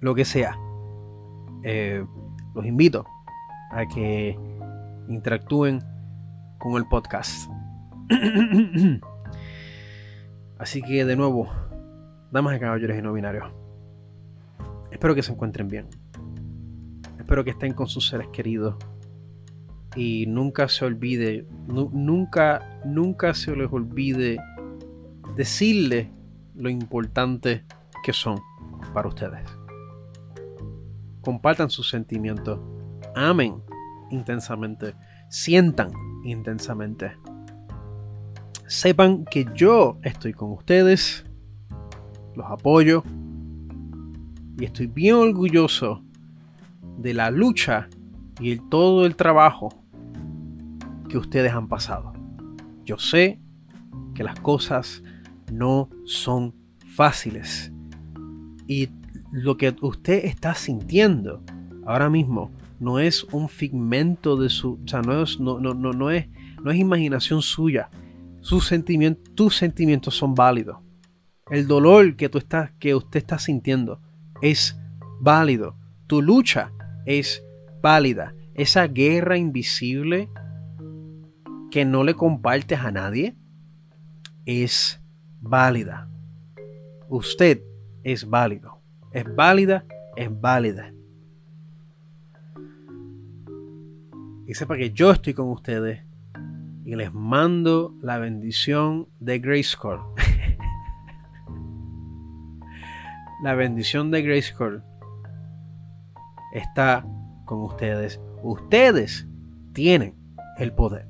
lo 0.00 0.14
que 0.14 0.24
sea. 0.24 0.58
Eh, 1.62 2.04
los 2.54 2.64
invito 2.64 3.04
a 3.70 3.86
que 3.86 4.38
interactúen 5.08 5.82
con 6.58 6.76
el 6.76 6.86
podcast. 6.86 7.50
Así 10.58 10.80
que 10.82 11.04
de 11.04 11.16
nuevo, 11.16 11.50
damas 12.30 12.56
y 12.56 12.60
caballeros 12.60 12.96
y 12.96 13.02
no 13.02 13.12
binarios, 13.12 13.52
espero 14.90 15.14
que 15.14 15.22
se 15.22 15.32
encuentren 15.32 15.68
bien. 15.68 15.88
Espero 17.26 17.44
que 17.44 17.50
estén 17.50 17.74
con 17.74 17.88
sus 17.88 18.08
seres 18.08 18.28
queridos. 18.28 18.76
Y 19.96 20.26
nunca 20.26 20.68
se 20.68 20.84
olvide, 20.84 21.46
nunca, 21.66 22.80
nunca 22.84 23.34
se 23.34 23.54
les 23.56 23.72
olvide 23.72 24.38
decirles 25.34 26.08
lo 26.54 26.70
importante 26.70 27.64
que 28.04 28.12
son 28.12 28.40
para 28.94 29.08
ustedes 29.08 29.42
compartan 31.26 31.70
sus 31.70 31.90
sentimientos, 31.90 32.60
amen 33.16 33.60
intensamente, 34.12 34.94
sientan 35.28 35.90
intensamente. 36.22 37.16
Sepan 38.68 39.24
que 39.24 39.44
yo 39.52 39.98
estoy 40.04 40.32
con 40.32 40.52
ustedes, 40.52 41.26
los 42.36 42.46
apoyo 42.48 43.02
y 44.56 44.66
estoy 44.66 44.86
bien 44.86 45.16
orgulloso 45.16 46.04
de 46.98 47.14
la 47.14 47.30
lucha 47.30 47.88
y 48.40 48.52
el, 48.52 48.68
todo 48.68 49.06
el 49.06 49.16
trabajo 49.16 49.68
que 51.08 51.18
ustedes 51.18 51.52
han 51.52 51.68
pasado. 51.68 52.12
Yo 52.84 52.98
sé 52.98 53.40
que 54.14 54.24
las 54.24 54.38
cosas 54.40 55.02
no 55.52 55.88
son 56.04 56.54
fáciles 56.94 57.72
y 58.66 58.88
lo 59.32 59.56
que 59.56 59.74
usted 59.80 60.24
está 60.24 60.54
sintiendo 60.54 61.42
ahora 61.84 62.10
mismo 62.10 62.50
no 62.78 62.98
es 62.98 63.24
un 63.24 63.48
figmento 63.48 64.36
de 64.36 64.48
su, 64.48 64.80
o 64.84 64.88
sea, 64.88 65.02
no 65.02 65.22
es, 65.22 65.40
no, 65.40 65.60
no, 65.60 65.74
no, 65.74 65.92
no 65.92 66.10
es, 66.10 66.28
no 66.62 66.70
es 66.70 66.78
imaginación 66.78 67.42
suya. 67.42 67.90
Tus 68.42 68.66
sentimientos 68.66 70.14
son 70.14 70.34
válidos. 70.34 70.78
El 71.50 71.66
dolor 71.66 72.16
que 72.16 72.28
tú 72.28 72.38
estás, 72.38 72.72
que 72.78 72.94
usted 72.94 73.18
está 73.18 73.38
sintiendo 73.38 74.00
es 74.42 74.78
válido. 75.20 75.76
Tu 76.06 76.22
lucha 76.22 76.72
es 77.06 77.42
válida. 77.82 78.34
Esa 78.54 78.86
guerra 78.86 79.38
invisible 79.38 80.28
que 81.70 81.84
no 81.84 82.04
le 82.04 82.14
compartes 82.14 82.80
a 82.80 82.90
nadie 82.90 83.36
es 84.44 85.00
válida. 85.40 86.08
Usted 87.08 87.62
es 88.02 88.28
válido 88.28 88.76
es 89.16 89.24
válida, 89.34 89.86
es 90.14 90.28
válida. 90.42 90.92
Y 94.46 94.52
sepa 94.52 94.76
que 94.76 94.90
yo 94.90 95.10
estoy 95.10 95.32
con 95.32 95.48
ustedes 95.48 96.02
y 96.84 96.94
les 96.96 97.14
mando 97.14 97.94
la 98.02 98.18
bendición 98.18 99.08
de 99.18 99.38
Grayscore. 99.38 100.02
la 103.42 103.54
bendición 103.54 104.10
de 104.10 104.20
Grayscore 104.20 104.82
está 106.56 107.06
con 107.44 107.62
ustedes. 107.62 108.20
Ustedes 108.42 109.26
tienen 109.72 110.14
el 110.58 110.72
poder. 110.72 111.06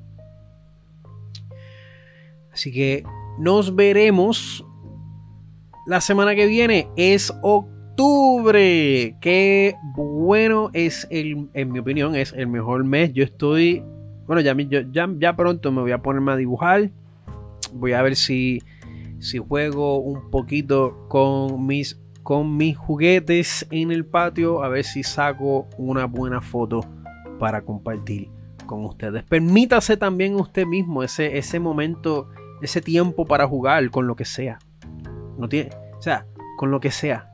Así 2.51 2.71
que 2.71 3.03
nos 3.39 3.75
veremos 3.75 4.65
la 5.85 6.01
semana 6.01 6.35
que 6.35 6.47
viene. 6.47 6.89
Es 6.95 7.33
octubre. 7.41 9.15
Qué 9.21 9.75
bueno 9.95 10.69
es 10.73 11.07
el, 11.09 11.49
en 11.53 11.71
mi 11.71 11.79
opinión, 11.79 12.15
es 12.15 12.33
el 12.33 12.47
mejor 12.47 12.83
mes. 12.83 13.13
Yo 13.13 13.23
estoy, 13.23 13.83
bueno, 14.25 14.41
ya, 14.41 14.55
ya, 14.91 15.09
ya 15.17 15.35
pronto 15.35 15.71
me 15.71 15.81
voy 15.81 15.91
a 15.91 16.01
ponerme 16.01 16.33
a 16.33 16.35
dibujar. 16.35 16.91
Voy 17.73 17.93
a 17.93 18.01
ver 18.01 18.15
si, 18.15 18.61
si 19.19 19.37
juego 19.37 19.99
un 19.99 20.29
poquito 20.29 21.05
con 21.09 21.65
mis, 21.65 21.99
con 22.27 22.57
mis 22.57 22.75
juguetes 22.75 23.65
en 23.71 23.89
el 23.89 24.05
patio. 24.05 24.61
A 24.61 24.67
ver 24.67 24.83
si 24.83 25.01
saco 25.01 25.65
una 25.77 26.03
buena 26.07 26.41
foto 26.41 26.81
para 27.39 27.61
compartir 27.61 28.29
con 28.65 28.83
ustedes. 28.83 29.23
Permítase 29.23 29.95
también 29.95 30.35
usted 30.35 30.65
mismo 30.65 31.03
ese, 31.03 31.37
ese 31.37 31.57
momento, 31.61 32.27
ese 32.61 32.81
tiempo 32.81 33.23
para 33.23 33.47
jugar 33.47 33.89
con 33.91 34.07
lo 34.07 34.17
que 34.17 34.25
sea. 34.25 34.59
No 35.37 35.47
tiene, 35.47 35.69
o 35.97 36.01
sea, 36.01 36.25
con 36.57 36.69
lo 36.69 36.81
que 36.81 36.91
sea 36.91 37.31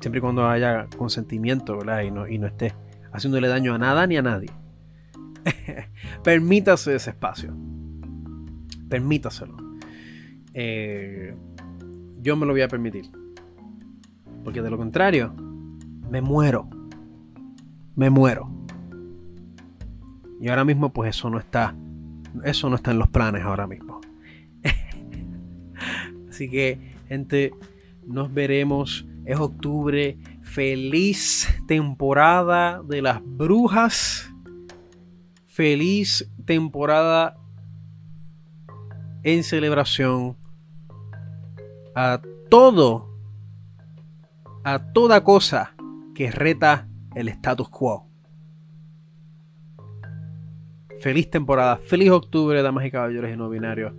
siempre 0.00 0.20
y 0.20 0.22
cuando 0.22 0.48
haya 0.48 0.86
consentimiento, 0.96 1.76
¿verdad? 1.76 2.00
Y 2.00 2.10
no, 2.10 2.26
y 2.26 2.38
no 2.38 2.46
esté 2.46 2.72
haciéndole 3.12 3.46
daño 3.46 3.74
a 3.74 3.78
nada 3.78 4.06
ni 4.06 4.16
a 4.16 4.22
nadie. 4.22 4.48
Permítase 6.24 6.94
ese 6.94 7.10
espacio. 7.10 7.54
Permítaselo. 8.88 9.54
Eh, 10.54 11.36
yo 12.22 12.36
me 12.38 12.46
lo 12.46 12.52
voy 12.52 12.62
a 12.62 12.68
permitir. 12.68 13.20
Porque 14.44 14.62
de 14.62 14.70
lo 14.70 14.78
contrario, 14.78 15.32
me 16.10 16.20
muero. 16.20 16.68
Me 17.94 18.10
muero. 18.10 18.50
Y 20.40 20.48
ahora 20.48 20.64
mismo, 20.64 20.92
pues 20.92 21.16
eso 21.16 21.30
no 21.30 21.38
está. 21.38 21.74
Eso 22.44 22.68
no 22.68 22.76
está 22.76 22.90
en 22.90 22.98
los 22.98 23.08
planes 23.08 23.42
ahora 23.42 23.66
mismo. 23.66 24.00
Así 26.28 26.48
que, 26.50 26.96
gente, 27.08 27.52
nos 28.06 28.32
veremos. 28.32 29.06
Es 29.24 29.38
octubre. 29.38 30.18
Feliz 30.42 31.48
temporada 31.66 32.82
de 32.82 33.02
las 33.02 33.20
brujas. 33.24 34.28
Feliz 35.46 36.30
temporada 36.44 37.36
en 39.22 39.44
celebración 39.44 40.36
a 41.94 42.20
todo, 42.48 43.11
a 44.64 44.92
toda 44.92 45.24
cosa 45.24 45.74
que 46.14 46.30
reta 46.30 46.88
el 47.14 47.28
status 47.28 47.68
quo. 47.68 48.08
Feliz 51.00 51.30
temporada, 51.30 51.78
feliz 51.78 52.10
octubre, 52.10 52.62
damas 52.62 52.86
y 52.86 52.90
caballeros 52.90 53.30
y 53.30 53.36
no 53.36 53.48
binarios. 53.48 53.92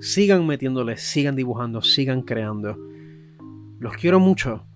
Sigan 0.00 0.46
metiéndole, 0.46 0.98
sigan 0.98 1.36
dibujando, 1.36 1.80
sigan 1.80 2.20
creando. 2.20 2.76
Los 3.78 3.94
quiero 3.94 4.20
mucho. 4.20 4.66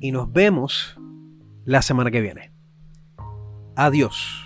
Y 0.00 0.12
nos 0.12 0.30
vemos 0.30 0.98
la 1.64 1.80
semana 1.80 2.10
que 2.10 2.20
viene. 2.20 2.52
Adiós. 3.74 4.45